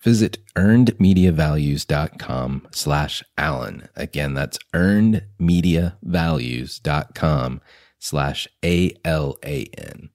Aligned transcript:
Visit 0.00 0.38
earnedmediavalues.com 0.54 2.68
slash 2.70 3.24
Alan. 3.36 3.88
Again, 3.96 4.34
that's 4.34 4.60
earnedmediavalues.com 4.74 7.60
slash 7.98 8.46
A-L-A-N. 8.64 10.10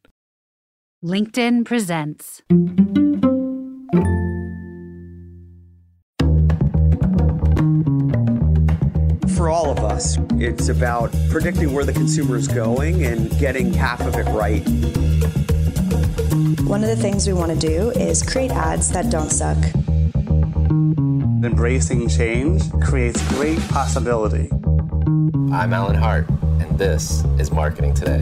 LinkedIn 1.04 1.66
presents. 1.66 2.42
For 9.36 9.50
all 9.50 9.70
of 9.70 9.80
us, 9.80 10.18
it's 10.36 10.70
about 10.70 11.14
predicting 11.30 11.74
where 11.74 11.84
the 11.84 11.92
consumer 11.92 12.38
is 12.38 12.48
going 12.48 13.04
and 13.04 13.38
getting 13.38 13.74
half 13.74 14.00
of 14.00 14.16
it 14.16 14.24
right. 14.32 14.64
One 16.62 16.84
of 16.84 16.90
the 16.90 16.96
things 16.96 17.28
we 17.28 17.34
want 17.34 17.52
to 17.52 17.68
do 17.68 17.90
is 17.92 18.22
create 18.22 18.52
ads 18.52 18.90
that 18.90 19.10
don't 19.10 19.30
suck. 19.30 19.58
Embracing 21.44 22.08
change 22.08 22.70
creates 22.82 23.28
great 23.30 23.60
possibility. 23.70 24.50
I'm 25.52 25.74
Alan 25.74 25.96
Hart, 25.96 26.30
and 26.60 26.78
this 26.78 27.24
is 27.40 27.52
Marketing 27.52 27.94
Today. 27.94 28.22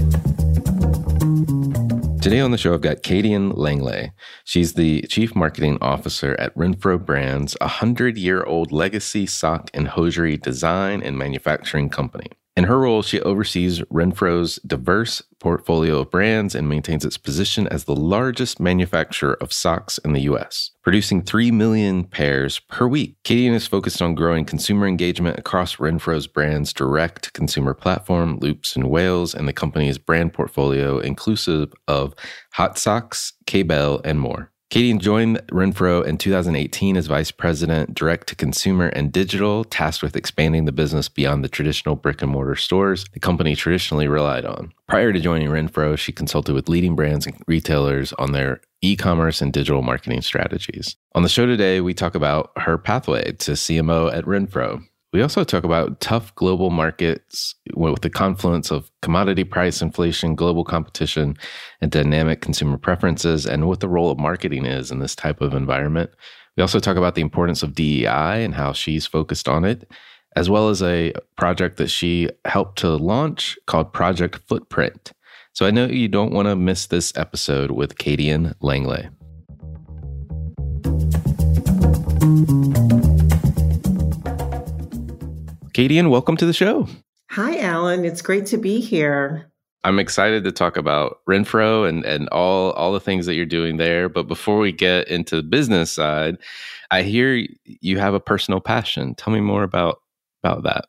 Today 2.22 2.40
on 2.40 2.52
the 2.52 2.58
show, 2.58 2.74
I've 2.74 2.82
got 2.82 3.04
Kadian 3.04 3.58
Langlais. 3.58 4.12
She's 4.46 4.74
the 4.74 5.02
Chief 5.04 5.36
Marketing 5.36 5.78
Officer 5.82 6.36
at 6.40 6.56
Renfro 6.56 7.04
Brands, 7.04 7.58
a 7.60 7.66
100 7.66 8.18
year 8.18 8.44
old 8.44 8.72
legacy 8.72 9.26
sock 9.26 9.70
and 9.74 9.90
hosiery 9.90 10.38
design 10.38 11.02
and 11.04 11.18
manufacturing 11.18 11.90
company. 11.90 12.28
In 12.58 12.66
her 12.66 12.80
role, 12.80 13.02
she 13.02 13.22
oversees 13.22 13.80
Renfro's 13.84 14.58
diverse 14.68 15.22
portfolio 15.40 16.00
of 16.00 16.12
brands 16.12 16.54
and 16.54 16.68
maintains 16.68 17.06
its 17.06 17.18
position 17.18 17.66
as 17.68 17.86
the 17.86 17.96
largest 17.96 18.60
manufacturer 18.60 19.36
of 19.42 19.54
socks 19.54 19.98
in 20.00 20.12
the 20.12 20.24
US, 20.24 20.72
producing 20.84 21.24
3 21.24 21.50
million 21.52 22.04
pairs 22.04 22.60
per 22.60 22.88
week. 22.88 23.16
Kadian 23.24 23.54
is 23.54 23.68
focused 23.68 24.02
on 24.02 24.16
growing 24.16 24.44
consumer 24.44 24.86
engagement 24.86 25.40
across 25.40 25.78
Renfro's 25.78 26.28
brand's 26.28 26.74
direct 26.74 27.32
consumer 27.32 27.74
platform, 27.74 28.38
Loops 28.42 28.76
and 28.76 28.90
Wales, 28.90 29.34
and 29.34 29.48
the 29.48 29.54
company's 29.54 29.98
brand 29.98 30.34
portfolio, 30.34 31.00
inclusive 31.00 31.72
of 31.88 32.14
HotSox, 32.58 33.32
K-Bell, 33.46 34.02
and 34.04 34.20
more. 34.20 34.51
Katie 34.72 34.98
joined 34.98 35.46
Renfro 35.48 36.06
in 36.06 36.18
2018 36.18 36.96
as 36.96 37.08
vice 37.08 37.30
president, 37.30 37.94
direct 37.94 38.28
to 38.28 38.36
consumer 38.38 38.88
and 38.88 39.12
digital, 39.12 39.66
tasked 39.66 40.02
with 40.02 40.16
expanding 40.16 40.64
the 40.64 40.72
business 40.72 41.10
beyond 41.10 41.44
the 41.44 41.50
traditional 41.50 41.98
brick 41.98 42.22
and 42.22 42.32
mortar 42.32 42.56
stores 42.56 43.04
the 43.12 43.20
company 43.20 43.54
traditionally 43.54 44.08
relied 44.08 44.46
on. 44.46 44.72
Prior 44.88 45.12
to 45.12 45.20
joining 45.20 45.50
Renfro, 45.50 45.98
she 45.98 46.14
consulted 46.14 46.56
with 46.56 46.70
leading 46.70 46.96
brands 46.96 47.26
and 47.26 47.36
retailers 47.48 48.14
on 48.14 48.32
their 48.32 48.62
e 48.82 48.96
commerce 48.96 49.42
and 49.42 49.52
digital 49.52 49.82
marketing 49.82 50.22
strategies. 50.22 50.96
On 51.16 51.24
the 51.24 51.28
show 51.28 51.46
today, 51.46 51.82
we 51.82 51.94
talk 51.94 52.16
about 52.16 52.52
her 52.56 52.78
pathway 52.78 53.34
to 53.34 53.52
CMO 53.52 54.14
at 54.14 54.24
Renfro. 54.24 54.86
We 55.14 55.22
also 55.22 55.44
talk 55.44 55.66
about 55.66 56.00
tough 56.00 56.34
global 56.36 56.70
markets 56.70 57.54
with 57.76 58.02
the 58.02 58.10
confluence 58.10 58.72
of 58.72 58.90
commodity 59.02 59.44
price 59.44 59.82
inflation, 59.82 60.36
global 60.36 60.64
competition, 60.64 61.36
and 61.82 61.92
dynamic 61.92 62.40
consumer 62.40 62.78
preferences, 62.78 63.46
and 63.46 63.68
what 63.68 63.82
the 63.82 63.90
role 63.90 64.10
of 64.10 64.18
marketing 64.18 64.66
is 64.66 64.90
in 64.90 65.00
this 65.00 65.14
type 65.14 65.42
of 65.42 65.54
environment. 65.54 66.12
We 66.56 66.62
also 66.62 66.80
talk 66.80 66.96
about 66.96 67.16
the 67.16 67.22
importance 67.22 67.62
of 67.62 67.76
DEI 67.76 68.44
and 68.44 68.56
how 68.56 68.72
she's 68.72 69.06
focused 69.06 69.50
on 69.50 69.66
it, 69.66 69.92
as 70.38 70.50
well 70.50 70.70
as 70.70 70.82
a 70.82 71.14
project 71.36 71.76
that 71.76 71.90
she 71.90 72.30
helped 72.46 72.80
to 72.80 72.96
launch 72.96 73.58
called 73.68 73.92
Project 73.92 74.38
Footprint. 74.48 75.12
So 75.52 75.66
I 75.66 75.72
know 75.72 75.88
you 75.88 76.08
don't 76.08 76.32
want 76.32 76.48
to 76.48 76.56
miss 76.56 76.88
this 76.88 77.12
episode 77.18 77.72
with 77.72 77.98
Kadian 77.98 78.54
Langlais. 78.62 79.10
Kadian, 85.74 86.10
welcome 86.10 86.36
to 86.36 86.46
the 86.46 86.54
show. 86.54 86.88
Hi, 87.30 87.58
Alan. 87.60 88.04
It's 88.04 88.22
great 88.22 88.46
to 88.48 88.58
be 88.58 88.82
here. 88.82 89.50
I'm 89.86 90.00
excited 90.00 90.44
to 90.44 90.52
talk 90.52 90.76
about 90.76 91.20
Renfro 91.28 91.88
and, 91.88 92.04
and 92.04 92.28
all, 92.30 92.72
all 92.72 92.92
the 92.92 93.00
things 93.00 93.26
that 93.26 93.36
you're 93.36 93.46
doing 93.46 93.78
there. 93.78 94.10
But 94.10 94.28
before 94.28 94.60
we 94.60 94.74
get 94.74 95.08
into 95.08 95.38
the 95.38 95.44
business 95.44 95.92
side, 95.92 96.38
I 96.92 97.04
hear 97.04 97.48
you 97.64 98.00
have 98.00 98.14
a 98.14 98.20
personal 98.20 98.60
passion. 98.60 99.16
Tell 99.16 99.32
me 99.32 99.40
more 99.40 99.64
about, 99.64 100.02
about 100.44 100.64
that. 100.64 100.86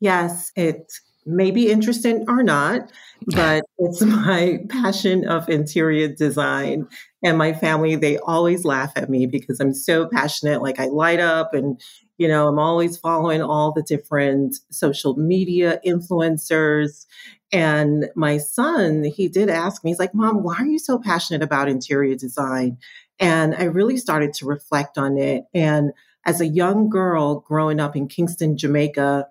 Yes, 0.00 0.50
it 0.56 0.90
may 1.24 1.50
be 1.50 1.70
interesting 1.70 2.24
or 2.28 2.42
not, 2.42 2.90
but 3.26 3.64
it's 3.78 4.00
my 4.02 4.58
passion 4.68 5.26
of 5.26 5.48
interior 5.48 6.08
design. 6.08 6.88
And 7.24 7.38
my 7.38 7.52
family, 7.52 7.94
they 7.94 8.18
always 8.18 8.64
laugh 8.64 8.92
at 8.96 9.08
me 9.08 9.26
because 9.26 9.60
I'm 9.60 9.74
so 9.74 10.08
passionate. 10.08 10.62
Like 10.62 10.80
I 10.80 10.86
light 10.86 11.20
up 11.20 11.54
and 11.54 11.80
you 12.18 12.28
know, 12.28 12.46
I'm 12.46 12.58
always 12.60 12.96
following 12.96 13.42
all 13.42 13.72
the 13.72 13.82
different 13.82 14.54
social 14.70 15.16
media 15.16 15.80
influencers. 15.84 17.04
And 17.50 18.10
my 18.14 18.38
son, 18.38 19.02
he 19.02 19.26
did 19.26 19.50
ask 19.50 19.82
me, 19.82 19.90
he's 19.90 19.98
like, 19.98 20.14
Mom, 20.14 20.44
why 20.44 20.54
are 20.58 20.66
you 20.66 20.78
so 20.78 21.00
passionate 21.00 21.42
about 21.42 21.68
interior 21.68 22.14
design? 22.14 22.78
And 23.18 23.56
I 23.56 23.64
really 23.64 23.96
started 23.96 24.34
to 24.34 24.46
reflect 24.46 24.98
on 24.98 25.18
it. 25.18 25.46
And 25.52 25.92
as 26.24 26.40
a 26.40 26.46
young 26.46 26.88
girl 26.88 27.40
growing 27.40 27.80
up 27.80 27.96
in 27.96 28.06
Kingston, 28.06 28.56
Jamaica, 28.56 29.26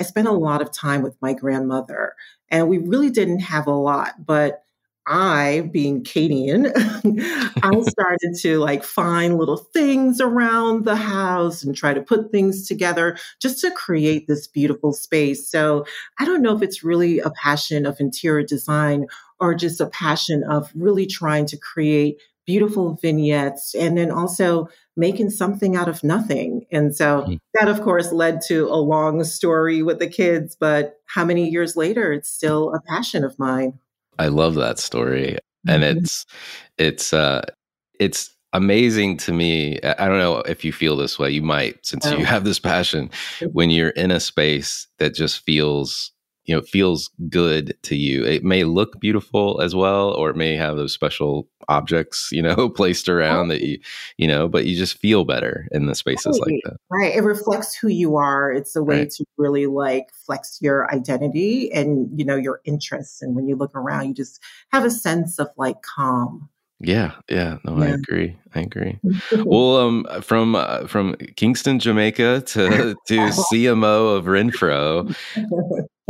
I 0.00 0.02
spent 0.02 0.26
a 0.26 0.32
lot 0.32 0.62
of 0.62 0.72
time 0.72 1.02
with 1.02 1.14
my 1.20 1.34
grandmother. 1.34 2.14
And 2.48 2.68
we 2.68 2.78
really 2.78 3.10
didn't 3.10 3.40
have 3.40 3.66
a 3.66 3.74
lot, 3.74 4.24
but 4.26 4.64
I, 5.06 5.68
being 5.72 6.02
Kadian, 6.02 6.72
I 7.62 7.80
started 7.88 8.34
to 8.40 8.58
like 8.58 8.82
find 8.82 9.36
little 9.36 9.56
things 9.56 10.20
around 10.20 10.84
the 10.84 10.96
house 10.96 11.62
and 11.62 11.76
try 11.76 11.92
to 11.92 12.00
put 12.00 12.30
things 12.30 12.66
together 12.66 13.18
just 13.40 13.60
to 13.60 13.70
create 13.70 14.26
this 14.26 14.46
beautiful 14.46 14.92
space. 14.92 15.50
So 15.50 15.84
I 16.18 16.24
don't 16.24 16.42
know 16.42 16.56
if 16.56 16.62
it's 16.62 16.82
really 16.82 17.18
a 17.18 17.30
passion 17.30 17.86
of 17.86 18.00
interior 18.00 18.44
design 18.44 19.06
or 19.38 19.54
just 19.54 19.80
a 19.80 19.86
passion 19.86 20.44
of 20.44 20.70
really 20.74 21.06
trying 21.06 21.46
to 21.46 21.56
create 21.58 22.18
beautiful 22.46 22.98
vignettes 23.00 23.74
and 23.74 23.96
then 23.96 24.10
also 24.10 24.68
making 25.00 25.30
something 25.30 25.74
out 25.74 25.88
of 25.88 26.04
nothing. 26.04 26.66
And 26.70 26.94
so 26.94 27.22
mm-hmm. 27.22 27.34
that, 27.54 27.68
of 27.68 27.80
course, 27.82 28.12
led 28.12 28.40
to 28.48 28.68
a 28.68 28.76
long 28.76 29.24
story 29.24 29.82
with 29.82 29.98
the 29.98 30.06
kids. 30.06 30.54
But 30.54 31.00
how 31.06 31.24
many 31.24 31.48
years 31.48 31.74
later, 31.74 32.12
it's 32.12 32.28
still 32.28 32.72
a 32.74 32.80
passion 32.82 33.24
of 33.24 33.36
mine. 33.38 33.80
I 34.18 34.28
love 34.28 34.54
that 34.56 34.78
story. 34.78 35.38
And 35.66 35.82
mm-hmm. 35.82 35.98
it's, 35.98 36.26
it's, 36.78 37.12
uh, 37.12 37.42
it's 37.98 38.30
amazing 38.52 39.16
to 39.16 39.32
me. 39.32 39.80
I 39.82 40.06
don't 40.06 40.18
know 40.18 40.38
if 40.38 40.64
you 40.64 40.72
feel 40.72 40.96
this 40.96 41.18
way. 41.18 41.30
You 41.30 41.42
might, 41.42 41.84
since 41.84 42.06
oh. 42.06 42.16
you 42.16 42.24
have 42.24 42.44
this 42.44 42.58
passion, 42.58 43.10
when 43.52 43.70
you're 43.70 43.90
in 43.90 44.10
a 44.10 44.20
space 44.20 44.86
that 44.98 45.14
just 45.14 45.44
feels 45.44 46.12
you 46.50 46.56
know 46.56 46.62
feels 46.62 47.10
good 47.28 47.76
to 47.82 47.94
you 47.94 48.24
it 48.24 48.42
may 48.42 48.64
look 48.64 48.98
beautiful 48.98 49.60
as 49.60 49.72
well 49.72 50.10
or 50.14 50.30
it 50.30 50.36
may 50.36 50.56
have 50.56 50.76
those 50.76 50.92
special 50.92 51.48
objects 51.68 52.28
you 52.32 52.42
know 52.42 52.68
placed 52.76 53.08
around 53.08 53.46
that 53.46 53.60
you 53.60 53.78
you 54.16 54.26
know 54.26 54.48
but 54.48 54.64
you 54.64 54.76
just 54.76 54.98
feel 54.98 55.24
better 55.24 55.68
in 55.70 55.86
the 55.86 55.94
spaces 55.94 56.40
right. 56.40 56.52
like 56.52 56.60
that 56.64 56.76
right 56.90 57.14
it 57.14 57.22
reflects 57.22 57.72
who 57.76 57.86
you 57.86 58.16
are 58.16 58.52
it's 58.52 58.74
a 58.74 58.82
way 58.82 58.98
right. 58.98 59.10
to 59.10 59.24
really 59.38 59.68
like 59.68 60.08
flex 60.12 60.58
your 60.60 60.92
identity 60.92 61.70
and 61.72 62.10
you 62.18 62.24
know 62.24 62.34
your 62.34 62.60
interests 62.64 63.22
and 63.22 63.36
when 63.36 63.46
you 63.46 63.54
look 63.54 63.74
around 63.76 64.08
you 64.08 64.14
just 64.14 64.42
have 64.72 64.84
a 64.84 64.90
sense 64.90 65.38
of 65.38 65.48
like 65.56 65.80
calm 65.82 66.48
yeah, 66.82 67.12
yeah, 67.28 67.58
no, 67.64 67.76
yeah. 67.76 67.84
I 67.84 67.88
agree. 67.88 68.36
I 68.54 68.60
agree. 68.60 68.98
well, 69.44 69.76
um, 69.76 70.06
from 70.22 70.56
uh, 70.56 70.86
from 70.86 71.14
Kingston, 71.36 71.78
Jamaica 71.78 72.40
to 72.40 72.96
to 73.06 73.14
CMO 73.52 74.16
of 74.16 74.24
Renfro, 74.24 75.14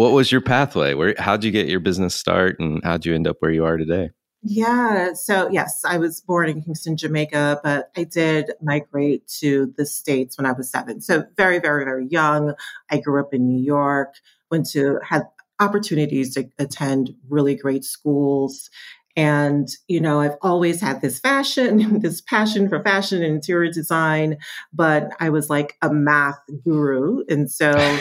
what 0.00 0.12
was 0.12 0.32
your 0.32 0.40
pathway? 0.40 0.94
Where 0.94 1.14
how'd 1.18 1.44
you 1.44 1.50
get 1.50 1.66
your 1.66 1.78
business 1.78 2.14
start, 2.14 2.58
and 2.58 2.82
how'd 2.82 3.04
you 3.04 3.14
end 3.14 3.26
up 3.26 3.36
where 3.40 3.50
you 3.50 3.66
are 3.66 3.76
today? 3.76 4.08
Yeah. 4.42 5.12
So, 5.12 5.50
yes, 5.50 5.82
I 5.84 5.98
was 5.98 6.22
born 6.22 6.48
in 6.48 6.62
Kingston, 6.62 6.96
Jamaica, 6.96 7.60
but 7.62 7.90
I 7.94 8.04
did 8.04 8.50
migrate 8.62 9.28
to 9.40 9.74
the 9.76 9.84
States 9.84 10.38
when 10.38 10.46
I 10.46 10.52
was 10.52 10.70
seven. 10.70 11.02
So, 11.02 11.24
very, 11.36 11.58
very, 11.58 11.84
very 11.84 12.06
young. 12.08 12.54
I 12.90 12.98
grew 12.98 13.20
up 13.20 13.34
in 13.34 13.46
New 13.46 13.62
York, 13.62 14.14
went 14.50 14.70
to, 14.70 14.98
had 15.06 15.24
opportunities 15.60 16.32
to 16.32 16.48
attend 16.58 17.10
really 17.28 17.54
great 17.54 17.84
schools 17.84 18.70
and, 19.16 19.68
you 19.88 20.00
know, 20.00 20.20
I've 20.20 20.36
always 20.40 20.80
had 20.80 21.00
this 21.00 21.18
fashion, 21.18 21.98
this 22.00 22.20
passion 22.20 22.68
for 22.68 22.82
fashion 22.82 23.22
and 23.22 23.34
interior 23.34 23.70
design, 23.70 24.38
but 24.72 25.10
I 25.18 25.30
was 25.30 25.50
like 25.50 25.76
a 25.82 25.92
math 25.92 26.38
guru. 26.64 27.24
And 27.28 27.50
so 27.50 27.72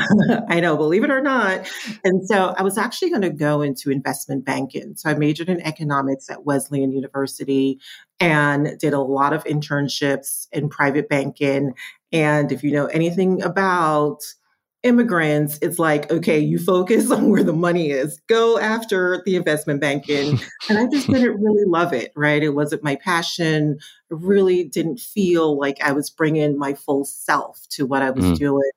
I 0.48 0.60
know, 0.60 0.76
believe 0.76 1.04
it 1.04 1.10
or 1.10 1.20
not. 1.20 1.68
And 2.04 2.26
so 2.26 2.54
I 2.56 2.62
was 2.62 2.76
actually 2.76 3.10
going 3.10 3.22
to 3.22 3.30
go 3.30 3.62
into 3.62 3.90
investment 3.90 4.44
banking. 4.44 4.94
So 4.96 5.10
I 5.10 5.14
majored 5.14 5.48
in 5.48 5.60
economics 5.62 6.30
at 6.30 6.44
Wesleyan 6.44 6.92
University 6.92 7.80
and 8.18 8.78
did 8.78 8.92
a 8.92 9.00
lot 9.00 9.32
of 9.32 9.44
internships 9.44 10.46
in 10.52 10.68
private 10.68 11.08
banking. 11.08 11.72
And 12.12 12.52
if 12.52 12.62
you 12.62 12.72
know 12.72 12.86
anything 12.86 13.42
about 13.42 14.22
immigrants, 14.82 15.58
it's 15.62 15.78
like, 15.78 16.10
okay, 16.10 16.38
you 16.38 16.58
focus 16.58 17.10
on 17.10 17.30
where 17.30 17.44
the 17.44 17.52
money 17.52 17.90
is, 17.90 18.20
go 18.28 18.58
after 18.58 19.22
the 19.26 19.36
investment 19.36 19.80
banking. 19.80 20.38
and 20.68 20.78
I 20.78 20.86
just 20.90 21.08
didn't 21.08 21.40
really 21.40 21.64
love 21.66 21.92
it, 21.92 22.12
right? 22.16 22.42
It 22.42 22.50
wasn't 22.50 22.82
my 22.82 22.96
passion. 22.96 23.78
I 24.10 24.14
really 24.14 24.64
didn't 24.64 25.00
feel 25.00 25.58
like 25.58 25.82
I 25.82 25.92
was 25.92 26.10
bringing 26.10 26.58
my 26.58 26.74
full 26.74 27.04
self 27.04 27.66
to 27.70 27.86
what 27.86 28.02
I 28.02 28.10
was 28.10 28.24
mm. 28.24 28.38
doing. 28.38 28.70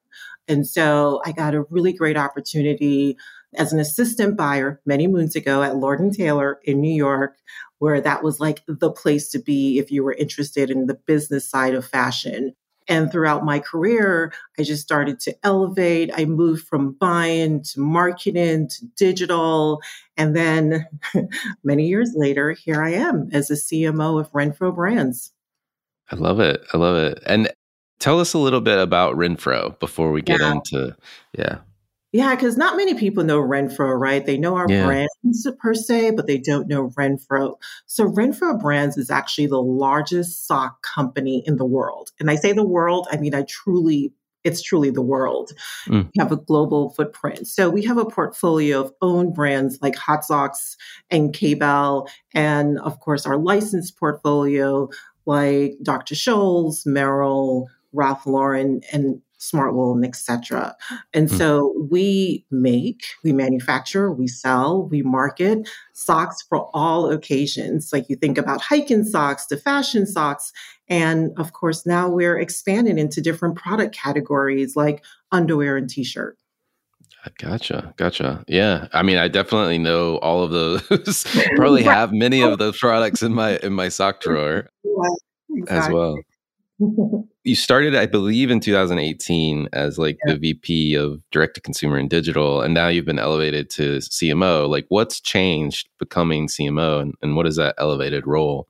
And 0.47 0.67
so 0.67 1.21
I 1.25 1.31
got 1.31 1.55
a 1.55 1.63
really 1.69 1.93
great 1.93 2.17
opportunity 2.17 3.17
as 3.55 3.71
an 3.71 3.79
assistant 3.79 4.35
buyer 4.35 4.81
many 4.85 5.07
moons 5.07 5.35
ago 5.35 5.61
at 5.61 5.77
Lord 5.77 5.99
and 5.99 6.13
Taylor 6.13 6.59
in 6.63 6.81
New 6.81 6.93
York, 6.93 7.37
where 7.77 8.01
that 8.01 8.23
was 8.23 8.39
like 8.39 8.61
the 8.67 8.91
place 8.91 9.29
to 9.29 9.39
be 9.39 9.77
if 9.77 9.91
you 9.91 10.03
were 10.03 10.13
interested 10.13 10.69
in 10.69 10.87
the 10.87 10.95
business 11.05 11.49
side 11.49 11.75
of 11.75 11.85
fashion. 11.85 12.55
And 12.87 13.11
throughout 13.11 13.45
my 13.45 13.59
career, 13.59 14.33
I 14.57 14.63
just 14.63 14.81
started 14.81 15.19
to 15.21 15.35
elevate. 15.43 16.11
I 16.15 16.25
moved 16.25 16.67
from 16.67 16.93
buying 16.93 17.63
to 17.63 17.79
marketing 17.79 18.69
to 18.69 18.85
digital. 18.95 19.81
And 20.17 20.35
then 20.35 20.85
many 21.63 21.87
years 21.87 22.13
later, 22.15 22.51
here 22.51 22.81
I 22.81 22.91
am 22.91 23.29
as 23.31 23.49
a 23.49 23.55
CMO 23.55 24.19
of 24.19 24.31
Renfro 24.31 24.73
Brands. 24.73 25.31
I 26.11 26.15
love 26.15 26.39
it. 26.39 26.61
I 26.73 26.77
love 26.77 26.97
it. 26.97 27.21
And 27.25 27.51
tell 27.99 28.19
us 28.19 28.33
a 28.33 28.39
little 28.39 28.61
bit 28.61 28.77
about 28.77 29.15
Renfro 29.15 29.79
before 29.79 30.11
we 30.11 30.21
get 30.21 30.41
yeah. 30.41 30.51
into, 30.51 30.95
yeah. 31.37 31.59
Yeah, 32.13 32.35
because 32.35 32.57
not 32.57 32.77
many 32.77 32.93
people 32.93 33.23
know 33.23 33.41
Renfro, 33.41 33.99
right? 33.99 34.23
They 34.23 34.37
know 34.37 34.55
our 34.55 34.67
yeah. 34.69 34.85
brands 34.85 35.47
per 35.59 35.73
se, 35.73 36.11
but 36.11 36.27
they 36.27 36.37
don't 36.37 36.67
know 36.67 36.89
Renfro. 36.89 37.55
So 37.87 38.05
Renfro 38.05 38.61
Brands 38.61 38.97
is 38.97 39.09
actually 39.09 39.47
the 39.47 39.61
largest 39.61 40.45
sock 40.45 40.83
company 40.83 41.43
in 41.47 41.57
the 41.57 41.65
world. 41.65 42.11
And 42.19 42.29
I 42.29 42.35
say 42.35 42.53
the 42.53 42.63
world, 42.63 43.07
I 43.11 43.17
mean 43.17 43.33
I 43.33 43.43
truly 43.49 44.13
it's 44.43 44.61
truly 44.61 44.91
the 44.91 45.01
world. 45.01 45.53
Mm. 45.87 46.09
We 46.13 46.19
have 46.19 46.31
a 46.31 46.37
global 46.37 46.89
footprint. 46.91 47.47
So 47.47 47.69
we 47.69 47.81
have 47.85 47.97
a 47.97 48.05
portfolio 48.05 48.81
of 48.81 48.93
own 49.01 49.31
brands 49.31 49.79
like 49.81 49.95
HotSox 49.95 50.75
and 51.09 51.33
K-Bell, 51.33 52.07
and 52.33 52.77
of 52.79 52.99
course 52.99 53.25
our 53.25 53.37
licensed 53.37 53.97
portfolio 53.97 54.89
like 55.25 55.77
Dr. 55.81 56.13
Scholl's, 56.13 56.83
Merrell, 56.83 57.67
Ralph 57.93 58.25
Lauren, 58.25 58.81
and 58.91 59.21
Smartwool, 59.51 59.93
and 59.93 60.05
etc. 60.05 60.75
And 61.13 61.29
mm 61.29 61.37
so 61.37 61.73
we 61.89 62.45
make, 62.51 63.01
we 63.23 63.33
manufacture, 63.33 64.11
we 64.11 64.27
sell, 64.27 64.83
we 64.83 65.01
market 65.01 65.67
socks 65.93 66.43
for 66.47 66.69
all 66.73 67.11
occasions. 67.11 67.91
Like 67.91 68.07
you 68.07 68.15
think 68.15 68.37
about 68.37 68.61
hiking 68.61 69.03
socks 69.03 69.47
to 69.47 69.57
fashion 69.57 70.05
socks. 70.05 70.53
And 70.87 71.31
of 71.37 71.53
course, 71.53 71.85
now 71.85 72.07
we're 72.07 72.37
expanding 72.37 72.99
into 72.99 73.19
different 73.19 73.55
product 73.55 73.95
categories 73.95 74.75
like 74.75 75.03
underwear 75.31 75.75
and 75.75 75.89
t 75.89 76.03
shirt. 76.03 76.37
Gotcha. 77.37 77.93
Gotcha. 77.97 78.43
Yeah. 78.47 78.87
I 78.91 79.01
mean, 79.01 79.17
I 79.17 79.27
definitely 79.27 79.77
know 79.77 80.17
all 80.17 80.43
of 80.43 80.51
those. 80.51 81.23
Probably 81.55 81.83
have 81.83 82.11
many 82.11 82.41
of 82.41 82.57
those 82.57 82.77
products 82.77 83.23
in 83.23 83.33
my 83.33 83.57
in 83.57 83.73
my 83.73 83.89
sock 83.89 84.21
drawer 84.21 84.69
yeah, 84.83 84.91
exactly. 85.55 85.77
as 85.77 85.93
well. 85.93 86.17
you 87.43 87.55
started, 87.55 87.95
I 87.95 88.05
believe, 88.05 88.49
in 88.49 88.59
2018 88.59 89.69
as 89.73 89.97
like 89.97 90.17
yeah. 90.25 90.33
the 90.33 90.39
VP 90.39 90.95
of 90.95 91.21
direct 91.31 91.55
to 91.55 91.61
consumer 91.61 91.97
and 91.97 92.09
digital, 92.09 92.61
and 92.61 92.73
now 92.73 92.87
you've 92.87 93.05
been 93.05 93.19
elevated 93.19 93.69
to 93.71 93.97
CMO. 93.97 94.67
Like, 94.69 94.85
what's 94.89 95.19
changed 95.19 95.89
becoming 95.99 96.47
CMO, 96.47 97.01
and, 97.01 97.13
and 97.21 97.35
what 97.35 97.43
does 97.43 97.57
that 97.57 97.75
elevated 97.77 98.27
role 98.27 98.67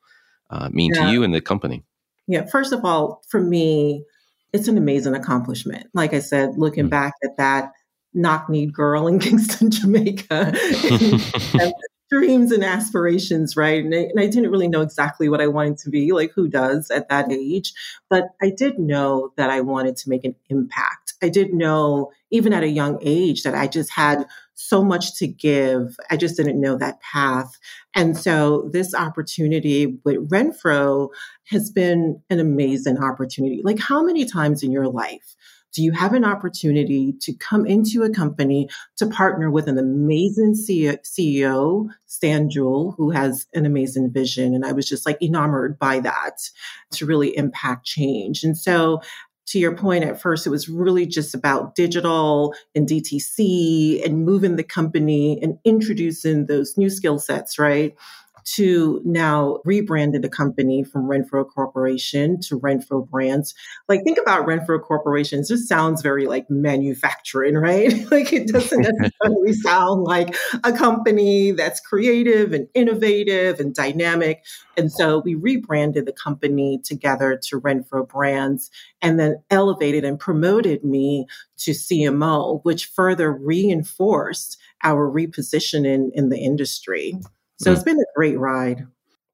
uh, 0.50 0.70
mean 0.72 0.94
yeah. 0.94 1.06
to 1.06 1.12
you 1.12 1.24
and 1.24 1.34
the 1.34 1.42
company? 1.42 1.84
Yeah, 2.28 2.46
first 2.46 2.72
of 2.72 2.86
all, 2.86 3.22
for 3.30 3.42
me, 3.42 4.06
it's 4.54 4.68
an 4.68 4.78
amazing 4.78 5.16
accomplishment. 5.16 5.88
Like 5.94 6.14
I 6.14 6.20
said, 6.20 6.58
looking 6.58 6.84
mm-hmm. 6.84 6.90
back 6.90 7.14
at 7.24 7.38
that 7.38 7.72
knock 8.14 8.50
kneed 8.50 8.74
girl 8.74 9.08
in 9.08 9.20
Kingston, 9.20 9.72
Jamaica, 9.72 10.54
and, 11.60 11.74
dreams 12.14 12.52
and 12.52 12.64
aspirations, 12.64 13.58
right? 13.58 13.84
And 13.84 13.94
I, 13.94 13.98
and 13.98 14.20
I, 14.20 14.28
didn't 14.28 14.52
really 14.52 14.68
know 14.68 14.82
exactly 14.82 15.30
what 15.30 15.42
I 15.42 15.48
wanted 15.48 15.78
to 15.80 15.90
be, 15.90 16.12
like 16.12 16.32
who 16.36 16.48
does 16.48 16.92
at 16.92 17.10
that 17.10 17.32
age. 17.32 17.74
But 18.10 18.26
I 18.42 18.52
did 18.56 18.78
know 18.78 19.32
that 19.38 19.50
I 19.50 19.62
wanted 19.62 19.98
to 19.98 20.10
make 20.10 20.24
an 20.24 20.36
impact. 20.50 21.14
I 21.24 21.30
did 21.30 21.54
know, 21.54 22.12
even 22.30 22.54
at 22.54 22.64
a 22.64 22.68
young 22.68 23.00
age, 23.02 23.44
that 23.44 23.56
I 23.56 23.68
just 23.68 23.92
had 23.92 24.26
so 24.54 24.84
much 24.84 25.18
to 25.18 25.28
give. 25.28 25.96
I 26.12 26.18
just 26.18 26.38
didn't 26.38 26.62
know 26.62 26.78
that 26.78 27.02
path. 27.02 27.58
And 27.96 28.16
so 28.16 28.70
this 28.72 28.94
opportunity 28.94 29.98
with 30.06 30.30
Renfro 30.30 31.10
has 31.46 31.72
been 31.72 32.22
an 32.30 32.40
amazing 32.40 32.98
opportunity. 32.98 33.62
Like, 33.64 33.80
how 33.80 34.04
many 34.04 34.26
times 34.26 34.62
in 34.62 34.72
your 34.72 34.88
life 34.88 35.36
do 35.74 35.82
you 35.82 35.92
have 35.92 36.14
an 36.14 36.24
opportunity 36.24 37.14
to 37.22 37.34
come 37.34 37.66
into 37.66 38.04
a 38.04 38.10
company 38.10 38.70
to 38.98 39.08
partner 39.08 39.50
with 39.50 39.68
an 39.68 39.78
amazing 39.78 40.54
CEO, 40.54 41.88
Stan 42.06 42.50
Jewell, 42.50 42.94
who 42.98 43.10
has 43.10 43.48
an 43.54 43.66
amazing 43.66 44.12
vision? 44.12 44.54
And 44.54 44.66
I 44.66 44.72
was 44.72 44.88
just 44.88 45.06
like 45.06 45.22
enamored 45.22 45.80
by 45.80 46.00
that 46.02 46.38
to 46.92 47.06
really 47.06 47.36
impact 47.36 47.86
change. 47.86 48.44
And 48.44 48.58
so 48.58 49.02
to 49.48 49.60
your 49.60 49.76
point, 49.76 50.04
at 50.04 50.22
first, 50.22 50.48
it 50.48 50.52
was 50.52 50.70
really 50.70 51.06
just 51.06 51.36
about 51.36 51.76
digital 51.76 52.54
and 52.76 52.88
DTC 52.88 54.06
and 54.06 54.26
moving 54.26 54.56
the 54.56 54.64
company 54.64 55.42
and 55.42 55.58
introducing 55.66 56.46
those 56.46 56.78
new 56.78 56.90
skill 56.90 57.20
sets, 57.20 57.60
right? 57.60 57.96
To 58.46 59.02
now 59.06 59.60
rebranded 59.66 60.22
the 60.22 60.30
company 60.30 60.84
from 60.84 61.08
Renfro 61.08 61.48
Corporation 61.48 62.40
to 62.42 62.60
Renfro 62.60 63.08
Brands. 63.10 63.54
Like, 63.88 64.04
think 64.04 64.18
about 64.18 64.48
Renfro 64.48 64.82
Corporation. 64.82 65.40
It 65.40 65.48
just 65.48 65.68
sounds 65.68 66.02
very 66.02 66.26
like 66.26 66.50
manufacturing, 66.50 67.56
right? 67.56 67.94
like, 68.12 68.34
it 68.34 68.48
doesn't 68.48 68.82
necessarily 69.00 69.54
sound 69.54 70.04
like 70.04 70.36
a 70.64 70.72
company 70.74 71.52
that's 71.52 71.80
creative 71.80 72.54
and 72.54 72.68
innovative 72.74 73.60
and 73.60 73.74
dynamic. 73.74 74.44
And 74.78 74.92
so 74.92 75.20
we 75.20 75.36
rebranded 75.36 76.06
the 76.06 76.14
company 76.14 76.80
together 76.84 77.40
to 77.50 77.62
Renfro 77.62 78.08
Brands 78.08 78.72
and 79.02 79.20
then 79.20 79.44
elevated 79.50 80.04
and 80.04 80.20
promoted 80.20 80.84
me 80.84 81.28
to 81.58 81.72
CMO, 81.72 82.62
which 82.64 82.86
further 82.86 83.32
reinforced 83.32 84.58
our 84.84 85.10
repositioning 85.10 86.10
in 86.14 86.30
the 86.30 86.38
industry. 86.38 87.14
So 87.58 87.72
mm. 87.72 87.74
it's 87.74 87.84
been 87.84 87.98
a 87.98 88.16
great 88.16 88.38
ride. 88.40 88.86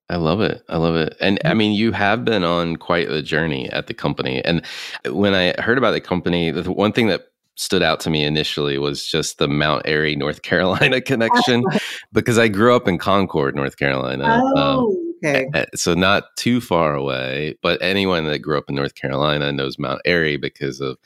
I 0.10 0.16
love 0.16 0.42
it. 0.42 0.64
I 0.70 0.78
love 0.78 0.96
it. 0.96 1.16
And 1.20 1.40
I 1.46 1.50
mm-hmm. 1.50 1.58
mean, 1.58 1.74
you 1.74 1.92
have 1.92 2.26
been 2.26 2.44
on 2.44 2.78
quite 2.78 3.10
a 3.12 3.22
journey 3.22 3.70
at 3.70 3.88
the 3.88 3.94
company. 3.94 4.44
And 4.44 4.66
when 5.06 5.36
I 5.36 5.54
heard 5.62 5.78
about 5.78 5.92
the 5.92 6.02
company, 6.02 6.50
the 6.50 6.72
one 6.72 6.92
thing 6.92 7.08
that 7.08 7.28
stood 7.56 7.84
out 7.84 8.00
to 8.00 8.10
me 8.10 8.24
initially 8.24 8.78
was 8.78 9.06
just 9.06 9.38
the 9.38 9.48
Mount 9.48 9.84
Airy, 9.86 10.16
North 10.16 10.42
Carolina 10.44 11.00
connection, 11.02 11.64
because 12.12 12.40
I 12.40 12.48
grew 12.48 12.76
up 12.76 12.88
in 12.88 12.98
Concord, 12.98 13.56
North 13.56 13.78
Carolina. 13.78 14.26
Um, 14.26 14.42
oh, 14.56 14.88
um, 14.88 15.14
okay. 15.24 15.66
So 15.76 15.94
not 15.94 16.36
too 16.38 16.60
far 16.62 16.96
away, 16.96 17.58
but 17.62 17.80
anyone 17.82 18.26
that 18.26 18.40
grew 18.40 18.58
up 18.58 18.66
in 18.70 18.76
North 18.76 18.96
Carolina 18.96 19.52
knows 19.52 19.78
Mount 19.78 20.02
Airy 20.06 20.38
because 20.38 20.80
of 20.80 20.98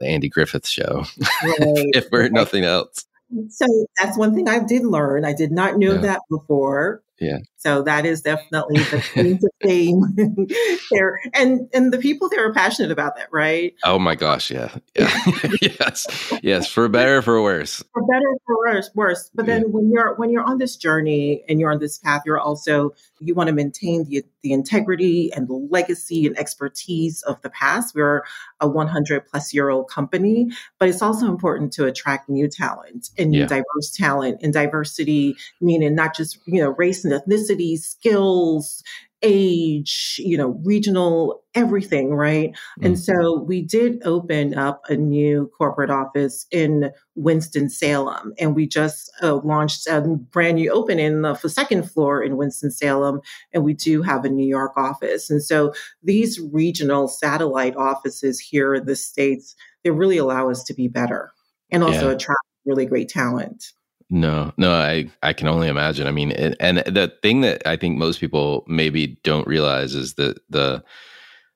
the 0.00 0.06
Andy 0.06 0.28
Griffith 0.28 0.66
show, 0.66 1.04
right. 1.42 1.90
if 1.94 2.08
for 2.08 2.28
nothing 2.30 2.64
else. 2.64 3.04
So 3.50 3.66
that's 3.98 4.16
one 4.16 4.34
thing 4.34 4.48
I 4.48 4.60
did 4.60 4.84
learn. 4.84 5.24
I 5.24 5.34
did 5.34 5.52
not 5.52 5.78
know 5.78 5.94
yeah. 5.94 6.00
that 6.00 6.20
before. 6.30 7.02
Yeah. 7.20 7.38
So 7.56 7.82
that 7.82 8.06
is 8.06 8.20
definitely 8.20 8.78
the 8.78 9.50
theme 9.62 10.00
there. 10.92 11.20
And 11.34 11.68
and 11.74 11.92
the 11.92 11.98
people 11.98 12.28
there 12.28 12.46
are 12.46 12.52
passionate 12.52 12.92
about 12.92 13.16
that, 13.16 13.28
right? 13.32 13.74
Oh 13.84 13.98
my 13.98 14.14
gosh, 14.14 14.50
yeah. 14.50 14.74
Yeah. 14.96 15.12
yes. 15.60 16.32
Yes. 16.42 16.68
For 16.68 16.88
better 16.88 17.20
for 17.20 17.42
worse. 17.42 17.82
For 17.92 18.02
better 18.02 18.36
for 18.46 18.56
worse, 18.58 18.90
worse. 18.94 19.30
But 19.34 19.46
then 19.46 19.62
yeah. 19.62 19.68
when 19.68 19.90
you're 19.90 20.14
when 20.14 20.30
you're 20.30 20.44
on 20.44 20.58
this 20.58 20.76
journey 20.76 21.44
and 21.48 21.58
you're 21.58 21.72
on 21.72 21.80
this 21.80 21.98
path, 21.98 22.22
you're 22.24 22.40
also 22.40 22.94
you 23.20 23.34
want 23.34 23.48
to 23.48 23.52
maintain 23.52 24.04
the 24.04 24.24
the 24.42 24.52
integrity 24.52 25.32
and 25.34 25.48
the 25.48 25.54
legacy 25.54 26.26
and 26.26 26.38
expertise 26.38 27.22
of 27.22 27.42
the 27.42 27.50
past. 27.50 27.94
We're 27.94 28.22
a 28.60 28.68
100 28.68 29.26
plus 29.26 29.52
year 29.52 29.68
old 29.68 29.90
company, 29.90 30.50
but 30.78 30.88
it's 30.88 31.02
also 31.02 31.26
important 31.26 31.72
to 31.74 31.86
attract 31.86 32.28
new 32.28 32.48
talent 32.48 33.10
and 33.18 33.34
yeah. 33.34 33.46
diverse 33.46 33.90
talent 33.92 34.40
and 34.42 34.52
diversity, 34.52 35.36
meaning 35.60 35.94
not 35.94 36.14
just, 36.14 36.38
you 36.46 36.60
know, 36.62 36.70
race 36.70 37.04
and 37.10 37.22
ethnicity, 37.22 37.78
skills, 37.78 38.82
age, 39.22 40.20
you 40.24 40.38
know, 40.38 40.60
regional, 40.64 41.42
everything, 41.54 42.14
right? 42.14 42.50
Mm-hmm. 42.50 42.86
And 42.86 42.98
so 42.98 43.40
we 43.40 43.62
did 43.62 44.00
open 44.04 44.56
up 44.56 44.82
a 44.88 44.94
new 44.94 45.50
corporate 45.58 45.90
office 45.90 46.46
in 46.52 46.92
Winston-Salem, 47.16 48.32
and 48.38 48.54
we 48.54 48.68
just 48.68 49.10
uh, 49.22 49.36
launched 49.36 49.88
a 49.88 50.00
brand 50.00 50.56
new 50.56 50.70
opening 50.70 51.06
in 51.06 51.22
the 51.22 51.34
second 51.34 51.90
floor 51.90 52.22
in 52.22 52.36
Winston-Salem, 52.36 53.20
and 53.52 53.64
we 53.64 53.74
do 53.74 54.02
have 54.02 54.24
a 54.24 54.30
New 54.30 54.46
York 54.46 54.72
office. 54.76 55.30
And 55.30 55.42
so 55.42 55.72
these 56.02 56.40
regional 56.52 57.08
satellite 57.08 57.76
offices 57.76 58.38
here 58.38 58.74
in 58.74 58.86
the 58.86 58.94
States, 58.94 59.56
they 59.82 59.90
really 59.90 60.18
allow 60.18 60.48
us 60.48 60.62
to 60.64 60.74
be 60.74 60.86
better 60.86 61.32
and 61.70 61.82
also 61.82 62.06
yeah. 62.06 62.14
attract 62.14 62.40
really 62.66 62.86
great 62.86 63.08
talent. 63.08 63.72
No, 64.10 64.52
no, 64.56 64.72
I 64.72 65.10
I 65.22 65.32
can 65.32 65.48
only 65.48 65.68
imagine. 65.68 66.06
I 66.06 66.12
mean, 66.12 66.30
it, 66.30 66.56
and 66.60 66.78
the 66.78 67.12
thing 67.22 67.42
that 67.42 67.66
I 67.66 67.76
think 67.76 67.98
most 67.98 68.20
people 68.20 68.64
maybe 68.66 69.18
don't 69.22 69.46
realize 69.46 69.94
is 69.94 70.14
that 70.14 70.40
the 70.48 70.82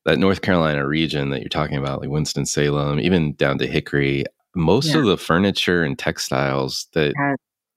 that 0.05 0.19
North 0.19 0.43
Carolina 0.43 0.87
region 0.87 1.31
that 1.31 1.41
you're 1.41 1.49
talking 1.49 1.79
about, 1.79 2.01
like 2.01 2.11
Winston 2.11 2.45
Salem, 2.45 3.01
even 3.01 3.35
down 3.35 3.57
to 3.59 3.67
Hickory, 3.67 4.25
most 4.55 4.89
yeah. 4.89 4.99
of 4.99 5.07
the 5.07 5.17
furniture 5.17 5.83
and 5.83 5.99
textiles 5.99 6.89
that 6.93 7.15
yeah. 7.19 7.35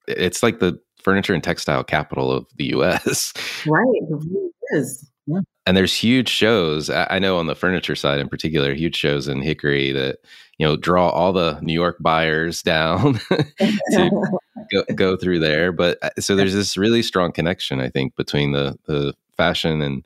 it's 0.07 0.43
like 0.43 0.59
the 0.59 0.77
furniture 1.01 1.33
and 1.33 1.43
textile 1.43 1.83
capital 1.83 2.31
of 2.31 2.47
the 2.57 2.65
U.S. 2.65 3.31
Right, 3.65 3.85
it 3.87 4.09
really 4.09 4.51
is. 4.73 5.09
Yeah. 5.27 5.39
And 5.65 5.77
there's 5.77 5.95
huge 5.95 6.29
shows. 6.29 6.89
I 6.89 7.17
know 7.19 7.37
on 7.37 7.47
the 7.47 7.55
furniture 7.55 7.95
side 7.95 8.19
in 8.19 8.29
particular, 8.29 8.73
huge 8.73 8.95
shows 8.95 9.27
in 9.27 9.41
Hickory 9.41 9.91
that 9.93 10.17
you 10.57 10.67
know 10.67 10.75
draw 10.75 11.09
all 11.09 11.31
the 11.31 11.59
New 11.61 11.73
York 11.73 11.97
buyers 11.99 12.61
down 12.61 13.19
to 13.59 14.11
go, 14.71 14.83
go 14.95 15.17
through 15.17 15.39
there. 15.39 15.71
But 15.71 15.97
uh, 16.01 16.09
so 16.19 16.35
there's 16.35 16.53
this 16.53 16.77
really 16.77 17.01
strong 17.01 17.31
connection, 17.31 17.79
I 17.79 17.89
think, 17.89 18.15
between 18.15 18.51
the 18.51 18.77
the 18.85 19.13
fashion 19.37 19.81
and 19.81 20.03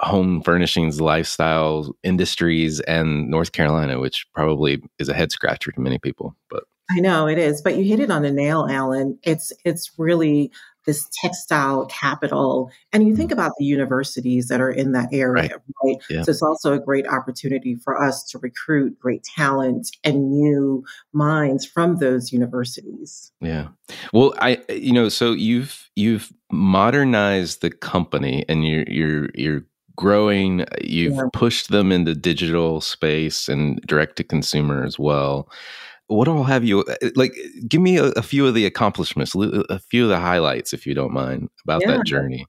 home 0.00 0.42
furnishings 0.42 1.00
lifestyle 1.00 1.94
industries 2.02 2.80
and 2.80 3.30
North 3.30 3.52
Carolina, 3.52 3.98
which 3.98 4.26
probably 4.34 4.82
is 4.98 5.08
a 5.08 5.14
head 5.14 5.32
scratcher 5.32 5.72
to 5.72 5.80
many 5.80 5.98
people. 5.98 6.36
But 6.50 6.64
I 6.90 7.00
know 7.00 7.26
it 7.26 7.38
is, 7.38 7.62
but 7.62 7.76
you 7.76 7.84
hit 7.84 8.00
it 8.00 8.10
on 8.10 8.22
the 8.22 8.30
nail, 8.30 8.66
Alan. 8.70 9.18
It's 9.22 9.52
it's 9.64 9.90
really 9.98 10.52
this 10.86 11.08
textile 11.12 11.86
capital. 11.86 12.70
And 12.92 13.06
you 13.06 13.14
think 13.14 13.30
mm-hmm. 13.30 13.40
about 13.40 13.52
the 13.58 13.64
universities 13.64 14.48
that 14.48 14.60
are 14.60 14.70
in 14.70 14.92
that 14.92 15.08
area, 15.12 15.32
right? 15.32 15.52
right? 15.84 15.96
Yeah. 16.08 16.22
So 16.22 16.30
it's 16.30 16.42
also 16.42 16.72
a 16.72 16.80
great 16.80 17.06
opportunity 17.06 17.76
for 17.76 18.02
us 18.02 18.24
to 18.30 18.38
recruit 18.38 18.98
great 18.98 19.24
talent 19.24 19.88
and 20.04 20.30
new 20.30 20.84
minds 21.12 21.66
from 21.66 21.96
those 21.96 22.32
universities. 22.32 23.32
Yeah. 23.40 23.68
Well, 24.12 24.34
I 24.38 24.62
you 24.68 24.92
know, 24.92 25.08
so 25.08 25.32
you've 25.32 25.90
you've 25.96 26.32
modernized 26.50 27.60
the 27.60 27.70
company 27.70 28.44
and 28.48 28.66
you're 28.66 28.84
you're 28.86 29.28
you're 29.34 29.62
growing 29.96 30.64
you've 30.82 31.14
yeah. 31.14 31.24
pushed 31.32 31.70
them 31.70 31.90
into 31.90 32.14
digital 32.14 32.82
space 32.82 33.48
and 33.48 33.80
direct 33.86 34.16
to 34.16 34.22
consumer 34.22 34.84
as 34.84 34.98
well 34.98 35.48
what 36.08 36.28
all 36.28 36.44
have 36.44 36.64
you 36.64 36.80
uh, 36.82 37.10
like 37.14 37.34
give 37.68 37.80
me 37.80 37.96
a, 37.98 38.06
a, 38.12 38.22
few 38.22 38.46
of 38.46 38.54
the 38.54 38.66
accomplishments 38.66 39.34
a 39.34 39.78
few 39.78 40.04
of 40.04 40.08
the 40.08 40.20
highlights 40.20 40.72
if 40.72 40.86
you 40.86 40.94
don't 40.94 41.12
mind 41.12 41.48
about 41.64 41.82
yeah, 41.82 41.96
that 41.96 42.06
journey. 42.06 42.46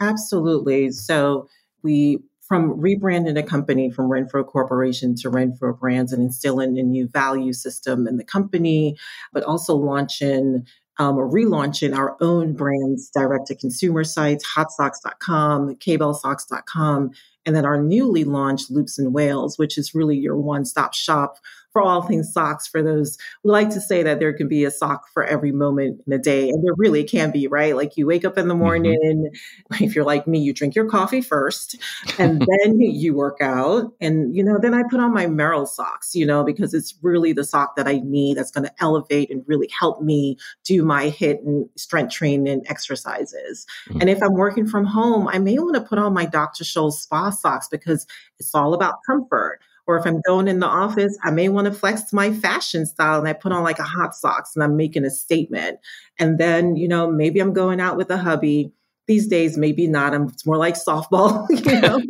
Absolutely. 0.00 0.90
So 0.90 1.48
we 1.82 2.18
from 2.40 2.80
rebranding 2.80 3.38
a 3.38 3.42
company 3.42 3.90
from 3.90 4.08
renfro 4.08 4.46
corporation 4.46 5.14
to 5.16 5.30
renfro 5.30 5.78
brands 5.78 6.12
and 6.12 6.22
instilling 6.22 6.78
a 6.78 6.82
new 6.82 7.08
value 7.08 7.52
system 7.52 8.06
in 8.06 8.16
the 8.16 8.24
company 8.24 8.96
but 9.32 9.42
also 9.44 9.74
launching 9.74 10.66
um, 10.98 11.16
or 11.16 11.30
relaunching 11.30 11.96
our 11.96 12.16
own 12.20 12.54
brands 12.54 13.08
direct 13.10 13.46
to 13.46 13.54
consumer 13.54 14.02
sites, 14.02 14.44
hotsox.com, 14.56 15.76
kbellsocks.com, 15.76 17.10
and 17.46 17.56
then 17.56 17.64
our 17.64 17.80
newly 17.80 18.24
launched 18.24 18.70
Loops 18.70 18.98
and 18.98 19.14
Wales, 19.14 19.58
which 19.58 19.78
is 19.78 19.94
really 19.94 20.16
your 20.16 20.36
one 20.36 20.64
stop 20.64 20.94
shop 20.94 21.38
for 21.72 21.82
all 21.82 22.02
things 22.02 22.32
socks 22.32 22.66
for 22.66 22.82
those 22.82 23.18
we 23.44 23.50
like 23.50 23.70
to 23.70 23.80
say 23.80 24.02
that 24.02 24.18
there 24.18 24.32
can 24.32 24.48
be 24.48 24.64
a 24.64 24.70
sock 24.70 25.08
for 25.12 25.24
every 25.24 25.52
moment 25.52 26.00
in 26.06 26.12
a 26.12 26.18
day 26.18 26.48
and 26.48 26.64
there 26.64 26.74
really 26.76 27.04
can 27.04 27.30
be 27.30 27.46
right 27.46 27.76
like 27.76 27.96
you 27.96 28.06
wake 28.06 28.24
up 28.24 28.38
in 28.38 28.48
the 28.48 28.54
mm-hmm. 28.54 28.62
morning 28.62 29.30
mm-hmm. 29.72 29.84
if 29.84 29.94
you're 29.94 30.04
like 30.04 30.26
me 30.26 30.38
you 30.38 30.52
drink 30.52 30.74
your 30.74 30.86
coffee 30.86 31.20
first 31.20 31.76
and 32.18 32.40
then 32.64 32.80
you 32.80 33.14
work 33.14 33.38
out 33.40 33.92
and 34.00 34.34
you 34.34 34.42
know 34.42 34.58
then 34.60 34.74
i 34.74 34.82
put 34.90 35.00
on 35.00 35.12
my 35.12 35.26
merrell 35.26 35.66
socks 35.66 36.14
you 36.14 36.26
know 36.26 36.42
because 36.42 36.74
it's 36.74 36.94
really 37.02 37.32
the 37.32 37.44
sock 37.44 37.76
that 37.76 37.86
i 37.86 38.00
need 38.04 38.36
that's 38.36 38.50
going 38.50 38.64
to 38.64 38.82
elevate 38.82 39.30
and 39.30 39.44
really 39.46 39.70
help 39.78 40.02
me 40.02 40.36
do 40.64 40.84
my 40.84 41.10
HIIT 41.10 41.38
and 41.44 41.68
strength 41.76 42.12
training 42.12 42.62
exercises 42.66 43.66
mm-hmm. 43.88 44.00
and 44.00 44.10
if 44.10 44.22
i'm 44.22 44.34
working 44.34 44.66
from 44.66 44.84
home 44.84 45.28
i 45.28 45.38
may 45.38 45.58
want 45.58 45.74
to 45.74 45.80
put 45.80 45.98
on 45.98 46.12
my 46.12 46.24
dr 46.24 46.62
scholl's 46.64 47.02
spa 47.02 47.30
socks 47.30 47.68
because 47.68 48.06
it's 48.38 48.54
all 48.54 48.74
about 48.74 48.98
comfort 49.06 49.60
or 49.88 49.96
if 49.96 50.06
I'm 50.06 50.20
going 50.20 50.46
in 50.48 50.60
the 50.60 50.66
office, 50.66 51.18
I 51.24 51.30
may 51.30 51.48
want 51.48 51.64
to 51.64 51.72
flex 51.72 52.12
my 52.12 52.30
fashion 52.30 52.84
style 52.84 53.18
and 53.18 53.26
I 53.26 53.32
put 53.32 53.52
on 53.52 53.64
like 53.64 53.78
a 53.78 53.84
HotSox 53.84 54.54
and 54.54 54.62
I'm 54.62 54.76
making 54.76 55.06
a 55.06 55.10
statement. 55.10 55.78
And 56.18 56.38
then, 56.38 56.76
you 56.76 56.86
know, 56.86 57.10
maybe 57.10 57.40
I'm 57.40 57.54
going 57.54 57.80
out 57.80 57.96
with 57.96 58.10
a 58.10 58.18
hubby. 58.18 58.70
These 59.06 59.28
days, 59.28 59.56
maybe 59.56 59.86
not. 59.86 60.12
I'm, 60.12 60.28
it's 60.28 60.44
more 60.44 60.58
like 60.58 60.74
softball, 60.74 61.46
you 61.64 61.80
know. 61.80 62.02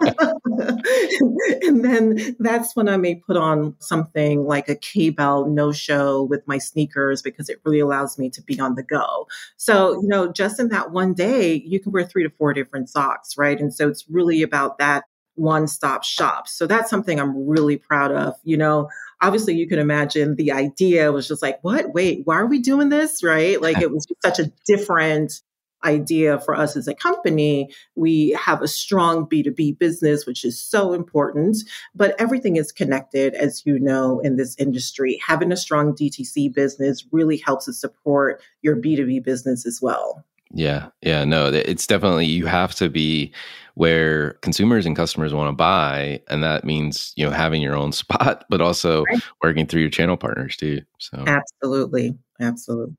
and 1.62 1.84
then 1.84 2.36
that's 2.38 2.74
when 2.74 2.88
I 2.88 2.96
may 2.96 3.16
put 3.16 3.36
on 3.36 3.76
something 3.80 4.46
like 4.46 4.70
a 4.70 4.74
K-Bell 4.74 5.46
no 5.50 5.72
show 5.72 6.22
with 6.22 6.40
my 6.48 6.56
sneakers 6.56 7.20
because 7.20 7.50
it 7.50 7.60
really 7.66 7.80
allows 7.80 8.18
me 8.18 8.30
to 8.30 8.40
be 8.40 8.58
on 8.58 8.76
the 8.76 8.82
go. 8.82 9.28
So, 9.58 10.00
you 10.00 10.08
know, 10.08 10.32
just 10.32 10.58
in 10.58 10.68
that 10.68 10.92
one 10.92 11.12
day, 11.12 11.56
you 11.66 11.78
can 11.78 11.92
wear 11.92 12.06
three 12.06 12.22
to 12.22 12.30
four 12.30 12.54
different 12.54 12.88
socks, 12.88 13.36
right? 13.36 13.60
And 13.60 13.74
so 13.74 13.88
it's 13.88 14.08
really 14.08 14.40
about 14.40 14.78
that 14.78 15.04
one 15.40 15.66
stop 15.66 16.04
shop. 16.04 16.46
So 16.46 16.66
that's 16.66 16.90
something 16.90 17.18
I'm 17.18 17.48
really 17.48 17.78
proud 17.78 18.12
of. 18.12 18.34
You 18.44 18.58
know, 18.58 18.88
obviously 19.22 19.54
you 19.54 19.66
can 19.66 19.78
imagine 19.78 20.36
the 20.36 20.52
idea 20.52 21.10
was 21.10 21.26
just 21.26 21.42
like, 21.42 21.58
what? 21.62 21.94
Wait, 21.94 22.22
why 22.24 22.36
are 22.36 22.46
we 22.46 22.60
doing 22.60 22.90
this? 22.90 23.24
Right? 23.24 23.60
Like 23.60 23.78
it 23.80 23.90
was 23.90 24.06
such 24.22 24.38
a 24.38 24.52
different 24.66 25.40
idea 25.82 26.38
for 26.38 26.54
us 26.54 26.76
as 26.76 26.86
a 26.86 26.94
company. 26.94 27.70
We 27.96 28.36
have 28.38 28.60
a 28.60 28.68
strong 28.68 29.26
B2B 29.26 29.78
business, 29.78 30.26
which 30.26 30.44
is 30.44 30.62
so 30.62 30.92
important, 30.92 31.56
but 31.94 32.14
everything 32.20 32.56
is 32.56 32.70
connected, 32.70 33.32
as 33.32 33.64
you 33.64 33.78
know, 33.78 34.20
in 34.20 34.36
this 34.36 34.54
industry. 34.58 35.18
Having 35.26 35.52
a 35.52 35.56
strong 35.56 35.94
DTC 35.94 36.52
business 36.54 37.06
really 37.12 37.38
helps 37.38 37.64
to 37.64 37.72
support 37.72 38.42
your 38.60 38.76
B2B 38.76 39.24
business 39.24 39.64
as 39.64 39.80
well. 39.80 40.22
Yeah, 40.52 40.88
yeah, 41.02 41.24
no, 41.24 41.46
it's 41.46 41.86
definitely 41.86 42.26
you 42.26 42.46
have 42.46 42.74
to 42.76 42.88
be 42.88 43.32
where 43.74 44.32
consumers 44.42 44.84
and 44.84 44.96
customers 44.96 45.32
want 45.32 45.48
to 45.48 45.56
buy, 45.56 46.20
and 46.28 46.42
that 46.42 46.64
means 46.64 47.12
you 47.16 47.24
know 47.24 47.30
having 47.30 47.62
your 47.62 47.76
own 47.76 47.92
spot, 47.92 48.44
but 48.48 48.60
also 48.60 49.04
right. 49.04 49.22
working 49.42 49.66
through 49.66 49.82
your 49.82 49.90
channel 49.90 50.16
partners 50.16 50.56
too. 50.56 50.80
So 50.98 51.24
absolutely, 51.26 52.16
absolutely. 52.40 52.96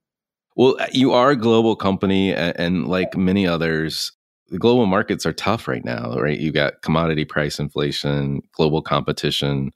Well, 0.56 0.78
uh, 0.80 0.88
you 0.92 1.14
are 1.14 1.32
a 1.32 1.36
global 1.36 1.76
company, 1.76 2.34
and, 2.34 2.58
and 2.58 2.88
like 2.88 3.16
many 3.18 3.48
others, 3.48 4.12
the 4.50 4.60
global 4.60 4.86
markets 4.86 5.26
are 5.26 5.34
tough 5.34 5.68
right 5.68 5.84
now, 5.84 6.14
right? 6.20 6.40
You 6.40 6.52
got 6.52 6.82
commodity 6.82 7.26
price 7.26 7.60
inflation, 7.60 8.42
global 8.54 8.82
competition, 8.82 9.72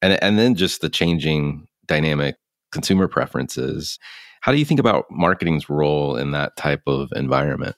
and 0.00 0.22
and 0.22 0.38
then 0.38 0.54
just 0.54 0.80
the 0.80 0.88
changing 0.88 1.66
dynamic 1.86 2.36
consumer 2.72 3.08
preferences. 3.08 3.98
How 4.46 4.52
do 4.52 4.58
you 4.58 4.64
think 4.64 4.78
about 4.78 5.10
marketing's 5.10 5.68
role 5.68 6.16
in 6.16 6.30
that 6.30 6.56
type 6.56 6.82
of 6.86 7.08
environment? 7.16 7.74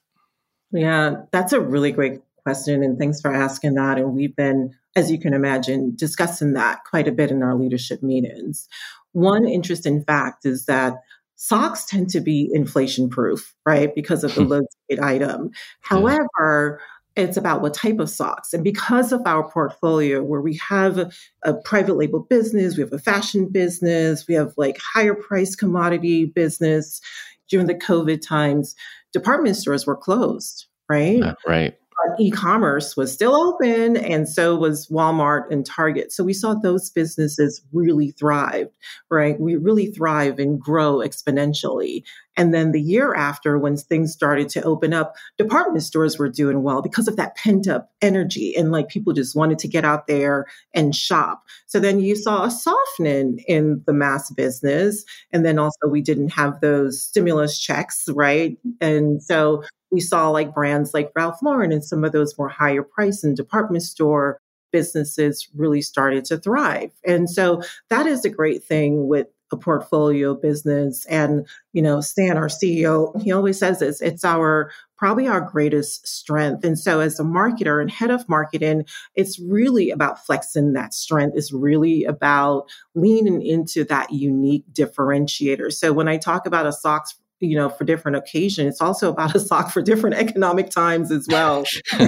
Yeah, 0.71 1.23
that's 1.33 1.55
a 1.55 1.61
really 1.63 1.93
great 1.93 2.21
question. 2.43 2.83
And 2.83 2.99
thanks 2.99 3.23
for 3.23 3.33
asking 3.33 3.73
that. 3.77 3.97
And 3.97 4.13
we've 4.13 4.37
been, 4.37 4.75
as 4.95 5.11
you 5.11 5.19
can 5.19 5.33
imagine, 5.33 5.97
discussing 5.97 6.53
that 6.53 6.81
quite 6.85 7.09
a 7.09 7.13
bit 7.13 7.31
in 7.31 7.43
our 7.43 7.55
leadership 7.55 8.03
meetings. 8.03 8.69
One 9.13 9.49
interesting 9.49 10.05
fact 10.05 10.45
is 10.45 10.67
that 10.67 10.97
socks 11.37 11.87
tend 11.87 12.11
to 12.11 12.21
be 12.21 12.51
inflation 12.53 13.09
proof, 13.09 13.55
right? 13.65 13.95
Because 13.95 14.23
of 14.23 14.35
the 14.35 14.43
low 14.45 14.61
ticket 14.91 15.03
item. 15.03 15.53
However, 15.81 16.83
it's 17.19 17.37
about 17.37 17.63
what 17.63 17.75
type 17.75 17.99
of 17.99 18.09
socks. 18.09 18.53
And 18.53 18.63
because 18.63 19.13
of 19.13 19.23
our 19.27 19.49
portfolio, 19.49 20.23
where 20.23 20.41
we 20.41 20.59
have 20.69 20.99
a, 20.99 21.11
a, 21.45 21.55
private 21.55 21.97
label 21.97 22.21
business, 22.21 22.77
we 22.77 22.83
have 22.83 22.93
a 22.93 22.99
fashion 22.99 23.49
business, 23.49 24.27
we 24.29 24.35
have 24.35 24.55
like 24.57 24.79
higher 24.79 25.15
price 25.15 25.57
commodity 25.57 26.27
business 26.27 27.01
during 27.49 27.67
the 27.67 27.75
COVID 27.75 28.21
times, 28.27 28.77
department 29.13 29.57
stores 29.57 29.87
were 29.87 29.97
closed, 29.97 30.67
right? 30.89 31.21
Right 31.47 31.77
e-commerce 32.19 32.97
was 32.97 33.13
still 33.13 33.35
open 33.35 33.97
and 33.97 34.29
so 34.29 34.57
was 34.57 34.89
Walmart 34.89 35.51
and 35.51 35.65
Target. 35.65 36.13
So 36.13 36.25
we 36.25 36.33
saw 36.33 36.55
those 36.55 36.91
businesses 36.91 37.61
really 37.73 38.11
thrive, 38.13 38.69
right? 39.11 39.39
We 39.39 39.57
really 39.57 39.87
thrive 39.87 40.39
and 40.39 40.61
grow 40.61 40.97
exponentially. 40.97 42.03
And 42.39 42.55
then 42.55 42.73
the 42.73 42.81
year 42.81 43.15
after, 43.15 43.59
when 43.59 43.77
things 43.77 44.13
started 44.13 44.49
to 44.51 44.63
open 44.63 44.95
up, 44.95 45.17
department 45.37 45.83
stores 45.83 46.19
were 46.19 46.31
doing 46.31 46.63
well 46.63 46.81
because 46.81 47.09
of 47.09 47.17
that 47.17 47.37
pent 47.37 47.69
up 47.69 47.91
energy. 48.01 48.55
And 48.57 48.73
like 48.73 48.89
people 48.89 49.13
just 49.13 49.37
wanted 49.37 49.59
to 49.59 49.69
get 49.69 49.85
out 49.85 50.07
there 50.07 50.47
and 50.73 50.95
shop. 50.95 51.43
So 51.67 51.81
then 51.81 52.01
you 52.01 52.17
saw 52.17 52.45
a 52.45 52.51
softening 52.51 53.45
in 53.49 53.83
the 53.87 53.93
mass 53.93 54.31
business. 54.31 55.05
And 55.33 55.45
then 55.45 55.59
also, 55.59 55.89
we 55.89 56.01
didn't 56.01 56.31
have 56.31 56.61
those 56.61 57.03
stimulus 57.03 57.59
checks, 57.59 58.09
right? 58.09 58.57
And 58.81 59.23
so 59.23 59.65
we 59.91 60.01
saw 60.01 60.29
like 60.29 60.55
brands 60.55 60.95
like 60.95 61.11
Ralph 61.17 61.43
Lauren 61.43 61.73
and 61.73 61.85
some 61.85 62.05
of 62.05 62.13
those 62.13 62.39
more 62.39 62.49
higher 62.49 62.83
price 62.83 63.25
and 63.25 63.37
department 63.37 63.83
store 63.83 64.39
businesses 64.71 65.49
really 65.57 65.83
started 65.83 66.25
to 66.27 66.39
thrive. 66.39 66.93
And 67.05 67.29
so 67.29 67.63
that 67.91 68.07
is 68.07 68.25
a 68.25 68.31
great 68.31 68.63
thing 68.63 69.09
with 69.09 69.27
a 69.53 69.57
portfolio 69.57 70.35
business. 70.35 71.07
And, 71.07 71.47
you 71.73 71.83
know, 71.83 72.01
Stan, 72.01 72.37
our 72.37 72.49
CEO, 72.49 73.21
he 73.23 73.33
always 73.33 73.59
says 73.59 73.79
this, 73.79 74.01
it's 74.01 74.25
our 74.25 74.71
probably 74.97 75.29
our 75.29 75.41
greatest 75.41 76.07
strength. 76.07 76.65
And 76.65 76.79
so 76.79 77.01
as 77.01 77.21
a 77.21 77.23
marketer 77.23 77.81
and 77.81 77.91
head 77.91 78.11
of 78.11 78.29
marketing, 78.29 78.85
it's 79.15 79.39
really 79.39 79.91
about 79.91 80.25
flexing 80.27 80.73
that 80.73 80.93
strength. 80.93 81.37
It's 81.37 81.53
really 81.53 82.05
about 82.05 82.69
leaning 82.97 83.41
into 83.41 83.85
that 83.85 84.13
unique 84.13 84.65
differentiator. 84.73 85.73
So 85.73 85.93
when 85.93 86.09
I 86.09 86.17
talk 86.17 86.47
about 86.47 86.67
a 86.67 86.73
socks 86.73 87.15
you 87.41 87.57
know, 87.57 87.69
for 87.69 87.85
different 87.85 88.17
occasions. 88.17 88.75
It's 88.75 88.81
also 88.81 89.11
about 89.11 89.35
a 89.35 89.41
sock 89.41 89.71
for 89.71 89.83
different 89.83 90.17
economic 90.17 90.71
times 90.71 91.11
as 91.11 91.27
well. 91.29 91.65
I 91.93 92.07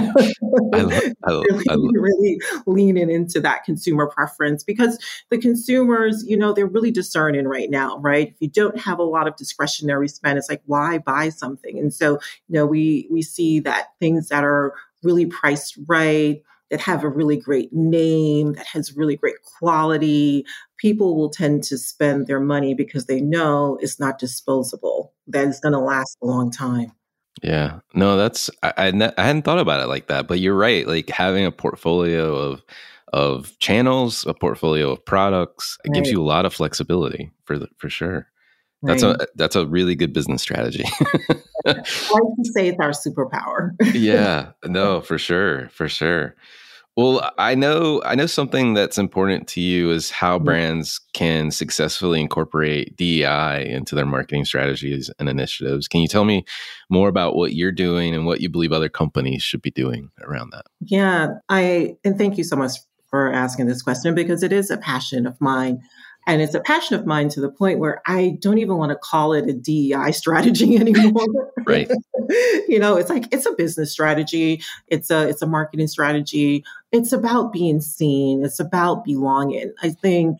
love, 0.73 1.03
I 1.23 1.31
love, 1.31 1.45
really, 1.49 1.65
I 1.69 1.75
love. 1.75 1.91
really 1.95 2.41
leaning 2.65 3.09
into 3.09 3.39
that 3.41 3.63
consumer 3.63 4.07
preference 4.07 4.63
because 4.63 4.97
the 5.29 5.37
consumers, 5.37 6.23
you 6.27 6.37
know, 6.37 6.53
they're 6.53 6.65
really 6.65 6.91
discerning 6.91 7.47
right 7.47 7.69
now, 7.69 7.97
right? 7.99 8.29
If 8.29 8.35
you 8.39 8.49
don't 8.49 8.79
have 8.79 8.99
a 8.99 9.03
lot 9.03 9.27
of 9.27 9.35
discretionary 9.35 10.07
spend, 10.07 10.37
it's 10.37 10.49
like, 10.49 10.61
why 10.65 10.97
buy 10.97 11.29
something? 11.29 11.77
And 11.79 11.93
so, 11.93 12.13
you 12.47 12.53
know, 12.53 12.65
we 12.65 13.07
we 13.09 13.21
see 13.21 13.59
that 13.61 13.89
things 13.99 14.29
that 14.29 14.43
are 14.43 14.73
really 15.03 15.25
priced 15.25 15.77
right, 15.87 16.41
that 16.71 16.79
have 16.79 17.03
a 17.03 17.09
really 17.09 17.37
great 17.37 17.71
name, 17.71 18.53
that 18.53 18.65
has 18.65 18.95
really 18.95 19.15
great 19.15 19.35
quality, 19.43 20.45
people 20.77 21.15
will 21.15 21.29
tend 21.29 21.63
to 21.65 21.77
spend 21.77 22.25
their 22.25 22.39
money 22.39 22.73
because 22.73 23.05
they 23.05 23.21
know 23.21 23.77
it's 23.81 23.99
not 23.99 24.17
disposable, 24.17 25.13
that 25.27 25.47
it's 25.47 25.59
going 25.59 25.73
to 25.73 25.79
last 25.79 26.17
a 26.23 26.25
long 26.25 26.49
time. 26.49 26.91
Yeah, 27.43 27.79
no, 27.93 28.17
that's 28.17 28.49
I, 28.63 28.73
I, 28.77 29.11
I 29.17 29.23
hadn't 29.23 29.43
thought 29.43 29.59
about 29.59 29.81
it 29.81 29.87
like 29.87 30.07
that, 30.07 30.27
but 30.27 30.39
you're 30.39 30.55
right. 30.55 30.87
Like 30.87 31.09
having 31.09 31.45
a 31.45 31.51
portfolio 31.51 32.35
of 32.35 32.63
of 33.13 33.57
channels, 33.59 34.25
a 34.25 34.33
portfolio 34.33 34.91
of 34.91 35.05
products, 35.05 35.77
it 35.83 35.89
right. 35.89 35.95
gives 35.95 36.09
you 36.09 36.21
a 36.21 36.23
lot 36.23 36.45
of 36.45 36.53
flexibility 36.53 37.29
for 37.43 37.57
the, 37.57 37.67
for 37.77 37.89
sure. 37.89 38.27
That's 38.83 39.03
right. 39.03 39.21
a 39.21 39.27
that's 39.35 39.55
a 39.55 39.65
really 39.67 39.95
good 39.95 40.11
business 40.11 40.41
strategy. 40.41 40.85
I 41.65 41.73
like 41.73 41.83
to 41.83 42.51
say 42.53 42.67
it's 42.67 42.79
our 42.79 42.91
superpower. 42.91 43.71
yeah, 43.93 44.51
no, 44.65 45.01
for 45.01 45.17
sure, 45.17 45.69
for 45.69 45.87
sure. 45.87 46.35
Well, 46.97 47.31
I 47.37 47.55
know 47.55 48.01
I 48.03 48.15
know 48.15 48.25
something 48.25 48.73
that's 48.73 48.97
important 48.97 49.47
to 49.49 49.61
you 49.61 49.91
is 49.91 50.11
how 50.11 50.37
mm-hmm. 50.37 50.45
brands 50.45 50.99
can 51.13 51.51
successfully 51.51 52.19
incorporate 52.19 52.97
DEI 52.97 53.65
into 53.69 53.95
their 53.95 54.05
marketing 54.05 54.43
strategies 54.43 55.09
and 55.17 55.29
initiatives. 55.29 55.87
Can 55.87 56.01
you 56.01 56.07
tell 56.07 56.25
me 56.25 56.43
more 56.89 57.07
about 57.07 57.35
what 57.35 57.53
you're 57.53 57.71
doing 57.71 58.13
and 58.13 58.25
what 58.25 58.41
you 58.41 58.49
believe 58.49 58.73
other 58.73 58.89
companies 58.89 59.41
should 59.41 59.61
be 59.61 59.71
doing 59.71 60.11
around 60.21 60.51
that? 60.51 60.65
Yeah, 60.81 61.35
I 61.47 61.95
and 62.03 62.17
thank 62.17 62.37
you 62.37 62.43
so 62.43 62.57
much 62.57 62.73
for 63.11 63.31
asking 63.31 63.67
this 63.67 63.81
question 63.81 64.15
because 64.15 64.43
it 64.43 64.51
is 64.51 64.71
a 64.71 64.77
passion 64.77 65.25
of 65.27 65.39
mine. 65.39 65.81
And 66.27 66.41
it's 66.41 66.53
a 66.53 66.59
passion 66.59 66.95
of 66.95 67.05
mine 67.07 67.29
to 67.29 67.41
the 67.41 67.49
point 67.49 67.79
where 67.79 68.01
I 68.05 68.37
don't 68.39 68.59
even 68.59 68.77
want 68.77 68.91
to 68.91 68.95
call 68.95 69.33
it 69.33 69.49
a 69.49 69.53
DEI 69.53 70.11
strategy 70.11 70.75
anymore. 70.79 71.51
right. 71.65 71.89
you 72.67 72.79
know, 72.79 72.95
it's 72.95 73.09
like 73.09 73.25
it's 73.33 73.45
a 73.45 73.53
business 73.53 73.91
strategy, 73.91 74.61
it's 74.87 75.09
a 75.09 75.27
it's 75.27 75.41
a 75.41 75.47
marketing 75.47 75.87
strategy. 75.87 76.63
It's 76.91 77.13
about 77.13 77.53
being 77.53 77.79
seen, 77.81 78.43
it's 78.43 78.59
about 78.59 79.05
belonging. 79.05 79.73
I 79.81 79.89
think 79.89 80.39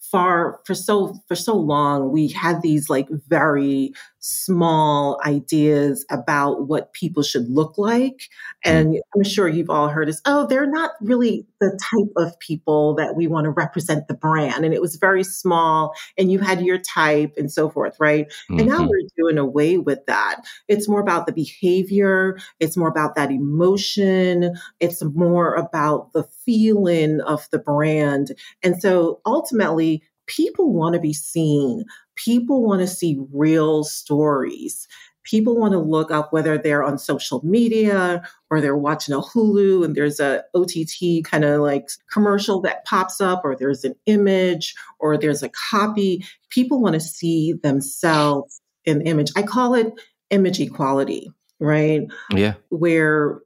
far 0.00 0.60
for 0.64 0.74
so 0.74 1.14
for 1.28 1.36
so 1.36 1.54
long 1.54 2.10
we 2.10 2.26
had 2.28 2.62
these 2.62 2.88
like 2.88 3.08
very 3.28 3.92
small 4.20 5.18
ideas 5.24 6.04
about 6.10 6.68
what 6.68 6.92
people 6.92 7.22
should 7.22 7.48
look 7.48 7.78
like 7.78 8.28
mm-hmm. 8.64 8.76
and 8.76 9.00
i'm 9.16 9.24
sure 9.24 9.48
you've 9.48 9.70
all 9.70 9.88
heard 9.88 10.08
is 10.08 10.20
oh 10.26 10.46
they're 10.46 10.70
not 10.70 10.92
really 11.00 11.46
the 11.58 11.78
type 11.82 12.12
of 12.16 12.38
people 12.38 12.94
that 12.94 13.16
we 13.16 13.26
want 13.26 13.44
to 13.44 13.50
represent 13.50 14.06
the 14.08 14.14
brand 14.14 14.64
and 14.64 14.74
it 14.74 14.80
was 14.80 14.96
very 14.96 15.24
small 15.24 15.94
and 16.18 16.30
you 16.30 16.38
had 16.38 16.60
your 16.60 16.78
type 16.78 17.32
and 17.38 17.50
so 17.50 17.70
forth 17.70 17.96
right 17.98 18.28
mm-hmm. 18.28 18.58
and 18.58 18.68
now 18.68 18.78
mm-hmm. 18.78 18.88
we're 18.88 19.08
doing 19.16 19.38
away 19.38 19.78
with 19.78 20.04
that 20.06 20.42
it's 20.68 20.88
more 20.88 21.00
about 21.00 21.26
the 21.26 21.32
behavior 21.32 22.38
it's 22.60 22.76
more 22.76 22.88
about 22.88 23.14
that 23.14 23.30
emotion 23.30 24.54
it's 24.80 25.02
more 25.02 25.54
about 25.54 26.12
the 26.12 26.24
feeling 26.44 27.20
of 27.22 27.48
the 27.50 27.58
brand 27.58 28.32
and 28.62 28.80
so 28.82 29.20
ultimately 29.24 30.02
people 30.30 30.72
want 30.72 30.94
to 30.94 31.00
be 31.00 31.12
seen. 31.12 31.84
People 32.24 32.62
want 32.62 32.80
to 32.80 32.86
see 32.86 33.18
real 33.32 33.84
stories. 33.84 34.86
People 35.22 35.58
want 35.58 35.72
to 35.72 35.78
look 35.78 36.10
up 36.10 36.32
whether 36.32 36.58
they're 36.58 36.82
on 36.82 36.98
social 36.98 37.44
media 37.44 38.22
or 38.50 38.60
they're 38.60 38.76
watching 38.76 39.14
a 39.14 39.20
Hulu 39.20 39.84
and 39.84 39.94
there's 39.94 40.18
a 40.18 40.42
OTT 40.54 41.24
kind 41.24 41.44
of 41.44 41.60
like 41.60 41.88
commercial 42.10 42.60
that 42.62 42.84
pops 42.84 43.20
up 43.20 43.42
or 43.44 43.54
there's 43.54 43.84
an 43.84 43.94
image 44.06 44.74
or 44.98 45.16
there's 45.16 45.42
a 45.42 45.50
copy. 45.70 46.24
People 46.48 46.80
want 46.80 46.94
to 46.94 47.00
see 47.00 47.52
themselves 47.52 48.60
in 48.84 49.02
image. 49.02 49.30
I 49.36 49.42
call 49.42 49.74
it 49.74 49.92
image 50.30 50.58
equality, 50.60 51.30
right? 51.58 52.02
Yeah. 52.34 52.54
Where 52.70 53.40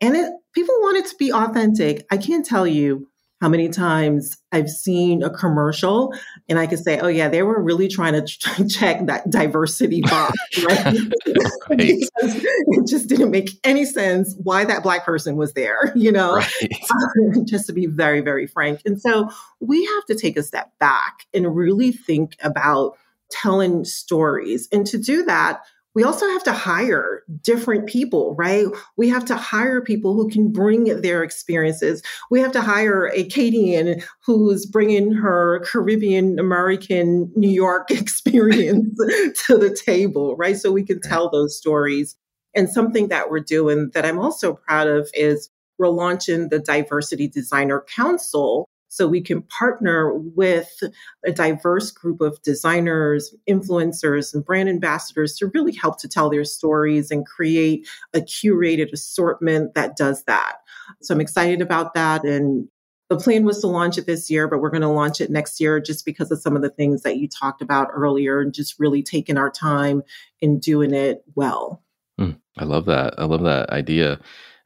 and 0.00 0.14
it 0.14 0.32
people 0.54 0.74
want 0.80 0.98
it 0.98 1.06
to 1.06 1.16
be 1.18 1.32
authentic. 1.32 2.06
I 2.10 2.18
can't 2.18 2.44
tell 2.44 2.66
you 2.66 3.08
how 3.40 3.48
many 3.48 3.68
times 3.68 4.36
I've 4.50 4.70
seen 4.70 5.22
a 5.22 5.28
commercial 5.28 6.14
and 6.48 6.58
I 6.58 6.66
could 6.66 6.78
say, 6.78 6.98
oh, 6.98 7.08
yeah, 7.08 7.28
they 7.28 7.42
were 7.42 7.62
really 7.62 7.86
trying 7.86 8.14
to 8.14 8.24
ch- 8.24 8.48
check 8.74 9.06
that 9.06 9.28
diversity 9.30 10.00
box, 10.02 10.34
right? 10.64 10.84
right. 11.68 12.04
it 12.18 12.86
just 12.88 13.08
didn't 13.08 13.30
make 13.30 13.50
any 13.62 13.84
sense 13.84 14.34
why 14.42 14.64
that 14.64 14.82
Black 14.82 15.04
person 15.04 15.36
was 15.36 15.52
there, 15.52 15.92
you 15.94 16.12
know, 16.12 16.36
right. 16.36 17.46
just 17.46 17.66
to 17.66 17.72
be 17.72 17.86
very, 17.86 18.22
very 18.22 18.46
frank. 18.46 18.80
And 18.86 19.00
so 19.00 19.28
we 19.60 19.84
have 19.84 20.06
to 20.06 20.14
take 20.14 20.38
a 20.38 20.42
step 20.42 20.72
back 20.78 21.26
and 21.34 21.54
really 21.54 21.92
think 21.92 22.36
about 22.42 22.96
telling 23.30 23.84
stories. 23.84 24.68
And 24.72 24.86
to 24.86 24.98
do 24.98 25.24
that, 25.24 25.60
we 25.96 26.04
also 26.04 26.28
have 26.28 26.44
to 26.44 26.52
hire 26.52 27.22
different 27.40 27.86
people, 27.86 28.34
right? 28.34 28.66
We 28.98 29.08
have 29.08 29.24
to 29.24 29.34
hire 29.34 29.80
people 29.80 30.12
who 30.12 30.28
can 30.28 30.52
bring 30.52 31.00
their 31.00 31.22
experiences. 31.22 32.02
We 32.30 32.38
have 32.40 32.52
to 32.52 32.60
hire 32.60 33.10
a 33.14 33.26
Kadian 33.26 34.04
who's 34.22 34.66
bringing 34.66 35.10
her 35.12 35.60
Caribbean 35.64 36.38
American 36.38 37.32
New 37.34 37.48
York 37.48 37.90
experience 37.90 38.94
to 39.46 39.56
the 39.56 39.74
table, 39.74 40.36
right? 40.36 40.58
So 40.58 40.70
we 40.70 40.84
can 40.84 41.00
tell 41.00 41.30
those 41.30 41.56
stories. 41.56 42.14
And 42.54 42.68
something 42.68 43.08
that 43.08 43.30
we're 43.30 43.40
doing 43.40 43.90
that 43.94 44.04
I'm 44.04 44.18
also 44.18 44.52
proud 44.52 44.88
of 44.88 45.08
is 45.14 45.48
we're 45.78 45.88
launching 45.88 46.50
the 46.50 46.58
Diversity 46.58 47.26
Designer 47.26 47.86
Council 47.88 48.68
so 48.96 49.06
we 49.06 49.20
can 49.20 49.42
partner 49.42 50.14
with 50.14 50.82
a 51.22 51.30
diverse 51.30 51.90
group 51.90 52.22
of 52.22 52.40
designers, 52.40 53.34
influencers, 53.46 54.32
and 54.32 54.42
brand 54.42 54.70
ambassadors 54.70 55.36
to 55.36 55.48
really 55.48 55.74
help 55.74 55.98
to 55.98 56.08
tell 56.08 56.30
their 56.30 56.44
stories 56.44 57.10
and 57.10 57.26
create 57.26 57.86
a 58.14 58.20
curated 58.20 58.90
assortment 58.94 59.74
that 59.74 59.98
does 59.98 60.24
that. 60.24 60.56
So 61.02 61.12
I'm 61.12 61.20
excited 61.20 61.60
about 61.60 61.92
that. 61.92 62.24
And 62.24 62.68
the 63.10 63.18
plan 63.18 63.44
was 63.44 63.60
to 63.60 63.66
launch 63.66 63.98
it 63.98 64.06
this 64.06 64.30
year, 64.30 64.48
but 64.48 64.60
we're 64.60 64.70
going 64.70 64.80
to 64.80 64.88
launch 64.88 65.20
it 65.20 65.30
next 65.30 65.60
year 65.60 65.78
just 65.78 66.06
because 66.06 66.30
of 66.30 66.40
some 66.40 66.56
of 66.56 66.62
the 66.62 66.70
things 66.70 67.02
that 67.02 67.18
you 67.18 67.28
talked 67.28 67.60
about 67.60 67.88
earlier 67.92 68.40
and 68.40 68.54
just 68.54 68.78
really 68.78 69.02
taking 69.02 69.36
our 69.36 69.50
time 69.50 70.02
and 70.40 70.62
doing 70.62 70.94
it 70.94 71.22
well. 71.34 71.82
Mm, 72.18 72.40
I 72.56 72.64
love 72.64 72.86
that. 72.86 73.12
I 73.18 73.26
love 73.26 73.42
that 73.42 73.68
idea 73.68 74.20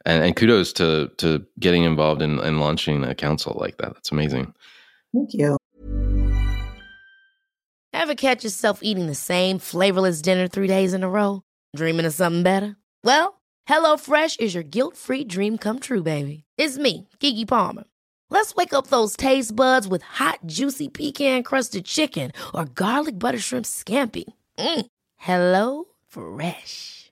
and, 0.05 0.23
and 0.23 0.35
kudos 0.35 0.73
to 0.73 1.11
to 1.17 1.45
getting 1.59 1.83
involved 1.83 2.21
in, 2.21 2.39
in 2.39 2.59
launching 2.59 3.03
a 3.03 3.15
council 3.15 3.57
like 3.59 3.77
that. 3.77 3.93
That's 3.93 4.11
amazing. 4.11 4.53
Thank 5.13 5.33
you. 5.33 5.57
Ever 7.93 8.15
catch 8.15 8.43
yourself 8.43 8.79
eating 8.81 9.07
the 9.07 9.15
same 9.15 9.59
flavorless 9.59 10.21
dinner 10.21 10.47
three 10.47 10.67
days 10.67 10.93
in 10.93 11.03
a 11.03 11.09
row? 11.09 11.43
Dreaming 11.75 12.05
of 12.05 12.13
something 12.13 12.41
better? 12.41 12.77
Well, 13.03 13.41
HelloFresh 13.67 14.39
is 14.39 14.53
your 14.53 14.63
guilt-free 14.63 15.25
dream 15.25 15.57
come 15.57 15.79
true, 15.79 16.01
baby. 16.01 16.45
It's 16.57 16.77
me, 16.77 17.09
Keke 17.19 17.47
Palmer. 17.47 17.83
Let's 18.29 18.55
wake 18.55 18.73
up 18.73 18.87
those 18.87 19.17
taste 19.17 19.55
buds 19.55 19.87
with 19.87 20.03
hot, 20.03 20.39
juicy 20.45 20.87
pecan-crusted 20.87 21.85
chicken 21.85 22.31
or 22.53 22.65
garlic 22.65 23.19
butter 23.19 23.39
shrimp 23.39 23.65
scampi. 23.65 24.23
Mm. 24.57 24.85
Hello 25.17 25.85
Fresh. 26.07 27.11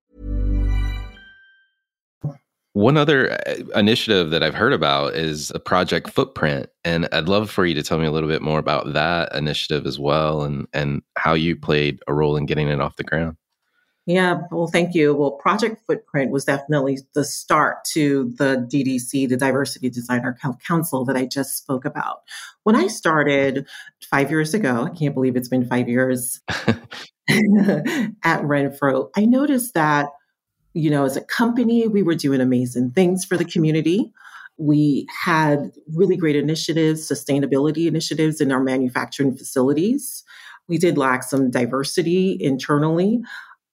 One 2.73 2.95
other 2.95 3.33
uh, 3.33 3.55
initiative 3.75 4.29
that 4.31 4.43
I've 4.43 4.55
heard 4.55 4.73
about 4.73 5.13
is 5.13 5.51
a 5.51 5.59
Project 5.59 6.09
Footprint, 6.09 6.67
and 6.85 7.07
I'd 7.11 7.27
love 7.27 7.49
for 7.49 7.65
you 7.65 7.75
to 7.75 7.83
tell 7.83 7.97
me 7.97 8.05
a 8.05 8.11
little 8.11 8.29
bit 8.29 8.41
more 8.41 8.59
about 8.59 8.93
that 8.93 9.35
initiative 9.35 9.85
as 9.85 9.99
well, 9.99 10.43
and 10.43 10.67
and 10.73 11.01
how 11.17 11.33
you 11.33 11.55
played 11.55 11.99
a 12.07 12.13
role 12.13 12.37
in 12.37 12.45
getting 12.45 12.69
it 12.69 12.79
off 12.79 12.95
the 12.95 13.03
ground. 13.03 13.37
Yeah, 14.07 14.41
well, 14.51 14.67
thank 14.67 14.95
you. 14.95 15.13
Well, 15.13 15.31
Project 15.31 15.83
Footprint 15.85 16.31
was 16.31 16.45
definitely 16.45 16.99
the 17.13 17.23
start 17.23 17.83
to 17.93 18.33
the 18.37 18.67
DDC, 18.71 19.29
the 19.29 19.37
Diversity 19.37 19.89
Designer 19.89 20.35
Council 20.65 21.05
that 21.05 21.15
I 21.15 21.25
just 21.25 21.57
spoke 21.57 21.85
about. 21.85 22.21
When 22.63 22.75
I 22.75 22.87
started 22.87 23.67
five 24.09 24.31
years 24.31 24.55
ago, 24.55 24.85
I 24.85 24.97
can't 24.97 25.13
believe 25.13 25.35
it's 25.35 25.49
been 25.49 25.67
five 25.67 25.87
years 25.87 26.41
at 28.23 28.41
Renfro, 28.41 29.09
I 29.15 29.25
noticed 29.25 29.73
that 29.73 30.09
you 30.73 30.89
know, 30.89 31.05
as 31.05 31.17
a 31.17 31.21
company, 31.21 31.87
we 31.87 32.03
were 32.03 32.15
doing 32.15 32.41
amazing 32.41 32.91
things 32.91 33.25
for 33.25 33.37
the 33.37 33.45
community. 33.45 34.11
We 34.57 35.07
had 35.23 35.71
really 35.93 36.17
great 36.17 36.35
initiatives, 36.35 37.09
sustainability 37.09 37.87
initiatives 37.87 38.41
in 38.41 38.51
our 38.51 38.61
manufacturing 38.61 39.35
facilities. 39.35 40.23
We 40.67 40.77
did 40.77 40.97
lack 40.97 41.23
some 41.23 41.51
diversity 41.51 42.37
internally. 42.39 43.21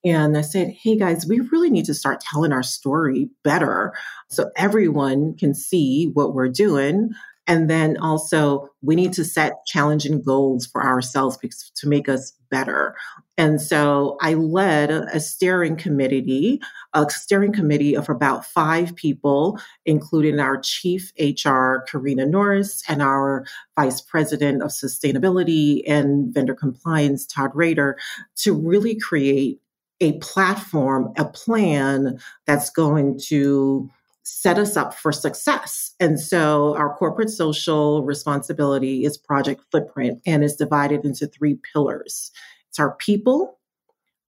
And 0.04 0.36
I 0.36 0.42
said, 0.42 0.74
hey 0.82 0.96
guys, 0.96 1.26
we 1.26 1.40
really 1.40 1.70
need 1.70 1.84
to 1.86 1.94
start 1.94 2.20
telling 2.20 2.52
our 2.52 2.62
story 2.62 3.30
better 3.44 3.92
so 4.28 4.50
everyone 4.56 5.36
can 5.36 5.54
see 5.54 6.10
what 6.14 6.34
we're 6.34 6.48
doing 6.48 7.10
and 7.48 7.70
then 7.70 7.96
also, 7.96 8.68
we 8.82 8.94
need 8.94 9.14
to 9.14 9.24
set 9.24 9.64
challenging 9.66 10.22
goals 10.22 10.66
for 10.66 10.84
ourselves 10.84 11.38
to 11.76 11.88
make 11.88 12.06
us 12.06 12.34
better. 12.50 12.94
And 13.38 13.62
so 13.62 14.16
I 14.20 14.34
led 14.34 14.90
a 14.90 15.20
steering 15.20 15.76
committee, 15.76 16.60
a 16.92 17.08
steering 17.08 17.52
committee 17.52 17.94
of 17.94 18.08
about 18.08 18.44
five 18.44 18.96
people, 18.96 19.60
including 19.86 20.40
our 20.40 20.60
chief 20.60 21.12
HR, 21.20 21.84
Karina 21.88 22.26
Norris, 22.26 22.82
and 22.88 23.00
our 23.00 23.46
vice 23.78 24.00
president 24.00 24.60
of 24.60 24.70
sustainability 24.70 25.82
and 25.86 26.34
vendor 26.34 26.54
compliance, 26.54 27.24
Todd 27.24 27.52
Rader, 27.54 27.96
to 28.38 28.52
really 28.52 28.98
create 28.98 29.60
a 30.00 30.18
platform, 30.18 31.12
a 31.16 31.24
plan 31.24 32.18
that's 32.44 32.70
going 32.70 33.20
to 33.26 33.88
set 34.24 34.58
us 34.58 34.76
up 34.76 34.94
for 34.94 35.12
success. 35.12 35.94
And 36.00 36.20
so 36.20 36.76
our 36.76 36.94
corporate 36.96 37.30
social 37.30 38.04
responsibility 38.04 39.04
is 39.04 39.16
Project 39.16 39.62
Footprint 39.70 40.20
and 40.26 40.42
is 40.42 40.56
divided 40.56 41.04
into 41.04 41.26
three 41.28 41.58
pillars 41.72 42.32
it's 42.78 42.80
our 42.80 42.94
people, 42.94 43.58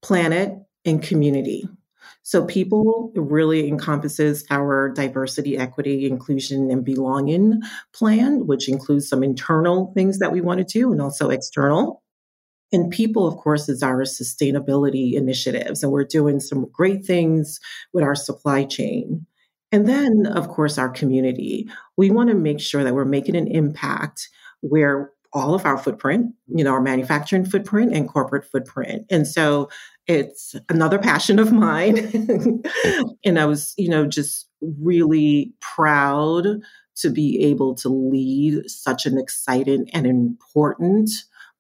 planet, 0.03 0.59
and 0.85 1.01
community. 1.01 1.69
So, 2.23 2.45
people 2.45 3.13
really 3.15 3.69
encompasses 3.69 4.45
our 4.51 4.89
diversity, 4.89 5.57
equity, 5.57 6.07
inclusion, 6.07 6.71
and 6.71 6.85
belonging 6.85 7.63
plan, 7.95 8.47
which 8.47 8.69
includes 8.69 9.09
some 9.09 9.23
internal 9.23 9.93
things 9.95 10.19
that 10.19 10.33
we 10.33 10.41
want 10.41 10.59
to 10.59 10.65
do 10.65 10.91
and 10.91 11.01
also 11.01 11.31
external. 11.31 12.03
And 12.73 12.91
people, 12.91 13.27
of 13.27 13.37
course, 13.37 13.69
is 13.69 13.83
our 13.83 14.03
sustainability 14.03 15.15
initiatives. 15.15 15.83
And 15.83 15.93
we're 15.93 16.05
doing 16.05 16.41
some 16.41 16.67
great 16.73 17.05
things 17.05 17.61
with 17.93 18.03
our 18.05 18.17
supply 18.17 18.65
chain. 18.65 19.27
And 19.73 19.87
then, 19.87 20.27
of 20.27 20.49
course, 20.49 20.77
our 20.77 20.89
community. 20.89 21.69
We 21.97 22.11
want 22.11 22.31
to 22.31 22.37
make 22.37 22.61
sure 22.61 22.83
that 22.83 22.95
we're 22.95 23.05
making 23.05 23.37
an 23.37 23.47
impact 23.47 24.29
where 24.61 25.13
all 25.33 25.55
of 25.55 25.65
our 25.65 25.79
footprint, 25.79 26.35
you 26.49 26.65
know, 26.65 26.73
our 26.73 26.81
manufacturing 26.81 27.45
footprint 27.45 27.95
and 27.95 28.09
corporate 28.09 28.45
footprint. 28.45 29.07
And 29.11 29.27
so 29.27 29.69
it's 30.07 30.57
another 30.69 30.99
passion 30.99 31.39
of 31.39 31.53
mine. 31.53 32.63
and 33.25 33.39
I 33.39 33.47
was, 33.47 33.75
you 33.79 33.89
know, 33.89 34.07
just 34.07 34.49
really 34.61 35.53
proud 35.61 36.47
to 36.97 37.11
be 37.11 37.43
able 37.45 37.75
to 37.77 37.89
lead 37.89 38.69
such 38.69 39.07
an 39.07 39.19
exciting 39.19 39.89
and 39.93 40.07
important 40.07 41.11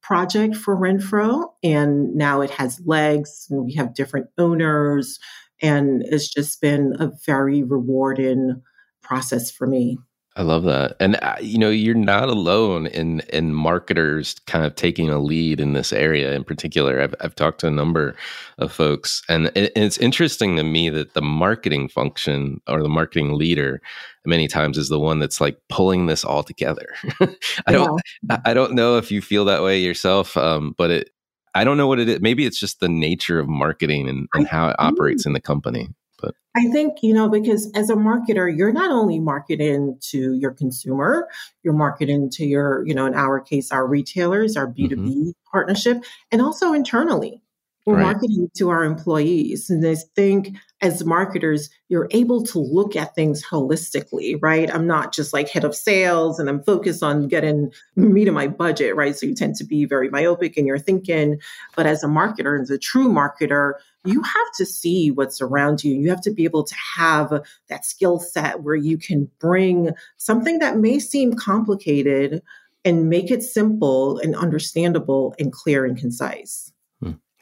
project 0.02 0.56
for 0.56 0.76
Renfro. 0.76 1.52
And 1.62 2.14
now 2.14 2.40
it 2.40 2.50
has 2.50 2.80
legs, 2.84 3.46
and 3.50 3.64
we 3.64 3.74
have 3.74 3.94
different 3.94 4.26
owners, 4.36 5.18
and 5.62 6.02
it's 6.04 6.28
just 6.28 6.60
been 6.60 6.96
a 6.98 7.12
very 7.24 7.62
rewarding 7.62 8.62
process 9.02 9.50
for 9.50 9.66
me. 9.66 9.98
I 10.36 10.42
love 10.42 10.62
that. 10.62 10.96
And 11.00 11.16
uh, 11.16 11.36
you 11.40 11.58
know, 11.58 11.70
you're 11.70 11.94
not 11.94 12.28
alone 12.28 12.86
in 12.86 13.20
in 13.32 13.52
marketers 13.52 14.36
kind 14.46 14.64
of 14.64 14.76
taking 14.76 15.10
a 15.10 15.18
lead 15.18 15.58
in 15.58 15.72
this 15.72 15.92
area 15.92 16.34
in 16.34 16.44
particular. 16.44 17.00
I've 17.00 17.14
I've 17.20 17.34
talked 17.34 17.60
to 17.60 17.66
a 17.66 17.72
number 17.72 18.14
of 18.58 18.72
folks 18.72 19.22
and, 19.28 19.46
it, 19.56 19.72
and 19.74 19.84
it's 19.84 19.98
interesting 19.98 20.56
to 20.56 20.62
me 20.62 20.88
that 20.90 21.14
the 21.14 21.22
marketing 21.22 21.88
function 21.88 22.60
or 22.68 22.80
the 22.82 22.88
marketing 22.88 23.34
leader 23.34 23.82
many 24.24 24.46
times 24.46 24.78
is 24.78 24.88
the 24.88 25.00
one 25.00 25.18
that's 25.18 25.40
like 25.40 25.58
pulling 25.68 26.06
this 26.06 26.24
all 26.24 26.44
together. 26.44 26.94
I 27.66 27.72
don't 27.72 28.00
I 28.44 28.54
don't 28.54 28.74
know 28.74 28.98
if 28.98 29.10
you 29.10 29.20
feel 29.20 29.44
that 29.46 29.64
way 29.64 29.80
yourself 29.80 30.36
um, 30.36 30.74
but 30.78 30.90
it 30.90 31.10
I 31.54 31.64
don't 31.64 31.76
know 31.76 31.88
what 31.88 31.98
it 31.98 32.08
is. 32.08 32.20
Maybe 32.20 32.46
it's 32.46 32.60
just 32.60 32.78
the 32.78 32.88
nature 32.88 33.40
of 33.40 33.48
marketing 33.48 34.08
and, 34.08 34.28
and 34.34 34.46
how 34.46 34.68
it 34.68 34.76
operates 34.78 35.26
in 35.26 35.32
the 35.32 35.40
company. 35.40 35.88
But 36.20 36.34
I 36.56 36.66
think, 36.68 37.02
you 37.02 37.14
know, 37.14 37.28
because 37.28 37.70
as 37.74 37.90
a 37.90 37.94
marketer, 37.94 38.54
you're 38.54 38.72
not 38.72 38.90
only 38.90 39.20
marketing 39.20 39.98
to 40.10 40.34
your 40.34 40.50
consumer, 40.50 41.28
you're 41.62 41.74
marketing 41.74 42.30
to 42.30 42.44
your, 42.44 42.84
you 42.86 42.94
know, 42.94 43.06
in 43.06 43.14
our 43.14 43.40
case, 43.40 43.70
our 43.70 43.86
retailers, 43.86 44.56
our 44.56 44.66
B2B 44.66 44.90
mm-hmm. 44.90 45.30
partnership, 45.50 46.04
and 46.32 46.42
also 46.42 46.72
internally. 46.72 47.42
We're 47.86 47.96
right. 47.96 48.12
marketing 48.12 48.50
to 48.58 48.68
our 48.68 48.84
employees. 48.84 49.70
And 49.70 49.84
I 49.86 49.94
think 50.14 50.54
as 50.82 51.04
marketers, 51.04 51.70
you're 51.88 52.08
able 52.10 52.44
to 52.44 52.58
look 52.58 52.94
at 52.94 53.14
things 53.14 53.44
holistically, 53.44 54.38
right? 54.42 54.72
I'm 54.72 54.86
not 54.86 55.14
just 55.14 55.32
like 55.32 55.48
head 55.48 55.64
of 55.64 55.74
sales 55.74 56.38
and 56.38 56.50
I'm 56.50 56.62
focused 56.62 57.02
on 57.02 57.26
getting 57.26 57.72
meeting 57.96 58.34
my 58.34 58.48
budget, 58.48 58.96
right? 58.96 59.16
So 59.16 59.26
you 59.26 59.34
tend 59.34 59.56
to 59.56 59.64
be 59.64 59.86
very 59.86 60.10
myopic 60.10 60.58
in 60.58 60.66
your 60.66 60.78
thinking. 60.78 61.40
But 61.74 61.86
as 61.86 62.04
a 62.04 62.06
marketer, 62.06 62.60
as 62.60 62.70
a 62.70 62.78
true 62.78 63.08
marketer, 63.08 63.74
you 64.04 64.22
have 64.22 64.52
to 64.56 64.66
see 64.66 65.10
what's 65.10 65.40
around 65.40 65.84
you. 65.84 65.94
You 65.94 66.10
have 66.10 66.22
to 66.22 66.30
be 66.30 66.44
able 66.44 66.64
to 66.64 66.74
have 66.96 67.42
that 67.68 67.84
skill 67.84 68.18
set 68.18 68.62
where 68.62 68.76
you 68.76 68.96
can 68.96 69.30
bring 69.38 69.90
something 70.16 70.58
that 70.60 70.78
may 70.78 70.98
seem 70.98 71.34
complicated 71.34 72.42
and 72.84 73.10
make 73.10 73.30
it 73.30 73.42
simple 73.42 74.18
and 74.18 74.34
understandable 74.34 75.34
and 75.38 75.52
clear 75.52 75.84
and 75.84 75.98
concise. 75.98 76.72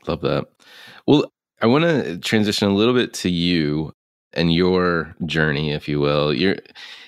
Love 0.06 0.22
that. 0.22 0.46
Well, 1.06 1.30
I 1.60 1.66
want 1.66 1.84
to 1.84 2.18
transition 2.18 2.68
a 2.68 2.74
little 2.74 2.94
bit 2.94 3.12
to 3.14 3.28
you 3.28 3.92
and 4.32 4.52
your 4.52 5.14
journey, 5.26 5.72
if 5.72 5.88
you 5.88 6.00
will. 6.00 6.32
You're 6.32 6.56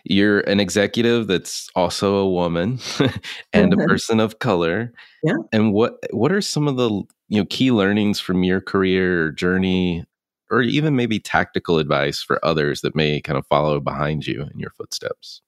you're 0.05 0.41
an 0.41 0.61
executive 0.61 1.27
that's 1.27 1.69
also 1.75 2.17
a 2.17 2.31
woman 2.31 2.79
and 3.53 3.73
a 3.73 3.77
mm-hmm. 3.77 3.87
person 3.89 4.21
of 4.21 4.39
color. 4.39 4.93
Yeah. 5.23 5.35
And 5.53 5.73
what 5.73 5.99
what 6.11 6.33
are 6.33 6.41
some 6.41 6.69
of 6.69 6.77
the 6.77 7.03
you 7.31 7.41
know 7.41 7.47
key 7.49 7.73
learnings 7.73 8.21
from 8.21 8.45
your 8.45 8.61
career 8.61 9.27
or 9.27 9.33
journey, 9.33 10.05
or 10.51 10.61
even 10.61 10.97
maybe 10.97 11.19
tactical 11.19 11.79
advice 11.79 12.23
for 12.23 12.45
others 12.45 12.83
that 12.83 12.97
may 12.97 13.21
kind 13.21 13.39
of 13.39 13.47
follow 13.47 13.81
behind 13.81 14.27
you 14.27 14.43
in 14.53 14.59
your 14.59 14.71
footsteps? 14.71 15.41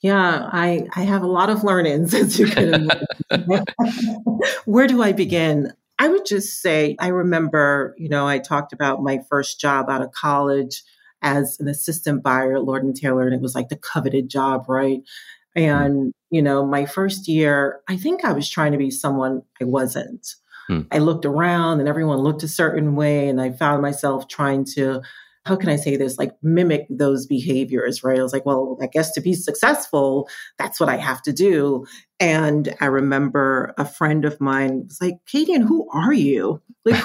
Yeah, 0.00 0.48
I, 0.52 0.86
I 0.94 1.02
have 1.02 1.22
a 1.22 1.28
lot 1.28 1.48
of 1.48 1.64
learnings, 1.64 2.12
as 2.14 2.38
you 2.38 2.46
can 2.46 2.74
imagine. 3.30 3.64
Where 4.66 4.86
do 4.86 5.02
I 5.02 5.12
begin? 5.12 5.72
I 6.00 6.08
would 6.08 6.26
just 6.26 6.60
say, 6.60 6.96
I 7.00 7.08
remember, 7.08 7.94
you 7.98 8.08
know, 8.08 8.26
I 8.26 8.38
talked 8.38 8.72
about 8.72 9.02
my 9.02 9.20
first 9.28 9.60
job 9.60 9.88
out 9.88 10.02
of 10.02 10.12
college 10.12 10.82
as 11.22 11.58
an 11.58 11.66
assistant 11.66 12.22
buyer 12.22 12.56
at 12.56 12.64
Lord 12.64 12.84
and 12.84 12.94
Taylor, 12.94 13.26
and 13.26 13.34
it 13.34 13.40
was 13.40 13.54
like 13.54 13.68
the 13.68 13.76
coveted 13.76 14.28
job, 14.28 14.66
right? 14.68 15.00
Mm-hmm. 15.56 15.60
And, 15.60 16.12
you 16.30 16.42
know, 16.42 16.64
my 16.64 16.86
first 16.86 17.26
year, 17.26 17.80
I 17.88 17.96
think 17.96 18.24
I 18.24 18.32
was 18.32 18.48
trying 18.48 18.72
to 18.72 18.78
be 18.78 18.90
someone 18.90 19.42
I 19.60 19.64
wasn't. 19.64 20.34
Hmm. 20.68 20.82
I 20.92 20.98
looked 20.98 21.24
around 21.24 21.80
and 21.80 21.88
everyone 21.88 22.18
looked 22.18 22.42
a 22.42 22.48
certain 22.48 22.94
way, 22.94 23.28
and 23.28 23.40
I 23.40 23.50
found 23.50 23.82
myself 23.82 24.28
trying 24.28 24.64
to 24.76 25.02
how 25.48 25.56
can 25.56 25.70
I 25.70 25.76
say 25.76 25.96
this, 25.96 26.18
like 26.18 26.32
mimic 26.42 26.86
those 26.90 27.26
behaviors, 27.26 28.04
right? 28.04 28.18
I 28.18 28.22
was 28.22 28.34
like, 28.34 28.44
well, 28.44 28.76
I 28.82 28.86
guess 28.86 29.12
to 29.12 29.22
be 29.22 29.32
successful, 29.32 30.28
that's 30.58 30.78
what 30.78 30.90
I 30.90 30.98
have 30.98 31.22
to 31.22 31.32
do. 31.32 31.86
And 32.20 32.74
I 32.82 32.86
remember 32.86 33.72
a 33.78 33.86
friend 33.86 34.26
of 34.26 34.40
mine 34.42 34.84
was 34.84 35.00
like, 35.00 35.14
Kadian, 35.26 35.62
who 35.62 35.88
are 35.90 36.12
you? 36.12 36.60
Like, 36.84 37.04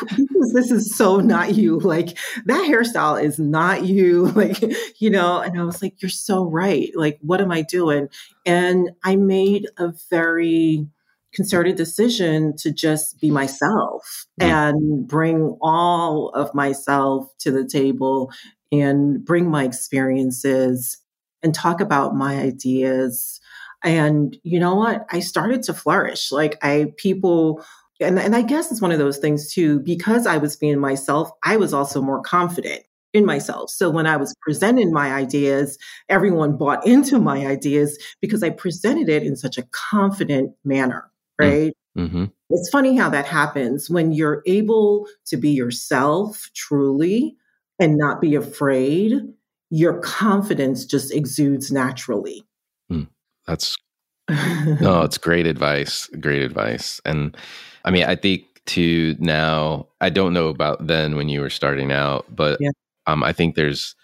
this 0.53 0.71
is 0.71 0.95
so 0.95 1.19
not 1.19 1.55
you. 1.55 1.79
Like, 1.79 2.17
that 2.45 2.69
hairstyle 2.69 3.21
is 3.21 3.39
not 3.39 3.85
you. 3.85 4.27
Like, 4.35 4.61
you 4.99 5.09
know, 5.09 5.39
and 5.39 5.59
I 5.59 5.63
was 5.63 5.81
like, 5.81 6.01
you're 6.01 6.09
so 6.09 6.45
right. 6.45 6.89
Like, 6.95 7.19
what 7.21 7.41
am 7.41 7.51
I 7.51 7.61
doing? 7.61 8.07
And 8.45 8.91
I 9.03 9.15
made 9.15 9.67
a 9.77 9.93
very, 10.09 10.87
concerted 11.33 11.75
decision 11.75 12.55
to 12.57 12.71
just 12.71 13.19
be 13.19 13.31
myself 13.31 14.25
mm. 14.39 14.45
and 14.45 15.07
bring 15.07 15.57
all 15.61 16.29
of 16.29 16.53
myself 16.53 17.27
to 17.39 17.51
the 17.51 17.65
table 17.65 18.31
and 18.71 19.23
bring 19.23 19.49
my 19.49 19.63
experiences 19.63 20.97
and 21.41 21.53
talk 21.53 21.81
about 21.81 22.15
my 22.15 22.39
ideas. 22.39 23.39
And 23.83 24.37
you 24.43 24.59
know 24.59 24.75
what? 24.75 25.05
I 25.11 25.19
started 25.19 25.63
to 25.63 25.73
flourish. 25.73 26.31
Like 26.31 26.57
I 26.63 26.93
people 26.97 27.63
and, 27.99 28.19
and 28.19 28.35
I 28.35 28.41
guess 28.41 28.71
it's 28.71 28.81
one 28.81 28.91
of 28.91 28.99
those 28.99 29.17
things 29.17 29.53
too, 29.53 29.79
because 29.79 30.25
I 30.27 30.37
was 30.37 30.55
being 30.55 30.79
myself, 30.79 31.29
I 31.43 31.57
was 31.57 31.73
also 31.73 32.01
more 32.01 32.21
confident 32.21 32.83
in 33.13 33.25
myself. 33.25 33.69
So 33.69 33.89
when 33.89 34.07
I 34.07 34.17
was 34.17 34.35
presenting 34.41 34.91
my 34.91 35.13
ideas, 35.13 35.77
everyone 36.09 36.57
bought 36.57 36.85
into 36.87 37.19
my 37.19 37.45
ideas 37.45 37.97
because 38.21 38.43
I 38.43 38.49
presented 38.49 39.09
it 39.09 39.23
in 39.23 39.35
such 39.35 39.57
a 39.57 39.63
confident 39.71 40.53
manner. 40.65 41.09
Mm. 41.41 41.49
right? 41.49 41.73
Mm-hmm. 41.97 42.25
It's 42.49 42.69
funny 42.69 42.95
how 42.95 43.09
that 43.09 43.25
happens 43.25 43.89
when 43.89 44.11
you're 44.11 44.41
able 44.45 45.07
to 45.25 45.37
be 45.37 45.49
yourself 45.49 46.49
truly 46.55 47.35
and 47.79 47.97
not 47.97 48.21
be 48.21 48.35
afraid, 48.35 49.21
your 49.69 49.99
confidence 49.99 50.85
just 50.85 51.13
exudes 51.13 51.71
naturally. 51.71 52.45
Mm, 52.91 53.07
that's 53.47 53.75
no, 54.29 55.01
it's 55.01 55.17
great 55.17 55.45
advice. 55.45 56.07
Great 56.19 56.41
advice. 56.41 57.01
And 57.05 57.35
I 57.83 57.91
mean, 57.91 58.05
I 58.05 58.15
think 58.15 58.45
to 58.67 59.15
now, 59.19 59.87
I 59.99 60.09
don't 60.09 60.33
know 60.33 60.47
about 60.47 60.87
then 60.87 61.15
when 61.15 61.27
you 61.27 61.41
were 61.41 61.49
starting 61.49 61.91
out, 61.91 62.25
but 62.33 62.57
yeah. 62.61 62.69
um, 63.07 63.23
I 63.23 63.33
think 63.33 63.55
there's 63.55 63.95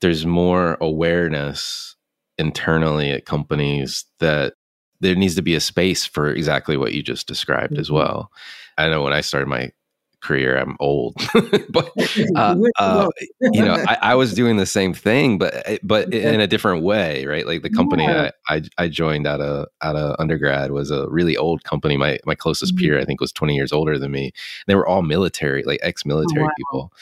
there's 0.00 0.26
more 0.26 0.76
awareness 0.80 1.96
internally 2.36 3.10
at 3.10 3.26
companies 3.26 4.04
that 4.20 4.54
there 5.00 5.14
needs 5.14 5.34
to 5.36 5.42
be 5.42 5.54
a 5.54 5.60
space 5.60 6.04
for 6.04 6.30
exactly 6.30 6.76
what 6.76 6.92
you 6.92 7.02
just 7.02 7.26
described 7.26 7.74
mm-hmm. 7.74 7.80
as 7.80 7.90
well. 7.90 8.30
I 8.76 8.88
know 8.88 9.02
when 9.02 9.12
I 9.12 9.20
started 9.20 9.48
my 9.48 9.72
career, 10.20 10.58
I'm 10.58 10.76
old, 10.80 11.14
but 11.70 11.92
uh, 12.36 12.56
uh, 12.78 13.08
you 13.40 13.64
know, 13.64 13.74
I, 13.74 13.98
I, 14.02 14.14
was 14.14 14.34
doing 14.34 14.56
the 14.56 14.66
same 14.66 14.92
thing, 14.92 15.38
but 15.38 15.54
eh, 15.66 15.78
but 15.82 16.12
in 16.14 16.40
a 16.40 16.46
different 16.46 16.82
way, 16.82 17.24
right? 17.26 17.46
Like 17.46 17.62
the 17.62 17.70
company 17.70 18.04
yeah. 18.04 18.30
I, 18.48 18.56
I, 18.56 18.62
I 18.78 18.88
joined 18.88 19.26
out 19.26 19.40
of 19.40 19.66
out 19.82 19.96
of 19.96 20.16
undergrad 20.18 20.72
was 20.72 20.90
a 20.90 21.08
really 21.08 21.36
old 21.36 21.64
company. 21.64 21.96
My 21.96 22.18
my 22.24 22.34
closest 22.34 22.74
mm-hmm. 22.74 22.84
peer, 22.84 23.00
I 23.00 23.04
think, 23.04 23.20
was 23.20 23.32
20 23.32 23.54
years 23.54 23.72
older 23.72 23.98
than 23.98 24.10
me. 24.10 24.32
They 24.66 24.74
were 24.74 24.86
all 24.86 25.02
military, 25.02 25.62
like 25.62 25.80
ex 25.82 26.04
military 26.04 26.42
oh, 26.42 26.46
wow. 26.46 26.52
people, 26.56 26.92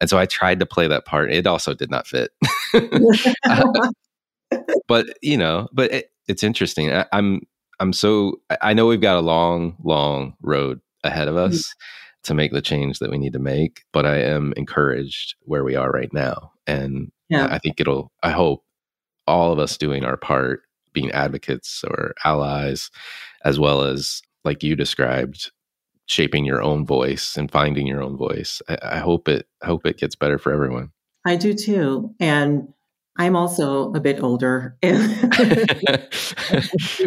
and 0.00 0.10
so 0.10 0.18
I 0.18 0.26
tried 0.26 0.60
to 0.60 0.66
play 0.66 0.88
that 0.88 1.06
part. 1.06 1.32
It 1.32 1.46
also 1.46 1.74
did 1.74 1.90
not 1.90 2.06
fit. 2.06 2.32
uh, 2.74 3.90
but 4.88 5.06
you 5.22 5.36
know, 5.36 5.68
but 5.72 5.92
it, 5.92 6.10
it's 6.28 6.42
interesting. 6.42 6.92
I, 6.92 7.06
am 7.12 7.42
I'm 7.80 7.92
so 7.92 8.40
I 8.60 8.74
know 8.74 8.86
we've 8.86 9.00
got 9.00 9.16
a 9.16 9.20
long, 9.20 9.76
long 9.82 10.34
road 10.40 10.80
ahead 11.02 11.28
of 11.28 11.36
us 11.36 11.56
mm-hmm. 11.56 12.22
to 12.24 12.34
make 12.34 12.52
the 12.52 12.62
change 12.62 12.98
that 12.98 13.10
we 13.10 13.18
need 13.18 13.32
to 13.34 13.38
make, 13.38 13.84
but 13.92 14.06
I 14.06 14.18
am 14.18 14.52
encouraged 14.56 15.34
where 15.42 15.64
we 15.64 15.76
are 15.76 15.90
right 15.90 16.12
now, 16.12 16.52
and 16.66 17.10
yeah. 17.28 17.48
I 17.50 17.58
think 17.58 17.80
it'll. 17.80 18.12
I 18.22 18.30
hope 18.30 18.64
all 19.26 19.52
of 19.52 19.58
us 19.58 19.76
doing 19.76 20.04
our 20.04 20.16
part, 20.16 20.62
being 20.92 21.10
advocates 21.12 21.82
or 21.84 22.14
allies, 22.24 22.90
as 23.44 23.58
well 23.58 23.82
as 23.82 24.22
like 24.44 24.62
you 24.62 24.76
described, 24.76 25.50
shaping 26.06 26.44
your 26.44 26.62
own 26.62 26.84
voice 26.84 27.36
and 27.36 27.50
finding 27.50 27.86
your 27.86 28.02
own 28.02 28.16
voice. 28.16 28.60
I, 28.68 28.78
I 28.82 28.98
hope 28.98 29.28
it. 29.28 29.46
I 29.62 29.66
hope 29.66 29.86
it 29.86 29.98
gets 29.98 30.16
better 30.16 30.38
for 30.38 30.52
everyone. 30.52 30.90
I 31.26 31.36
do 31.36 31.54
too, 31.54 32.14
and 32.20 32.68
I'm 33.16 33.36
also 33.36 33.92
a 33.92 34.00
bit 34.00 34.20
older. 34.20 34.76
well, 34.82 34.98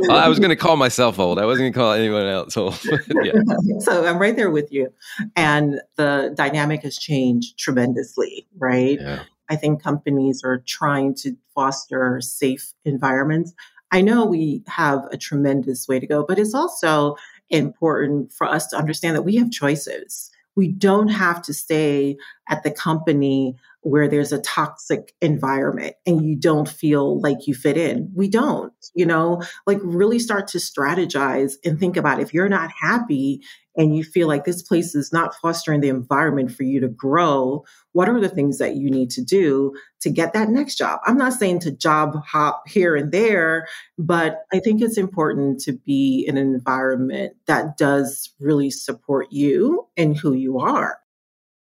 I 0.09 0.29
was 0.29 0.39
going 0.39 0.51
to 0.51 0.55
call 0.55 0.77
myself 0.77 1.19
old. 1.19 1.37
I 1.37 1.45
wasn't 1.45 1.63
going 1.63 1.73
to 1.73 1.79
call 1.79 1.91
anyone 1.91 2.27
else 2.27 2.55
old. 2.55 2.79
yeah. 3.23 3.33
So 3.79 4.05
I'm 4.05 4.17
right 4.17 4.35
there 4.35 4.49
with 4.49 4.71
you. 4.71 4.93
And 5.35 5.81
the 5.97 6.33
dynamic 6.35 6.83
has 6.83 6.97
changed 6.97 7.59
tremendously, 7.59 8.47
right? 8.57 8.99
Yeah. 8.99 9.23
I 9.49 9.55
think 9.55 9.83
companies 9.83 10.43
are 10.43 10.59
trying 10.59 11.13
to 11.15 11.35
foster 11.53 12.21
safe 12.21 12.73
environments. 12.85 13.53
I 13.91 14.01
know 14.01 14.25
we 14.25 14.63
have 14.67 15.05
a 15.11 15.17
tremendous 15.17 15.87
way 15.87 15.99
to 15.99 16.07
go, 16.07 16.23
but 16.25 16.39
it's 16.39 16.53
also 16.53 17.15
important 17.49 18.31
for 18.31 18.47
us 18.47 18.67
to 18.67 18.77
understand 18.77 19.15
that 19.15 19.21
we 19.23 19.35
have 19.37 19.51
choices. 19.51 20.31
We 20.55 20.69
don't 20.69 21.09
have 21.09 21.41
to 21.43 21.53
stay 21.53 22.17
at 22.49 22.63
the 22.63 22.71
company 22.71 23.55
where 23.87 24.07
there's 24.07 24.33
a 24.33 24.41
toxic 24.41 25.13
environment 25.21 25.95
and 26.05 26.21
you 26.21 26.35
don't 26.35 26.67
feel 26.67 27.21
like 27.21 27.47
you 27.47 27.55
fit 27.55 27.77
in. 27.77 28.11
We 28.13 28.27
don't, 28.27 28.73
you 28.93 29.05
know, 29.05 29.41
like 29.65 29.79
really 29.81 30.19
start 30.19 30.47
to 30.49 30.57
strategize 30.57 31.53
and 31.63 31.79
think 31.79 31.95
about 31.95 32.19
if 32.19 32.33
you're 32.33 32.49
not 32.49 32.69
happy 32.69 33.41
and 33.77 33.95
you 33.95 34.03
feel 34.03 34.27
like 34.27 34.43
this 34.43 34.61
place 34.61 34.93
is 34.93 35.13
not 35.13 35.35
fostering 35.35 35.79
the 35.79 35.87
environment 35.87 36.51
for 36.51 36.63
you 36.63 36.81
to 36.81 36.89
grow, 36.89 37.63
what 37.93 38.09
are 38.09 38.19
the 38.19 38.27
things 38.27 38.57
that 38.57 38.75
you 38.75 38.89
need 38.89 39.09
to 39.11 39.23
do 39.23 39.73
to 40.01 40.09
get 40.09 40.33
that 40.33 40.49
next 40.49 40.75
job? 40.75 40.99
I'm 41.05 41.17
not 41.17 41.33
saying 41.33 41.59
to 41.59 41.71
job 41.71 42.15
hop 42.25 42.67
here 42.67 42.95
and 42.95 43.11
there, 43.11 43.67
but 43.97 44.39
I 44.51 44.59
think 44.59 44.81
it's 44.81 44.97
important 44.97 45.61
to 45.61 45.73
be 45.73 46.25
in 46.27 46.35
an 46.35 46.53
environment 46.53 47.37
that 47.45 47.77
does 47.77 48.33
really 48.39 48.71
support 48.71 49.27
you 49.31 49.87
and 49.95 50.17
who 50.17 50.33
you 50.33 50.59
are. 50.59 50.97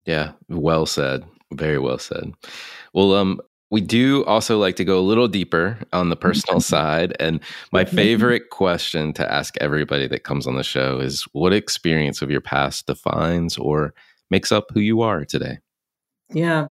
Yeah, 0.05 0.33
well 0.49 0.87
said. 0.87 1.25
Very 1.53 1.79
well 1.79 1.99
said. 1.99 2.33
Well, 2.93 3.15
um, 3.15 3.41
we 3.71 3.81
do 3.81 4.23
also 4.27 4.59
like 4.59 4.77
to 4.77 4.85
go 4.85 4.99
a 4.99 5.01
little 5.01 5.29
deeper 5.29 5.79
on 5.95 6.11
the 6.11 6.17
personal 6.17 6.61
side. 6.75 7.17
And 7.19 7.41
my 7.73 7.87
favorite 7.87 8.51
question 8.51 9.15
to 9.15 9.33
ask 9.33 9.57
everybody 9.61 10.07
that 10.09 10.25
comes 10.25 10.47
on 10.47 10.57
the 10.57 10.63
show 10.63 11.01
is 11.01 11.23
what 11.33 11.55
experience 11.55 12.21
of 12.21 12.31
your 12.31 12.43
past 12.43 12.87
defines 12.87 13.57
or 13.57 13.95
makes 14.31 14.53
up 14.53 14.67
who 14.75 14.81
you 14.81 15.01
are 15.01 15.25
today? 15.25 15.59
Yeah, 16.31 16.67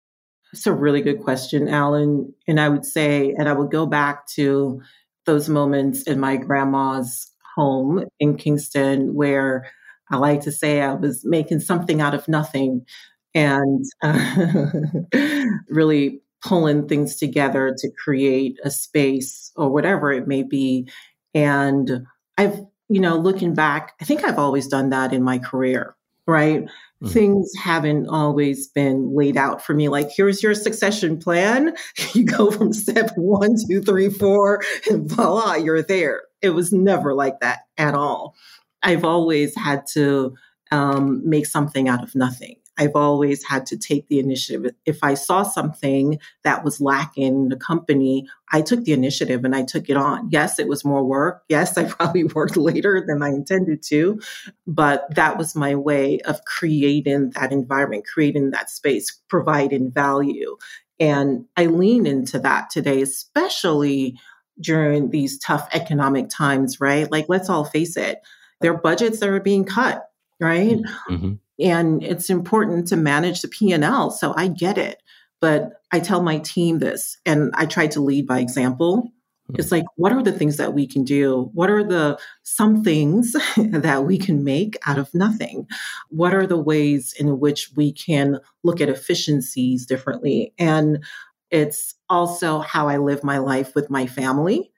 that's 0.52 0.66
a 0.66 0.74
really 0.74 1.02
good 1.02 1.22
question, 1.22 1.68
Alan. 1.68 2.34
And 2.48 2.60
I 2.60 2.68
would 2.68 2.86
say, 2.86 3.32
and 3.38 3.48
I 3.48 3.54
would 3.54 3.70
go 3.70 3.86
back 3.86 4.28
to 4.30 4.82
those 5.28 5.50
moments 5.50 6.04
in 6.04 6.20
my 6.20 6.36
grandma's 6.38 7.30
home 7.56 8.06
in 8.20 8.38
Kingston 8.38 9.14
where 9.14 9.70
I 10.10 10.18
like 10.18 10.42
to 10.42 10.52
say 10.52 10.82
I 10.82 10.94
was 10.94 11.24
making 11.26 11.60
something 11.60 12.02
out 12.02 12.16
of 12.16 12.28
nothing 12.28 12.86
and 13.34 13.86
uh, 14.04 14.68
really 15.70 16.22
pulling 16.44 16.88
things 16.88 17.18
together 17.18 17.76
to 17.78 17.90
create 18.04 18.60
a 18.64 18.72
space 18.72 19.52
or 19.56 19.70
whatever 19.70 20.12
it 20.12 20.28
may 20.28 20.44
be. 20.44 20.90
And 21.34 22.06
I've, 22.38 22.60
you 22.90 23.02
know, 23.02 23.18
looking 23.18 23.54
back, 23.54 23.94
I 24.02 24.06
think 24.06 24.24
I've 24.24 24.40
always 24.40 24.68
done 24.68 24.90
that 24.92 25.14
in 25.14 25.24
my 25.24 25.40
career, 25.40 25.96
right? 26.26 26.64
Mm-hmm. 26.64 27.08
Things 27.08 27.52
haven't 27.62 28.08
always 28.08 28.68
been 28.68 29.16
laid 29.16 29.38
out 29.38 29.64
for 29.64 29.74
me. 29.74 29.90
Like, 29.90 30.10
here's 30.16 30.42
your 30.42 30.56
succession 30.56 31.18
plan. 31.20 31.76
You 32.14 32.26
go 32.26 32.50
from 32.50 32.74
step 32.74 33.12
one, 33.16 33.56
two, 33.68 33.82
three, 33.82 34.10
four, 34.10 34.62
and 34.90 35.10
voila, 35.10 35.56
you're 35.56 35.84
there. 35.84 36.24
It 36.42 36.52
was 36.52 36.72
never 36.72 37.14
like 37.14 37.40
that 37.42 37.60
at 37.78 37.94
all. 37.94 38.36
I've 38.82 39.04
always 39.04 39.56
had 39.56 39.86
to 39.94 40.36
um, 40.72 41.28
make 41.28 41.46
something 41.46 41.88
out 41.88 42.04
of 42.04 42.16
nothing. 42.16 42.56
I've 42.78 42.96
always 42.96 43.44
had 43.44 43.66
to 43.68 43.78
take 43.78 44.08
the 44.08 44.20
initiative. 44.20 44.72
If 44.86 45.04
I 45.04 45.16
saw 45.16 45.44
something 45.44 46.20
that 46.44 46.64
was 46.64 46.80
lacking 46.80 47.24
in 47.24 47.50
the 47.50 47.56
company, 47.56 48.28
I 48.52 48.62
took 48.62 48.84
the 48.84 48.94
initiative 48.94 49.44
and 49.44 49.56
I 49.56 49.64
took 49.64 49.90
it 49.90 49.98
on. 49.98 50.30
Yes, 50.32 50.60
it 50.60 50.68
was 50.68 50.86
more 50.86 51.04
work. 51.04 51.44
Yes, 51.50 51.78
I 51.78 51.84
probably 51.90 52.24
worked 52.26 52.58
later 52.58 53.04
than 53.06 53.24
I 53.24 53.30
intended 53.30 53.84
to, 53.84 54.20
but 54.66 55.14
that 55.16 55.38
was 55.38 55.56
my 55.56 55.76
way 55.76 56.20
of 56.22 56.44
creating 56.46 57.32
that 57.32 57.52
environment, 57.52 58.06
creating 58.06 58.52
that 58.52 58.70
space, 58.70 59.20
providing 59.28 59.92
value. 59.92 60.58
And 61.00 61.46
I 61.56 61.68
lean 61.68 62.06
into 62.06 62.40
that 62.40 62.70
today, 62.70 63.02
especially 63.02 64.18
during 64.60 65.10
these 65.10 65.38
tough 65.40 65.68
economic 65.72 66.30
times, 66.30 66.82
right? 66.82 67.12
Like, 67.12 67.26
let's 67.30 67.50
all 67.50 67.66
face 67.66 67.96
it, 67.96 68.20
there 68.62 68.74
are 68.74 68.78
budgets 68.78 69.20
that 69.20 69.30
are 69.30 69.40
being 69.40 69.66
cut, 69.66 70.10
right? 70.40 70.78
Mm-hmm. 71.10 71.34
And 71.60 72.04
it's 72.04 72.30
important 72.30 72.88
to 72.90 72.96
manage 72.96 73.42
the 73.42 73.48
p&l 73.48 74.12
so 74.12 74.34
i 74.38 74.48
get 74.48 74.78
it 74.78 75.02
but 75.40 75.82
i 75.92 76.00
tell 76.00 76.22
my 76.22 76.38
team 76.40 76.80
this 76.80 77.18
and 77.26 77.52
i 77.56 77.66
try 77.66 77.88
to 77.88 78.02
lead 78.02 78.28
by 78.28 78.40
example. 78.40 79.12
Hmm. 79.48 79.56
it's 79.58 79.72
like 79.72 79.86
what 79.96 80.12
are 80.12 80.22
the 80.22 80.32
things 80.32 80.58
that 80.58 80.74
we 80.74 80.86
can 80.86 81.04
do? 81.04 81.50
What 81.54 81.70
are 81.70 81.84
the 81.84 82.20
some 82.44 82.84
things 82.84 83.36
that 83.58 84.04
we 84.06 84.18
can 84.18 84.44
make 84.44 84.78
out 84.86 84.98
of 85.00 85.14
nothing? 85.14 85.68
What 86.10 86.34
are 86.34 86.46
the 86.46 86.58
ways 86.60 87.14
in 87.18 87.40
which 87.40 87.72
we 87.76 87.92
can 87.92 88.40
look 88.64 88.82
at 88.82 88.90
efficiencies 88.90 89.86
differently? 89.86 90.54
And 90.60 91.04
it's 91.50 91.96
also 92.10 92.60
how 92.60 92.90
i 92.90 92.98
live 92.98 93.24
my 93.24 93.38
life 93.38 93.74
with 93.74 93.90
my 93.90 94.06
family. 94.06 94.72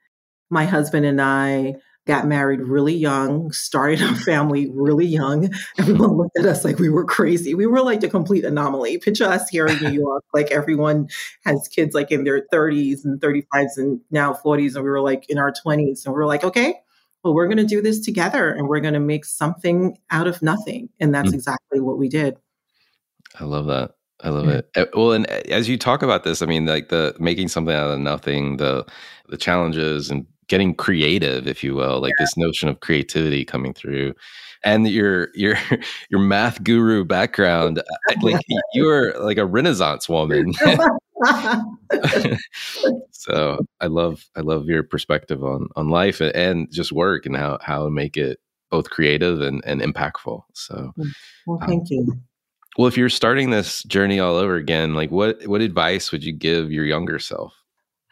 My 0.50 0.64
husband 0.64 1.04
and 1.04 1.20
i 1.20 1.74
got 2.10 2.26
married 2.26 2.58
really 2.58 2.94
young, 2.94 3.52
started 3.52 4.02
a 4.02 4.16
family 4.16 4.68
really 4.74 5.06
young. 5.06 5.48
Everyone 5.78 6.16
looked 6.16 6.36
at 6.36 6.44
us 6.44 6.64
like 6.64 6.80
we 6.80 6.88
were 6.88 7.04
crazy. 7.04 7.54
We 7.54 7.66
were 7.66 7.82
like 7.82 8.00
the 8.00 8.08
complete 8.08 8.44
anomaly. 8.44 8.98
Picture 8.98 9.26
us 9.26 9.48
here 9.48 9.66
in 9.66 9.78
New 9.78 9.92
York, 10.02 10.24
like 10.34 10.50
everyone 10.50 11.08
has 11.44 11.68
kids 11.68 11.94
like 11.94 12.10
in 12.10 12.24
their 12.24 12.48
30s 12.52 13.04
and 13.04 13.20
35s 13.20 13.76
and 13.76 14.00
now 14.10 14.32
40s. 14.32 14.74
And 14.74 14.82
we 14.82 14.90
were 14.90 15.00
like 15.00 15.30
in 15.30 15.38
our 15.38 15.52
20s. 15.52 16.04
And 16.04 16.12
we 16.12 16.18
were 16.18 16.26
like, 16.26 16.42
okay, 16.42 16.74
well, 17.22 17.32
we're 17.32 17.46
going 17.46 17.58
to 17.58 17.64
do 17.64 17.80
this 17.80 18.00
together 18.00 18.50
and 18.50 18.66
we're 18.66 18.80
going 18.80 18.94
to 18.94 19.00
make 19.00 19.24
something 19.24 19.96
out 20.10 20.26
of 20.26 20.42
nothing. 20.42 20.88
And 20.98 21.14
that's 21.14 21.30
mm. 21.30 21.34
exactly 21.34 21.78
what 21.78 21.96
we 21.96 22.08
did. 22.08 22.36
I 23.38 23.44
love 23.44 23.66
that. 23.66 23.92
I 24.22 24.30
love 24.30 24.48
it. 24.48 24.68
Eh, 24.74 24.84
well, 24.94 25.12
and 25.12 25.30
eh, 25.30 25.42
as 25.48 25.68
you 25.68 25.78
talk 25.78 26.02
about 26.02 26.24
this, 26.24 26.42
I 26.42 26.46
mean, 26.46 26.66
like 26.66 26.88
the 26.88 27.14
making 27.20 27.48
something 27.48 27.74
out 27.74 27.90
of 27.90 28.00
nothing, 28.00 28.56
the 28.56 28.84
the 29.28 29.36
challenges 29.36 30.10
and 30.10 30.26
getting 30.50 30.74
creative, 30.74 31.46
if 31.46 31.64
you 31.64 31.76
will, 31.76 32.00
like 32.00 32.12
yeah. 32.18 32.24
this 32.24 32.36
notion 32.36 32.68
of 32.68 32.80
creativity 32.80 33.44
coming 33.44 33.72
through. 33.72 34.12
And 34.62 34.86
your 34.86 35.30
your 35.34 35.56
your 36.10 36.20
math 36.20 36.62
guru 36.62 37.06
background, 37.06 37.82
like 38.20 38.44
you're 38.74 39.18
like 39.18 39.38
a 39.38 39.46
Renaissance 39.46 40.06
woman. 40.08 40.52
so 43.10 43.58
I 43.80 43.86
love 43.86 44.26
I 44.36 44.40
love 44.40 44.66
your 44.66 44.82
perspective 44.82 45.42
on 45.42 45.68
on 45.76 45.88
life 45.88 46.20
and 46.20 46.70
just 46.70 46.92
work 46.92 47.24
and 47.24 47.36
how 47.36 47.58
how 47.62 47.84
to 47.84 47.90
make 47.90 48.18
it 48.18 48.38
both 48.70 48.90
creative 48.90 49.40
and, 49.40 49.62
and 49.64 49.80
impactful. 49.80 50.42
So 50.52 50.92
mm, 50.98 51.10
well, 51.46 51.58
um, 51.62 51.68
thank 51.68 51.82
um, 51.82 51.86
you. 51.90 52.20
Well, 52.76 52.86
if 52.86 52.96
you're 52.96 53.08
starting 53.08 53.50
this 53.50 53.82
journey 53.84 54.20
all 54.20 54.36
over 54.36 54.56
again, 54.56 54.94
like 54.94 55.10
what 55.10 55.46
what 55.46 55.62
advice 55.62 56.12
would 56.12 56.24
you 56.24 56.32
give 56.32 56.70
your 56.70 56.84
younger 56.84 57.18
self? 57.18 57.54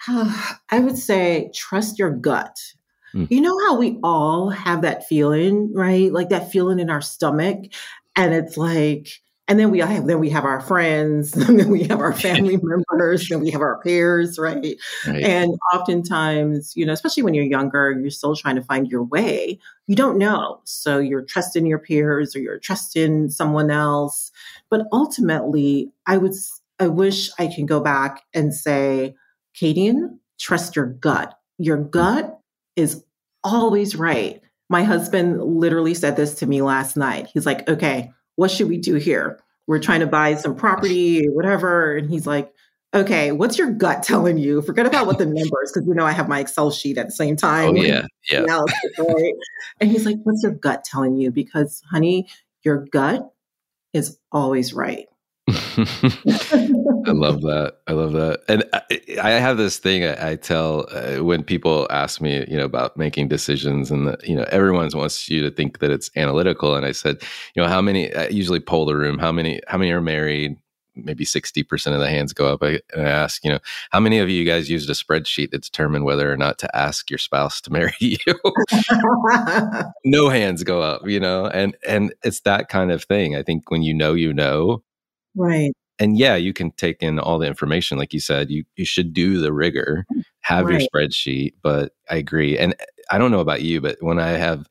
I 0.09 0.79
would 0.79 0.99
say 0.99 1.51
trust 1.55 1.99
your 1.99 2.11
gut. 2.11 2.59
Mm. 3.15 3.31
You 3.31 3.41
know 3.41 3.59
how 3.67 3.77
we 3.77 3.99
all 4.03 4.51
have 4.51 4.83
that 4.83 5.07
feeling, 5.07 5.73
right? 5.73 6.13
Like 6.13 6.29
that 6.29 6.53
feeling 6.53 6.79
in 6.79 6.91
our 6.91 7.01
stomach. 7.01 7.59
And 8.17 8.35
it's 8.35 8.57
like, 8.57 9.09
and 9.49 9.59
then 9.59 9.71
we 9.71 9.79
have 9.79 10.07
then 10.07 10.19
we 10.19 10.29
have 10.29 10.45
our 10.45 10.61
friends, 10.61 11.35
and 11.35 11.59
then 11.61 11.71
we 11.71 11.85
have 11.85 12.01
our 12.01 12.13
family 12.13 12.59
members, 12.63 13.31
and 13.31 13.41
we 13.41 13.51
have 13.51 13.63
our 13.63 13.81
peers, 13.81 14.39
right? 14.39 14.77
right? 15.07 15.25
And 15.25 15.51
oftentimes, 15.73 16.77
you 16.77 16.85
know, 16.85 16.93
especially 16.93 17.23
when 17.23 17.33
you're 17.33 17.45
younger, 17.45 17.91
you're 17.99 18.11
still 18.11 18.37
trying 18.37 18.57
to 18.57 18.63
find 18.63 18.89
your 18.89 19.03
way. 19.03 19.59
You 19.87 19.97
don't 19.97 20.19
know, 20.19 20.61
so 20.65 20.99
you're 20.99 21.23
trusting 21.23 21.65
your 21.65 21.79
peers 21.79 22.37
or 22.37 22.41
you're 22.41 22.59
trusting 22.59 23.31
someone 23.31 23.71
else. 23.71 24.31
But 24.69 24.87
ultimately, 24.93 25.91
I 26.07 26.19
would, 26.19 26.35
I 26.79 26.89
wish 26.89 27.31
I 27.39 27.47
can 27.47 27.65
go 27.65 27.81
back 27.81 28.25
and 28.35 28.55
say, 28.55 29.15
Kadian, 29.61 30.19
trust 30.39 30.77
your 30.77 30.87
gut. 30.87 31.39
Your 31.59 31.79
gut 31.79 32.39
is 32.77 33.05
always 33.43 33.97
right. 33.97 34.41
My 34.69 34.85
husband 34.85 35.43
literally 35.43 35.95
said 35.95 36.17
this 36.17 36.35
to 36.37 36.47
me 36.47 36.63
last 36.63 36.97
night. 36.97 37.29
He's 37.33 37.47
like, 37.47 37.69
okay, 37.69 38.13
what 38.37 38.51
should 38.51 38.69
we 38.69 38.79
do 38.79 38.97
here? 38.97 39.41
We're 39.67 39.81
trying 39.81 40.01
to 40.01 40.07
buy 40.07 40.35
some 40.37 40.55
property, 40.55 41.27
whatever. 41.29 41.97
And 41.97 42.11
he's 42.11 42.27
like, 42.27 42.53
okay, 42.95 43.33
what's 43.33 43.59
your 43.59 43.71
gut 43.71 44.03
telling 44.03 44.39
you? 44.39 44.63
Forget 44.63 44.87
about 44.87 45.07
what 45.07 45.19
the 45.19 45.27
numbers, 45.27 45.73
because 45.73 45.87
you 45.87 45.95
know 45.95 46.07
I 46.07 46.13
have 46.13 46.29
my 46.29 46.41
Excel 46.41 46.71
sheet 46.71 46.99
at 46.99 47.07
the 47.07 47.13
same 47.13 47.37
time. 47.37 47.77
Oh, 47.77 47.83
yeah. 47.83 48.03
Yeah. 48.31 48.45
right? 48.99 49.35
And 49.81 49.91
he's 49.91 50.05
like, 50.05 50.17
what's 50.25 50.43
your 50.43 50.53
gut 50.53 50.85
telling 50.85 51.17
you? 51.17 51.31
Because, 51.31 51.83
honey, 51.91 52.29
your 52.63 52.85
gut 52.91 53.31
is 53.95 54.19
always 54.33 54.75
right. 54.75 55.07
I 57.09 57.13
love 57.13 57.41
that. 57.43 57.79
I 57.87 57.93
love 57.93 58.13
that. 58.13 58.43
And 58.49 58.65
I, 58.73 58.83
I 59.23 59.31
have 59.31 59.57
this 59.57 59.79
thing 59.79 60.05
I, 60.05 60.33
I 60.33 60.37
tell 60.37 60.87
uh, 60.91 61.25
when 61.25 61.43
people 61.43 61.87
ask 61.91 62.21
me, 62.21 62.45
you 62.49 62.57
know, 62.57 62.65
about 62.65 62.97
making 62.97 63.29
decisions, 63.29 63.91
and 63.91 64.09
the, 64.09 64.19
you 64.23 64.37
know, 64.37 64.45
everyone 64.51 64.91
wants 64.93 65.29
you 65.29 65.41
to 65.43 65.51
think 65.51 65.79
that 65.79 65.91
it's 65.91 66.11
analytical. 66.17 66.77
And 66.77 66.85
I 66.85 66.93
said, 66.93 67.23
you 67.55 67.63
know, 67.63 67.69
how 67.69 67.81
many? 67.81 68.15
I 68.15 68.29
usually 68.29 68.61
poll 68.61 68.85
the 68.85 68.95
room. 68.95 69.19
How 69.19 69.33
many? 69.33 69.61
How 69.69 69.79
many 69.79 69.91
are 69.91 70.03
married? 70.03 70.57
Maybe 70.95 71.25
sixty 71.25 71.63
percent 71.63 71.95
of 71.95 72.01
the 72.01 72.11
hands 72.11 72.33
go 72.33 72.53
up. 72.53 72.63
I, 72.63 72.81
and 72.93 73.07
I 73.07 73.11
ask, 73.11 73.43
you 73.43 73.51
know, 73.51 73.61
how 73.91 74.01
many 74.01 74.19
of 74.19 74.29
you 74.29 74.45
guys 74.45 74.69
used 74.69 74.91
a 74.91 74.93
spreadsheet 74.93 75.53
to 75.53 75.59
determine 75.59 76.05
whether 76.05 76.31
or 76.31 76.37
not 76.37 76.59
to 76.59 76.77
ask 76.77 77.11
your 77.11 77.19
spouse 77.19 77.61
to 77.63 77.73
marry 77.73 77.95
you? 78.01 78.19
no 80.05 80.29
hands 80.29 80.63
go 80.63 80.83
up, 80.83 81.07
you 81.07 81.21
know, 81.21 81.47
and 81.47 81.75
and 81.87 82.13
it's 82.23 82.41
that 82.41 82.69
kind 82.69 82.93
of 82.93 83.05
thing. 83.05 83.35
I 83.35 83.43
think 83.43 83.71
when 83.71 83.83
you 83.83 83.95
know, 83.95 84.13
you 84.13 84.35
know, 84.35 84.83
right 85.35 85.73
and 85.99 86.19
yeah, 86.19 86.37
you 86.37 86.53
can 86.53 86.71
take 86.73 87.03
in 87.03 87.19
all 87.19 87.39
the 87.39 87.47
information. 87.47 87.99
Like 87.99 88.13
you 88.13 88.21
said, 88.21 88.51
you, 88.51 88.65
you 88.77 88.85
should 88.85 89.13
do 89.13 89.41
the 89.41 89.53
rigor, 89.53 90.07
have 90.41 90.67
right. 90.67 90.81
your 90.81 90.89
spreadsheet. 90.89 91.55
But 91.63 91.93
I 92.11 92.17
agree. 92.17 92.57
And 92.59 92.75
I 93.11 93.19
don't 93.19 93.31
know 93.31 93.41
about 93.41 93.63
you, 93.63 93.81
but 93.81 93.97
when 94.01 94.19
I 94.19 94.31
have 94.31 94.69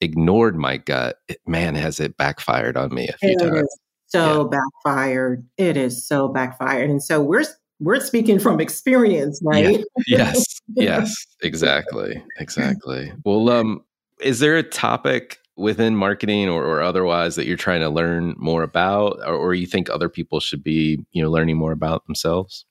ignored 0.00 0.56
my 0.56 0.78
gut, 0.78 1.18
it, 1.28 1.40
man, 1.46 1.74
has 1.74 2.00
it 2.00 2.16
backfired 2.16 2.76
on 2.76 2.92
me 2.94 3.08
a 3.08 3.16
few 3.18 3.30
it 3.30 3.38
times. 3.38 3.68
so 4.06 4.50
yeah. 4.50 4.58
backfired. 4.84 5.46
It 5.56 5.76
is 5.76 6.06
so 6.06 6.28
backfired. 6.28 6.90
And 6.90 7.02
so 7.02 7.22
we're 7.22 7.44
we're 7.78 8.00
speaking 8.00 8.38
from 8.38 8.60
experience, 8.60 9.40
right? 9.44 9.78
Yeah. 9.78 9.84
Yes. 10.06 10.60
yes. 10.74 11.26
Exactly. 11.42 12.22
Exactly. 12.38 13.12
Well, 13.24 13.50
um, 13.50 13.84
is 14.20 14.38
there 14.38 14.56
a 14.56 14.62
topic 14.62 15.38
within 15.56 15.96
marketing 15.96 16.48
or, 16.48 16.64
or 16.64 16.82
otherwise 16.82 17.36
that 17.36 17.46
you're 17.46 17.56
trying 17.56 17.80
to 17.80 17.88
learn 17.88 18.34
more 18.36 18.62
about 18.62 19.18
or, 19.26 19.34
or 19.34 19.54
you 19.54 19.66
think 19.66 19.88
other 19.88 20.08
people 20.08 20.40
should 20.40 20.62
be 20.62 20.98
you 21.12 21.22
know 21.22 21.30
learning 21.30 21.56
more 21.56 21.72
about 21.72 22.06
themselves? 22.06 22.64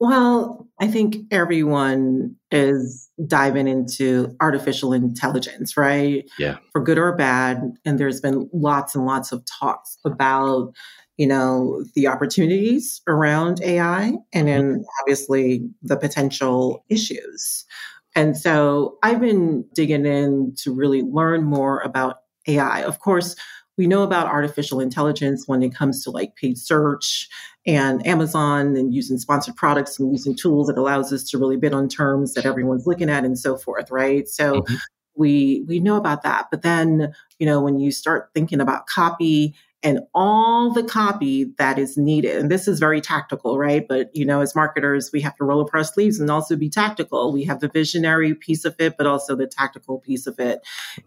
Well 0.00 0.68
i 0.80 0.86
think 0.88 1.16
everyone 1.30 2.34
is 2.50 3.08
diving 3.26 3.68
into 3.68 4.34
artificial 4.40 4.92
intelligence 4.92 5.76
right? 5.76 6.28
Yeah. 6.38 6.58
For 6.72 6.82
good 6.82 6.98
or 6.98 7.14
bad 7.14 7.62
and 7.84 7.98
there's 7.98 8.20
been 8.20 8.48
lots 8.52 8.94
and 8.94 9.06
lots 9.06 9.32
of 9.32 9.44
talks 9.60 9.96
about 10.04 10.74
you 11.16 11.26
know 11.26 11.84
the 11.94 12.08
opportunities 12.08 13.00
around 13.06 13.62
ai 13.62 14.14
and 14.32 14.48
then 14.48 14.62
mm-hmm. 14.62 14.82
obviously 15.00 15.62
the 15.82 15.96
potential 15.96 16.84
issues 16.88 17.64
and 18.14 18.36
so 18.36 18.98
I've 19.02 19.20
been 19.20 19.64
digging 19.74 20.06
in 20.06 20.54
to 20.58 20.72
really 20.72 21.02
learn 21.02 21.44
more 21.44 21.80
about 21.80 22.18
AI. 22.46 22.82
Of 22.82 23.00
course, 23.00 23.36
we 23.76 23.86
know 23.86 24.02
about 24.02 24.26
artificial 24.26 24.80
intelligence 24.80 25.44
when 25.46 25.62
it 25.62 25.74
comes 25.74 26.04
to 26.04 26.10
like 26.10 26.36
paid 26.36 26.58
search 26.58 27.28
and 27.66 28.06
Amazon 28.06 28.76
and 28.76 28.94
using 28.94 29.18
sponsored 29.18 29.56
products 29.56 29.98
and 29.98 30.12
using 30.12 30.36
tools 30.36 30.68
that 30.68 30.78
allows 30.78 31.12
us 31.12 31.28
to 31.30 31.38
really 31.38 31.56
bid 31.56 31.74
on 31.74 31.88
terms 31.88 32.34
that 32.34 32.46
everyone's 32.46 32.86
looking 32.86 33.10
at 33.10 33.24
and 33.24 33.38
so 33.38 33.56
forth, 33.56 33.90
right? 33.90 34.28
So 34.28 34.62
mm-hmm. 34.62 34.74
we 35.16 35.64
we 35.66 35.80
know 35.80 35.96
about 35.96 36.22
that. 36.22 36.46
But 36.50 36.62
then, 36.62 37.12
you 37.38 37.46
know, 37.46 37.60
when 37.60 37.80
you 37.80 37.90
start 37.90 38.30
thinking 38.32 38.60
about 38.60 38.86
copy 38.86 39.54
and 39.84 40.00
all 40.14 40.72
the 40.72 40.82
copy 40.82 41.52
that 41.58 41.78
is 41.78 41.98
needed. 41.98 42.38
And 42.38 42.50
this 42.50 42.66
is 42.66 42.80
very 42.80 43.02
tactical, 43.02 43.58
right? 43.58 43.86
But, 43.86 44.10
you 44.16 44.24
know, 44.24 44.40
as 44.40 44.56
marketers, 44.56 45.10
we 45.12 45.20
have 45.20 45.36
to 45.36 45.44
roll 45.44 45.60
up 45.60 45.74
our 45.74 45.84
sleeves 45.84 46.18
and 46.18 46.30
also 46.30 46.56
be 46.56 46.70
tactical. 46.70 47.32
We 47.32 47.44
have 47.44 47.60
the 47.60 47.68
visionary 47.68 48.34
piece 48.34 48.64
of 48.64 48.74
it, 48.78 48.96
but 48.96 49.06
also 49.06 49.36
the 49.36 49.46
tactical 49.46 49.98
piece 49.98 50.26
of 50.26 50.40
it. 50.40 50.60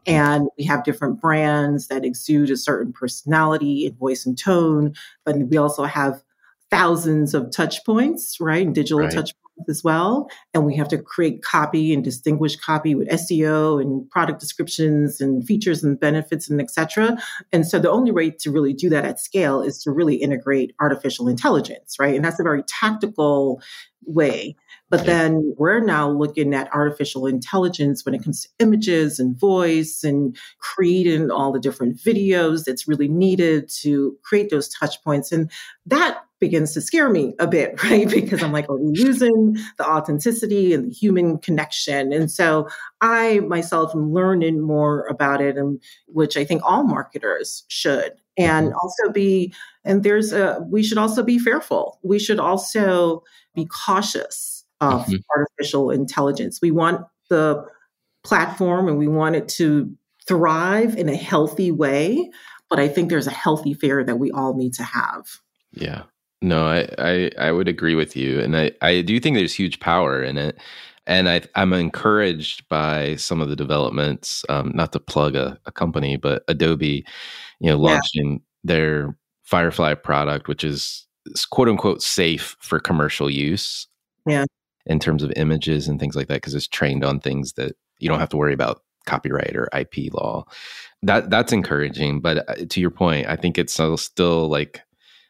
And 0.05 0.47
we 0.59 0.63
have 0.65 0.83
different 0.83 1.19
brands 1.19 1.87
that 1.87 2.05
exude 2.05 2.51
a 2.51 2.57
certain 2.57 2.93
personality 2.93 3.87
and 3.87 3.97
voice 3.97 4.27
and 4.27 4.37
tone, 4.37 4.93
but 5.25 5.35
we 5.37 5.57
also 5.57 5.85
have 5.85 6.21
thousands 6.69 7.33
of 7.33 7.49
touch 7.51 7.83
points, 7.83 8.39
right? 8.39 8.71
Digital 8.71 8.99
right. 8.99 9.11
touch 9.11 9.31
as 9.67 9.83
well. 9.83 10.29
And 10.53 10.65
we 10.65 10.75
have 10.75 10.87
to 10.89 10.97
create 10.97 11.41
copy 11.41 11.93
and 11.93 12.03
distinguish 12.03 12.55
copy 12.55 12.95
with 12.95 13.07
SEO 13.09 13.81
and 13.81 14.09
product 14.09 14.39
descriptions 14.39 15.19
and 15.21 15.45
features 15.45 15.83
and 15.83 15.99
benefits 15.99 16.49
and 16.49 16.61
etc. 16.61 17.17
And 17.51 17.67
so 17.67 17.79
the 17.79 17.91
only 17.91 18.11
way 18.11 18.29
to 18.31 18.51
really 18.51 18.73
do 18.73 18.89
that 18.89 19.05
at 19.05 19.19
scale 19.19 19.61
is 19.61 19.81
to 19.83 19.91
really 19.91 20.15
integrate 20.15 20.75
artificial 20.79 21.27
intelligence, 21.27 21.95
right? 21.99 22.15
And 22.15 22.23
that's 22.23 22.39
a 22.39 22.43
very 22.43 22.63
tactical 22.63 23.61
way. 24.05 24.55
But 24.89 25.05
then 25.05 25.53
we're 25.57 25.81
now 25.81 26.09
looking 26.09 26.53
at 26.53 26.73
artificial 26.73 27.27
intelligence 27.27 28.05
when 28.05 28.15
it 28.15 28.23
comes 28.23 28.43
to 28.43 28.49
images 28.59 29.19
and 29.19 29.37
voice 29.37 30.03
and 30.03 30.37
creating 30.59 31.29
all 31.29 31.51
the 31.51 31.59
different 31.59 31.97
videos 31.97 32.63
that's 32.63 32.87
really 32.87 33.09
needed 33.09 33.69
to 33.81 34.17
create 34.23 34.49
those 34.49 34.69
touch 34.69 35.03
points. 35.03 35.31
And 35.31 35.51
that 35.85 36.23
begins 36.39 36.73
to 36.73 36.81
scare 36.81 37.09
me 37.09 37.33
a 37.39 37.47
bit, 37.47 37.81
right? 37.83 38.09
Because 38.09 38.41
I'm 38.41 38.51
like, 38.51 38.69
are 38.69 38.77
we 38.77 38.91
losing 39.03 39.57
the 39.77 39.87
authenticity 39.87 40.73
and 40.73 40.85
the 40.85 40.93
human 40.93 41.37
connection? 41.37 42.13
And 42.13 42.31
so 42.31 42.69
I 43.01 43.39
myself 43.39 43.93
am 43.93 44.11
learning 44.11 44.61
more 44.61 45.05
about 45.07 45.41
it, 45.41 45.57
and 45.57 45.81
which 46.07 46.37
I 46.37 46.45
think 46.45 46.61
all 46.63 46.83
marketers 46.83 47.63
should. 47.67 48.13
And 48.37 48.67
mm-hmm. 48.67 48.77
also 48.77 49.11
be, 49.11 49.53
and 49.83 50.03
there's 50.03 50.31
a, 50.31 50.63
we 50.69 50.83
should 50.83 50.97
also 50.97 51.23
be 51.23 51.39
fearful. 51.39 51.99
We 52.03 52.19
should 52.19 52.39
also 52.39 53.23
be 53.55 53.65
cautious 53.65 54.63
of 54.79 55.05
mm-hmm. 55.05 55.15
artificial 55.35 55.89
intelligence. 55.89 56.59
We 56.61 56.71
want 56.71 57.01
the 57.29 57.65
platform 58.23 58.87
and 58.87 58.97
we 58.97 59.07
want 59.07 59.35
it 59.35 59.47
to 59.49 59.95
thrive 60.27 60.95
in 60.95 61.09
a 61.09 61.15
healthy 61.15 61.71
way. 61.71 62.29
But 62.69 62.79
I 62.79 62.87
think 62.87 63.09
there's 63.09 63.27
a 63.27 63.31
healthy 63.31 63.73
fear 63.73 64.03
that 64.03 64.19
we 64.19 64.29
all 64.31 64.53
need 64.53 64.73
to 64.73 64.83
have. 64.83 65.39
Yeah. 65.71 66.03
No, 66.41 66.67
I, 66.67 66.87
I, 66.99 67.31
I 67.39 67.51
would 67.51 67.67
agree 67.67 67.95
with 67.95 68.15
you. 68.15 68.39
And 68.39 68.55
I, 68.55 68.71
I 68.81 69.01
do 69.01 69.19
think 69.19 69.35
there's 69.35 69.53
huge 69.53 69.79
power 69.79 70.21
in 70.21 70.37
it. 70.37 70.59
And 71.07 71.29
I, 71.29 71.41
I'm 71.55 71.73
encouraged 71.73 72.67
by 72.67 73.15
some 73.15 73.41
of 73.41 73.49
the 73.49 73.55
developments, 73.55 74.43
um, 74.49 74.71
not 74.75 74.91
to 74.91 74.99
plug 74.99 75.35
a, 75.35 75.57
a, 75.65 75.71
company, 75.71 76.17
but 76.17 76.43
Adobe, 76.49 77.05
you 77.59 77.69
know, 77.69 77.77
launching 77.77 78.33
yeah. 78.33 78.37
their 78.63 79.17
Firefly 79.43 79.93
product, 79.93 80.49
which 80.49 80.65
is 80.65 81.07
quote 81.49 81.69
unquote 81.69 82.03
safe 82.03 82.57
for 82.59 82.79
commercial 82.79 83.29
use. 83.29 83.87
Yeah. 84.25 84.43
In 84.85 84.99
terms 84.99 85.23
of 85.23 85.31
images 85.37 85.87
and 85.87 85.99
things 85.99 86.15
like 86.15 86.27
that, 86.27 86.35
because 86.35 86.53
it's 86.53 86.67
trained 86.67 87.03
on 87.05 87.19
things 87.19 87.53
that 87.53 87.75
you 87.99 88.09
don't 88.09 88.19
have 88.19 88.29
to 88.29 88.37
worry 88.37 88.53
about 88.53 88.81
copyright 89.05 89.55
or 89.55 89.69
IP 89.73 90.13
law. 90.13 90.45
That 91.01 91.29
that's 91.29 91.53
encouraging. 91.53 92.19
But 92.19 92.49
uh, 92.49 92.65
to 92.69 92.81
your 92.81 92.91
point, 92.91 93.27
I 93.27 93.37
think 93.37 93.57
it's 93.57 93.73
still, 93.73 93.97
still 93.97 94.49
like 94.49 94.81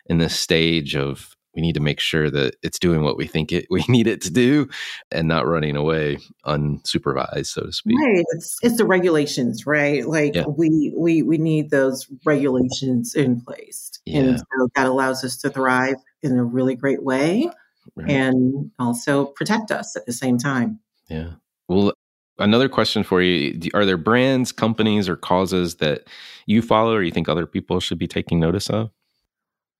in 0.07 0.17
this 0.17 0.37
stage 0.37 0.95
of 0.95 1.36
we 1.57 1.61
need 1.61 1.73
to 1.73 1.81
make 1.81 1.99
sure 1.99 2.29
that 2.29 2.55
it's 2.61 2.77
doing 2.77 3.01
what 3.01 3.17
we 3.17 3.25
think 3.25 3.51
it 3.51 3.65
we 3.69 3.83
need 3.89 4.07
it 4.07 4.21
to 4.21 4.29
do 4.29 4.69
and 5.11 5.27
not 5.27 5.45
running 5.45 5.75
away 5.75 6.19
unsupervised 6.45 7.47
so 7.47 7.63
to 7.63 7.73
speak 7.73 7.97
right 7.99 8.23
it's 8.29 8.57
it's 8.61 8.77
the 8.77 8.85
regulations 8.85 9.65
right 9.65 10.07
like 10.07 10.35
yeah. 10.35 10.45
we 10.45 10.93
we 10.95 11.21
we 11.23 11.37
need 11.37 11.71
those 11.71 12.07
regulations 12.23 13.15
in 13.15 13.41
place 13.41 13.91
yeah. 14.05 14.19
and 14.19 14.39
so 14.39 14.69
that 14.75 14.85
allows 14.85 15.23
us 15.23 15.35
to 15.35 15.49
thrive 15.49 15.97
in 16.21 16.37
a 16.37 16.43
really 16.43 16.75
great 16.75 17.03
way 17.03 17.49
right. 17.95 18.09
and 18.09 18.71
also 18.79 19.25
protect 19.25 19.71
us 19.71 19.95
at 19.95 20.05
the 20.05 20.13
same 20.13 20.37
time 20.37 20.79
yeah 21.09 21.31
well 21.67 21.91
another 22.37 22.69
question 22.69 23.03
for 23.03 23.21
you 23.21 23.59
are 23.73 23.85
there 23.85 23.97
brands 23.97 24.51
companies 24.51 25.09
or 25.09 25.15
causes 25.15 25.77
that 25.77 26.03
you 26.45 26.61
follow 26.61 26.93
or 26.93 27.01
you 27.01 27.11
think 27.11 27.27
other 27.27 27.47
people 27.47 27.79
should 27.79 27.97
be 27.97 28.07
taking 28.07 28.39
notice 28.39 28.69
of 28.69 28.91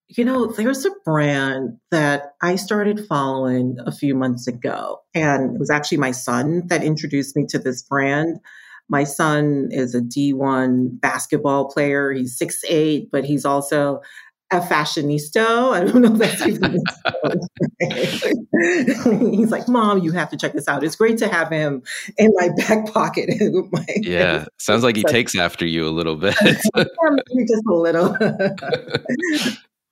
you 0.09 0.23
know, 0.23 0.47
there's 0.47 0.85
a 0.85 0.91
brand 1.03 1.77
that 1.91 2.33
I 2.41 2.55
started 2.55 3.05
following 3.07 3.77
a 3.85 3.91
few 3.91 4.15
months 4.15 4.47
ago, 4.47 5.01
and 5.13 5.55
it 5.55 5.59
was 5.59 5.69
actually 5.69 5.97
my 5.97 6.11
son 6.11 6.63
that 6.67 6.83
introduced 6.83 7.35
me 7.35 7.45
to 7.49 7.59
this 7.59 7.83
brand. 7.83 8.39
My 8.89 9.03
son 9.03 9.67
is 9.71 9.93
a 9.93 10.01
D1 10.01 11.01
basketball 11.01 11.69
player. 11.69 12.13
He's 12.13 12.37
six 12.37 12.63
eight, 12.69 13.09
but 13.11 13.25
he's 13.25 13.43
also 13.43 14.01
a 14.51 14.61
fashionista. 14.61 15.73
I 15.73 15.83
don't 15.83 16.01
know 16.01 16.13
if 16.13 16.19
that's 16.19 16.47
even 16.47 16.79
He's 19.35 19.51
like, 19.51 19.67
Mom, 19.67 19.99
you 19.99 20.11
have 20.13 20.29
to 20.29 20.37
check 20.37 20.53
this 20.53 20.67
out. 20.67 20.83
It's 20.83 20.95
great 20.95 21.17
to 21.17 21.27
have 21.27 21.49
him 21.49 21.83
in 22.17 22.31
my 22.33 22.49
back 22.55 22.91
pocket. 22.93 23.29
my 23.71 23.85
yeah, 24.01 24.45
sounds 24.57 24.83
like 24.83 24.95
he 24.95 25.03
takes 25.03 25.35
after 25.35 25.65
you 25.65 25.85
a 25.85 25.91
little 25.91 26.15
bit. 26.15 26.35
just 26.43 27.65
a 27.67 27.73
little. 27.73 28.15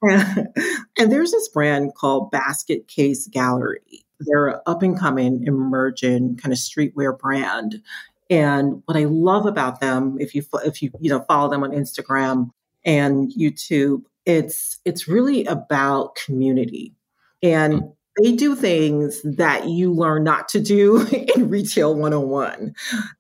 and 0.98 1.12
there's 1.12 1.32
this 1.32 1.48
brand 1.50 1.96
called 1.96 2.32
Basket 2.32 2.88
Case 2.88 3.28
Gallery. 3.28 4.06
They're 4.20 4.48
an 4.48 4.60
up 4.66 4.82
and 4.82 4.98
coming, 4.98 5.44
emerging 5.46 6.38
kind 6.38 6.54
of 6.54 6.60
streetwear 6.60 7.18
brand. 7.18 7.82
And 8.30 8.82
what 8.86 8.98
I 8.98 9.06
love 9.06 9.46
about 9.46 9.82
them, 9.82 10.18
if 10.20 10.34
you 10.34 10.44
if 10.66 10.82
you 10.82 10.92
you 11.00 11.10
know 11.10 11.22
follow 11.22 11.50
them 11.50 11.64
on 11.64 11.72
Instagram 11.72 12.52
and 12.84 13.32
YouTube, 13.34 14.04
it's 14.26 14.80
it's 14.86 15.08
really 15.08 15.46
about 15.46 16.16
community. 16.16 16.94
And 17.44 17.74
mm. 17.82 17.96
they 18.22 18.32
do 18.32 18.56
things 18.56 19.22
that 19.24 19.68
you 19.68 19.92
learn 19.92 20.24
not 20.24 20.50
to 20.50 20.60
do 20.60 21.06
in 21.36 21.50
retail 21.50 21.94
101 21.94 22.74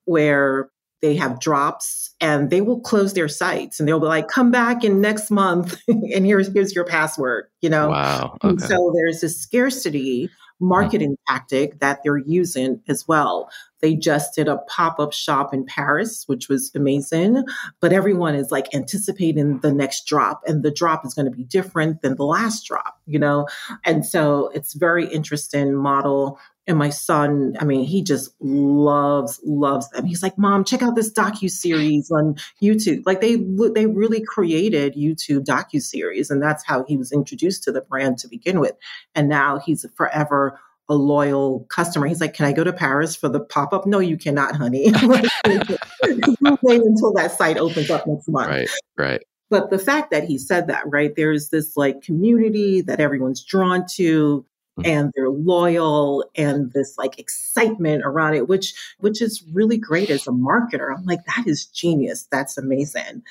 where 0.05 0.69
they 1.05 1.15
have 1.15 1.39
drops 1.39 2.13
and 2.19 2.49
they 2.49 2.61
will 2.61 2.79
close 2.79 3.13
their 3.13 3.27
sites 3.27 3.79
and 3.79 3.87
they'll 3.87 3.99
be 3.99 4.07
like, 4.07 4.27
come 4.27 4.49
back 4.49 4.83
in 4.83 5.01
next 5.01 5.29
month 5.29 5.79
and 5.87 6.25
here's 6.25 6.51
here's 6.51 6.73
your 6.73 6.85
password, 6.85 7.45
you 7.61 7.69
know? 7.69 7.89
Wow. 7.89 8.37
Okay. 8.43 8.49
And 8.49 8.61
so 8.61 8.91
there's 8.95 9.23
a 9.23 9.29
scarcity 9.29 10.29
marketing 10.59 11.11
mm-hmm. 11.11 11.33
tactic 11.35 11.79
that 11.79 11.99
they're 12.03 12.17
using 12.17 12.81
as 12.87 13.07
well. 13.07 13.49
They 13.81 13.93
just 13.93 14.33
did 14.33 14.47
a 14.47 14.57
pop-up 14.57 15.13
shop 15.13 15.53
in 15.53 15.65
Paris, 15.65 16.23
which 16.27 16.47
was 16.49 16.71
amazing, 16.73 17.43
but 17.81 17.93
everyone 17.93 18.33
is 18.33 18.51
like 18.51 18.73
anticipating 18.73 19.59
the 19.59 19.73
next 19.73 20.07
drop 20.07 20.41
and 20.47 20.63
the 20.63 20.71
drop 20.71 21.05
is 21.05 21.13
going 21.13 21.29
to 21.29 21.37
be 21.37 21.43
different 21.43 22.01
than 22.01 22.15
the 22.15 22.25
last 22.25 22.65
drop, 22.65 22.99
you 23.05 23.19
know? 23.19 23.47
And 23.83 24.05
so 24.05 24.49
it's 24.55 24.73
very 24.73 25.05
interesting 25.05 25.75
model 25.75 26.39
and 26.67 26.77
my 26.77 26.89
son, 26.89 27.55
I 27.59 27.65
mean, 27.65 27.85
he 27.85 28.01
just 28.01 28.33
loves 28.39 29.39
loves 29.43 29.87
them. 29.89 30.05
He's 30.05 30.23
like, 30.23 30.37
"Mom, 30.37 30.63
check 30.63 30.81
out 30.81 30.95
this 30.95 31.11
docu 31.11 31.49
series 31.49 32.09
on 32.09 32.35
YouTube." 32.61 33.03
Like 33.05 33.21
they 33.21 33.35
they 33.35 33.85
really 33.85 34.23
created 34.23 34.95
YouTube 34.95 35.45
docu 35.45 35.81
series, 35.81 36.31
and 36.31 36.41
that's 36.41 36.65
how 36.65 36.83
he 36.87 36.97
was 36.97 37.11
introduced 37.11 37.63
to 37.63 37.71
the 37.71 37.81
brand 37.81 38.17
to 38.19 38.27
begin 38.27 38.59
with. 38.59 38.73
And 39.13 39.29
now 39.29 39.59
he's 39.59 39.85
forever 39.95 40.59
a 40.89 40.95
loyal 40.95 41.65
customer. 41.69 42.07
He's 42.07 42.21
like, 42.21 42.33
"Can 42.33 42.47
I 42.47 42.51
go 42.51 42.63
to 42.63 42.73
Paris 42.73 43.15
for 43.15 43.29
the 43.29 43.39
pop 43.39 43.71
up?" 43.71 43.85
No, 43.85 43.99
you 43.99 44.17
cannot, 44.17 44.55
honey. 44.55 44.85
Wait 45.45 46.81
until 46.81 47.13
that 47.13 47.35
site 47.37 47.57
opens 47.57 47.91
up 47.91 48.07
next 48.07 48.27
month. 48.27 48.49
Right, 48.49 48.69
right. 48.97 49.21
But 49.51 49.69
the 49.69 49.77
fact 49.77 50.09
that 50.09 50.23
he 50.23 50.39
said 50.39 50.67
that, 50.67 50.83
right, 50.87 51.15
there's 51.15 51.49
this 51.49 51.77
like 51.77 52.01
community 52.01 52.81
that 52.81 52.99
everyone's 52.99 53.43
drawn 53.43 53.85
to 53.95 54.43
Mm-hmm. 54.77 54.89
and 54.89 55.11
they're 55.15 55.29
loyal 55.29 56.29
and 56.35 56.73
this 56.73 56.97
like 56.97 57.17
excitement 57.17 58.03
around 58.03 58.33
it 58.33 58.49
which 58.49 58.73
which 58.99 59.21
is 59.21 59.41
really 59.53 59.77
great 59.77 60.09
as 60.09 60.27
a 60.27 60.31
marketer 60.31 60.93
i'm 60.93 61.05
like 61.05 61.23
that 61.27 61.47
is 61.47 61.65
genius 61.67 62.27
that's 62.29 62.57
amazing 62.57 63.23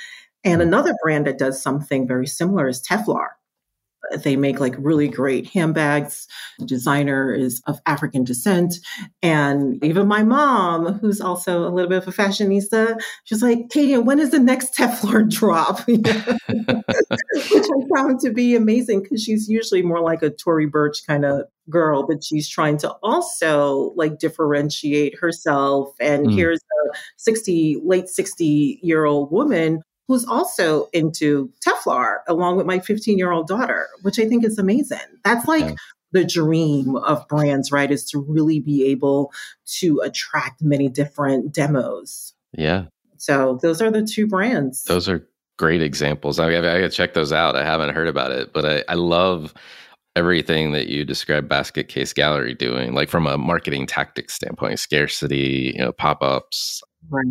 and 0.42 0.60
mm-hmm. 0.60 0.60
another 0.62 0.94
brand 1.02 1.26
that 1.26 1.36
does 1.36 1.60
something 1.60 2.08
very 2.08 2.26
similar 2.26 2.66
is 2.66 2.80
Telfar 2.80 3.32
they 4.22 4.36
make 4.36 4.60
like 4.60 4.74
really 4.78 5.08
great 5.08 5.48
handbags. 5.48 6.26
The 6.58 6.66
designer 6.66 7.32
is 7.32 7.62
of 7.66 7.80
African 7.86 8.24
descent. 8.24 8.74
And 9.22 9.82
even 9.84 10.06
my 10.08 10.22
mom, 10.22 10.98
who's 10.98 11.20
also 11.20 11.66
a 11.66 11.70
little 11.70 11.88
bit 11.88 11.98
of 11.98 12.08
a 12.08 12.12
fashionista, 12.12 13.00
she's 13.24 13.42
like, 13.42 13.70
Katie, 13.70 13.96
when 13.98 14.18
is 14.18 14.30
the 14.30 14.38
next 14.38 14.74
Teflon 14.74 15.30
drop? 15.38 15.86
Which 15.86 16.04
I 16.06 17.96
found 17.96 18.20
to 18.20 18.30
be 18.32 18.54
amazing 18.54 19.02
because 19.02 19.22
she's 19.22 19.48
usually 19.48 19.82
more 19.82 20.00
like 20.00 20.22
a 20.22 20.30
Tory 20.30 20.66
Burch 20.66 21.06
kind 21.06 21.24
of 21.24 21.42
girl, 21.70 22.06
but 22.06 22.22
she's 22.22 22.48
trying 22.48 22.76
to 22.78 22.90
also 23.02 23.92
like 23.96 24.18
differentiate 24.18 25.18
herself. 25.18 25.94
And 26.00 26.26
mm. 26.26 26.34
here's 26.34 26.60
a 26.60 26.96
60, 27.16 27.80
late 27.84 28.08
60 28.08 28.80
year 28.82 29.04
old 29.04 29.30
woman 29.32 29.82
who's 30.08 30.24
also 30.24 30.88
into 30.92 31.50
Telfar 31.66 32.18
along 32.28 32.56
with 32.56 32.66
my 32.66 32.78
15 32.78 33.18
year 33.18 33.32
old 33.32 33.46
daughter, 33.46 33.88
which 34.02 34.18
I 34.18 34.26
think 34.28 34.44
is 34.44 34.58
amazing. 34.58 34.98
That's 35.24 35.46
like 35.46 35.64
yeah. 35.64 35.74
the 36.12 36.24
dream 36.24 36.96
of 36.96 37.26
brands, 37.28 37.72
right? 37.72 37.90
Is 37.90 38.04
to 38.10 38.18
really 38.18 38.60
be 38.60 38.86
able 38.86 39.32
to 39.78 40.00
attract 40.00 40.62
many 40.62 40.88
different 40.88 41.52
demos. 41.52 42.34
Yeah. 42.56 42.84
So 43.16 43.58
those 43.62 43.80
are 43.80 43.90
the 43.90 44.04
two 44.04 44.26
brands. 44.26 44.84
Those 44.84 45.08
are 45.08 45.26
great 45.56 45.82
examples. 45.82 46.38
I, 46.38 46.50
I, 46.50 46.58
I 46.58 46.80
got 46.80 46.80
to 46.80 46.90
check 46.90 47.14
those 47.14 47.32
out. 47.32 47.56
I 47.56 47.64
haven't 47.64 47.94
heard 47.94 48.08
about 48.08 48.32
it, 48.32 48.52
but 48.52 48.64
I, 48.64 48.84
I 48.88 48.94
love 48.94 49.54
everything 50.16 50.72
that 50.72 50.88
you 50.88 51.04
describe 51.04 51.48
basket 51.48 51.88
case 51.88 52.12
gallery 52.12 52.54
doing 52.54 52.94
like 52.94 53.08
from 53.08 53.26
a 53.26 53.36
marketing 53.36 53.84
tactics 53.84 54.34
standpoint 54.34 54.78
scarcity 54.78 55.72
you 55.74 55.80
know 55.80 55.90
pop-ups 55.90 56.82
right. 57.10 57.26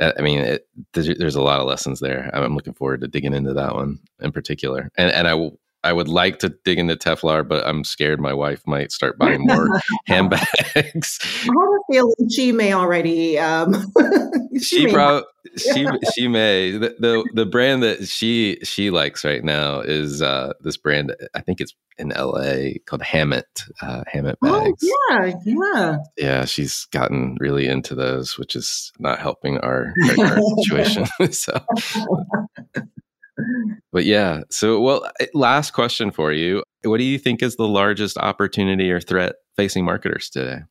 Uh, 0.00 0.12
i 0.18 0.22
mean 0.22 0.40
it, 0.40 0.66
there's, 0.92 1.06
there's, 1.18 1.36
a 1.36 1.42
lot 1.42 1.60
of 1.60 1.66
lessons 1.66 2.00
there. 2.00 2.30
I'm 2.32 2.54
looking 2.54 2.74
forward 2.74 3.00
to 3.02 3.08
digging 3.08 3.34
into 3.34 3.54
that 3.54 3.74
one 3.74 4.00
in 4.20 4.32
particular. 4.32 4.90
And 4.96 5.10
and 5.12 5.28
i 5.28 5.50
I 5.84 5.92
would 5.92 6.08
like 6.08 6.38
to 6.38 6.48
dig 6.64 6.78
into 6.78 6.96
Telfar, 6.96 7.46
but 7.46 7.66
I'm 7.66 7.84
scared 7.84 8.18
my 8.18 8.32
wife 8.32 8.62
might 8.66 8.90
start 8.90 9.18
buying 9.18 9.44
more 9.44 9.68
handbags. 10.06 11.18
I 11.22 11.44
have 11.44 11.50
a 11.50 11.92
feeling 11.92 12.30
she 12.34 12.52
may 12.52 12.72
already. 12.72 13.38
Um, 13.38 13.92
she, 14.54 14.58
she 14.58 14.92
probably 14.92 15.24
she 15.56 15.86
she 16.14 16.26
may 16.26 16.72
the, 16.72 16.96
the, 16.98 17.28
the 17.34 17.46
brand 17.46 17.82
that 17.82 18.08
she 18.08 18.58
she 18.62 18.90
likes 18.90 19.24
right 19.24 19.44
now 19.44 19.80
is 19.80 20.22
uh, 20.22 20.54
this 20.60 20.78
brand. 20.78 21.14
I 21.34 21.40
think 21.42 21.60
it's 21.60 21.74
in 21.98 22.12
L.A. 22.12 22.80
called 22.86 23.02
Hammitt 23.02 23.42
uh, 23.82 24.04
Hammitt 24.12 24.36
oh, 24.42 24.64
bags. 24.64 24.82
Oh, 24.82 24.96
yeah, 25.10 25.34
yeah, 25.44 25.96
yeah. 26.16 26.44
She's 26.46 26.86
gotten 26.86 27.36
really 27.40 27.66
into 27.66 27.94
those, 27.94 28.38
which 28.38 28.56
is 28.56 28.90
not 28.98 29.18
helping 29.18 29.58
our, 29.58 29.92
our 30.18 30.38
situation. 30.62 31.06
so 31.30 31.60
but 33.94 34.04
yeah. 34.04 34.40
So, 34.50 34.80
well, 34.80 35.08
eh, 35.20 35.26
last 35.34 35.70
question 35.70 36.10
for 36.10 36.32
you. 36.32 36.64
What 36.82 36.98
do 36.98 37.04
you 37.04 37.16
think 37.16 37.44
is 37.44 37.54
the 37.54 37.68
largest 37.68 38.18
opportunity 38.18 38.90
or 38.90 39.00
threat 39.00 39.36
facing 39.56 39.84
marketers 39.84 40.28
today? 40.28 40.62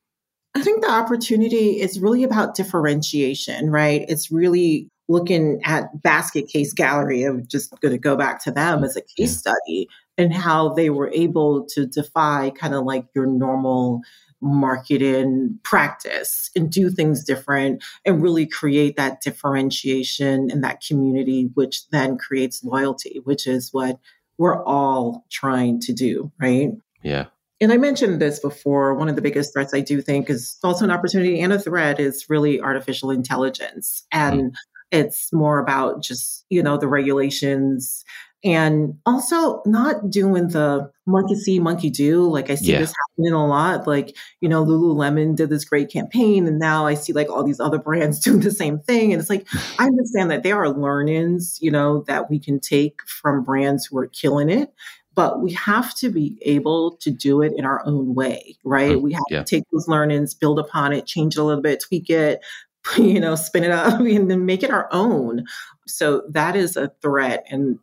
I 0.56 0.62
think 0.62 0.84
the 0.84 0.92
opportunity 0.92 1.80
is 1.80 2.02
really 2.02 2.24
about 2.24 2.54
differentiation, 2.54 3.72
right? 3.72 4.06
It's 4.10 4.30
really 4.30 4.90
looking 5.08 5.62
at 5.64 5.86
Basket 6.02 6.50
Case 6.50 6.74
Gallery. 6.74 7.24
I'm 7.24 7.48
just 7.48 7.74
going 7.80 7.94
to 7.94 7.98
go 7.98 8.18
back 8.18 8.44
to 8.44 8.52
them 8.52 8.84
as 8.84 8.98
a 8.98 9.02
case 9.18 9.38
study 9.38 9.88
and 10.18 10.34
how 10.34 10.74
they 10.74 10.90
were 10.90 11.10
able 11.14 11.66
to 11.70 11.88
defy 11.88 12.52
kind 12.52 12.76
of 12.76 12.84
like 12.84 13.06
your 13.16 13.26
normal 13.26 14.02
marketing 14.44 15.58
practice 15.64 16.52
and 16.56 16.70
do 16.70 16.90
things 16.90 17.24
different 17.24 17.84
and 18.06 18.22
really 18.22 18.46
create 18.46 18.98
that 18.98 19.22
differentiation 19.22 20.52
in 20.52 20.62
that 20.62 20.84
community, 20.86 21.50
which 21.54 21.88
then 21.90 22.18
creates 22.18 22.64
loyalty, 22.64 23.22
which 23.24 23.48
is 23.48 23.70
what 23.72 24.00
we're 24.38 24.64
all 24.64 25.26
trying 25.32 25.80
to 25.80 25.94
do, 25.94 26.32
right? 26.40 26.72
Yeah. 27.02 27.28
And 27.62 27.72
I 27.72 27.78
mentioned 27.78 28.22
this 28.22 28.40
before. 28.40 28.94
One 28.96 29.08
of 29.08 29.16
the 29.16 29.22
biggest 29.22 29.54
threats 29.54 29.74
I 29.74 29.80
do 29.80 30.02
think 30.02 30.30
is 30.30 30.58
also 30.64 30.84
an 30.84 30.92
opportunity 30.92 31.40
and 31.40 31.54
a 31.54 31.60
threat 31.60 32.00
is 32.00 32.30
really 32.30 32.60
artificial 32.60 33.10
intelligence. 33.10 34.06
And 34.12 34.52
mm. 34.52 34.56
it's 34.92 35.32
more 35.32 35.60
about 35.60 36.04
just, 36.04 36.46
you 36.50 36.62
know, 36.62 36.78
the 36.78 36.88
regulations 36.88 38.04
and 38.44 39.00
also 39.06 39.62
not 39.66 40.10
doing 40.10 40.50
the 40.50 40.92
monkey 41.06 41.36
see, 41.36 41.60
monkey 41.60 41.90
do. 41.90 42.30
Like 42.30 42.50
I 42.50 42.56
see 42.56 42.74
yeah. 42.74 42.80
this 42.80 42.94
happening 43.10 43.34
a 43.34 43.48
lot. 43.48 43.88
Like, 43.88 44.18
you 44.42 44.50
know, 44.50 44.66
Lululemon 44.66 45.36
did 45.36 45.50
this 45.50 45.64
great 45.64 45.90
campaign 45.90 46.46
and 46.48 46.60
now 46.60 46.86
I 46.86 46.94
see 46.94 47.14
like 47.14 47.30
all 47.30 47.44
these 47.44 47.62
other 47.62 47.78
brands 47.78 48.20
doing 48.24 48.42
the 48.42 48.52
same 48.52 48.80
thing. 48.80 49.14
And 49.14 49.22
it's 49.22 49.30
like, 49.30 49.48
I 49.80 49.86
understand 49.86 50.30
that 50.32 50.44
there 50.44 50.58
are 50.62 50.70
learnings, 50.70 51.58
you 51.62 51.72
know, 51.72 52.04
that 52.08 52.30
we 52.30 52.38
can 52.38 52.60
take 52.60 53.00
from 53.08 53.44
brands 53.44 53.86
who 53.86 53.98
are 53.98 54.08
killing 54.08 54.50
it. 54.50 54.74
But 55.16 55.42
we 55.42 55.54
have 55.54 55.94
to 55.98 56.10
be 56.10 56.40
able 56.42 56.98
to 56.98 57.12
do 57.12 57.44
it 57.44 57.54
in 57.56 57.66
our 57.66 57.86
own 57.86 58.16
way, 58.16 58.58
right? 58.64 58.94
Mm, 58.94 59.02
we 59.02 59.14
have 59.14 59.22
yeah. 59.30 59.44
to 59.44 59.46
take 59.46 59.64
those 59.72 59.88
learnings, 59.88 60.34
build 60.34 60.58
upon 60.58 60.92
it, 60.92 61.06
change 61.06 61.36
it 61.36 61.40
a 61.40 61.44
little 61.44 61.62
bit, 61.62 61.84
tweak 61.84 62.10
it, 62.10 62.42
you 62.98 63.20
know, 63.20 63.36
spin 63.36 63.64
it 63.64 63.72
up 63.72 64.00
and 64.00 64.30
then 64.30 64.46
make 64.48 64.64
it 64.64 64.72
our 64.72 64.90
own. 64.92 65.46
So 65.86 66.24
that 66.30 66.56
is 66.56 66.76
a 66.76 66.92
threat. 67.02 67.46
And 67.50 67.78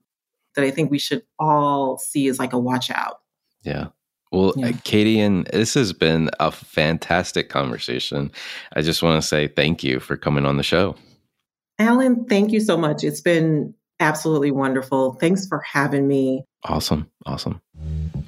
that 0.55 0.65
I 0.65 0.71
think 0.71 0.91
we 0.91 0.99
should 0.99 1.23
all 1.39 1.99
see 1.99 2.29
as 2.29 2.39
like 2.39 2.53
a 2.53 2.59
watch 2.59 2.91
out. 2.91 3.21
Yeah. 3.63 3.89
Well, 4.33 4.51
uh, 4.63 4.73
yeah. 4.85 5.25
and 5.25 5.47
this 5.47 5.75
has 5.75 5.93
been 5.93 6.31
a 6.39 6.53
fantastic 6.53 7.49
conversation. 7.49 8.31
I 8.75 8.83
just 8.83 9.03
want 9.03 9.21
to 9.21 9.27
say 9.27 9.49
thank 9.49 9.83
you 9.83 9.99
for 9.99 10.17
coming 10.17 10.47
on 10.47 10.57
the 10.57 10.63
show. 10.63 10.95
Alan, 11.79 12.27
thank 12.27 12.53
you 12.53 12.61
so 12.61 12.77
much. 12.77 13.03
It's 13.03 13.21
been 13.21 13.75
absolutely 13.99 14.51
wonderful. 14.51 15.15
Thanks 15.15 15.47
for 15.49 15.59
having 15.61 16.07
me. 16.07 16.45
Awesome. 16.65 17.11
Awesome. 17.27 17.61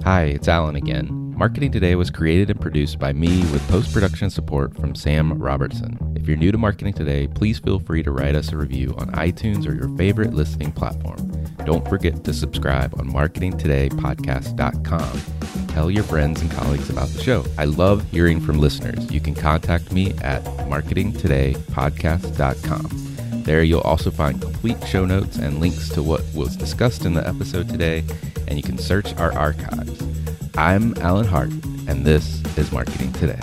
Hi, 0.05 0.25
it's 0.25 0.49
Alan 0.49 0.75
again. 0.75 1.22
Marketing 1.35 1.73
Today 1.73 1.97
was 1.97 2.11
created 2.11 2.51
and 2.51 2.61
produced 2.61 2.99
by 2.99 3.13
me 3.13 3.41
with 3.53 3.67
post 3.69 3.93
production 3.93 4.31
support 4.31 4.75
from 4.77 4.95
Sam 4.95 5.43
Robertson. 5.43 5.99
If 6.15 6.29
you're 6.29 6.37
new 6.37 6.53
to 6.53 6.59
Marketing 6.59 6.93
Today, 6.93 7.27
please 7.27 7.59
feel 7.59 7.81
free 7.81 8.03
to 8.03 8.11
write 8.13 8.35
us 8.35 8.53
a 8.53 8.57
review 8.57 8.95
on 8.99 9.11
iTunes 9.13 9.67
or 9.67 9.75
your 9.75 9.89
favorite 9.97 10.35
listening 10.35 10.73
platform. 10.73 11.33
Don't 11.65 11.89
forget 11.89 12.23
to 12.25 12.33
subscribe 12.33 12.95
on 12.99 13.11
marketingtodaypodcast.com. 13.11 15.67
Tell 15.69 15.91
your 15.91 16.05
friends 16.05 16.41
and 16.43 16.51
colleagues 16.51 16.91
about 16.91 17.09
the 17.09 17.23
show. 17.23 17.47
I 17.59 17.65
love 17.65 18.09
hearing 18.11 18.41
from 18.41 18.59
listeners. 18.59 19.11
You 19.11 19.21
can 19.21 19.35
contact 19.35 19.91
me 19.91 20.13
at 20.19 20.45
marketingtodaypodcast.com. 20.45 23.43
There, 23.43 23.65
you'll 23.65 23.81
also 23.81 24.13
find 24.13 24.41
complete 24.41 24.87
show 24.87 25.05
notes 25.05 25.39
and 25.39 25.59
links 25.59 25.89
to 25.91 26.03
what 26.03 26.23
was 26.35 26.57
discussed 26.57 27.05
in 27.05 27.15
the 27.15 27.27
episode 27.27 27.69
today, 27.69 28.05
and 28.47 28.57
you 28.57 28.63
can 28.63 28.79
search 28.79 29.17
our 29.17 29.33
archives. 29.33 30.12
I'm 30.57 30.95
Alan 30.99 31.27
Hart, 31.27 31.51
and 31.89 32.05
this 32.05 32.43
is 32.59 32.71
Marketing 32.73 33.11
Today. 33.15 33.41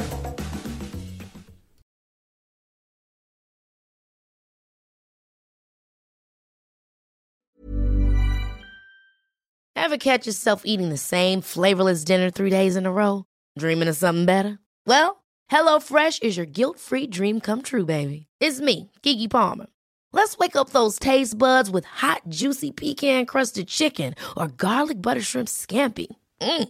Ever 9.76 9.98
catch 9.98 10.28
yourself 10.28 10.62
eating 10.66 10.90
the 10.90 10.98
same 10.98 11.42
flavorless 11.42 12.04
dinner 12.04 12.30
three 12.30 12.52
days 12.52 12.76
in 12.76 12.86
a 12.86 12.92
row? 12.92 13.26
Dreaming 13.58 13.88
of 13.88 13.98
something 13.98 14.26
better? 14.26 14.60
Well, 14.86 15.24
HelloFresh 15.50 16.22
is 16.22 16.38
your 16.38 16.46
guilt 16.46 16.78
free 16.78 17.08
dream 17.08 17.40
come 17.40 17.64
true, 17.64 17.86
baby. 17.86 18.28
It's 18.40 18.62
me, 18.62 18.92
Keke 19.02 19.32
Palmer. 19.32 19.66
Let's 20.14 20.38
wake 20.38 20.56
up 20.56 20.70
those 20.70 21.00
taste 21.00 21.40
buds 21.40 21.72
with 21.72 21.86
hot, 21.86 22.22
juicy 22.30 22.70
pecan 22.70 23.26
crusted 23.26 23.68
chicken 23.68 24.14
or 24.38 24.48
garlic 24.48 25.02
butter 25.02 25.22
shrimp 25.22 25.48
scampi. 25.48 26.08
Mm. 26.42 26.70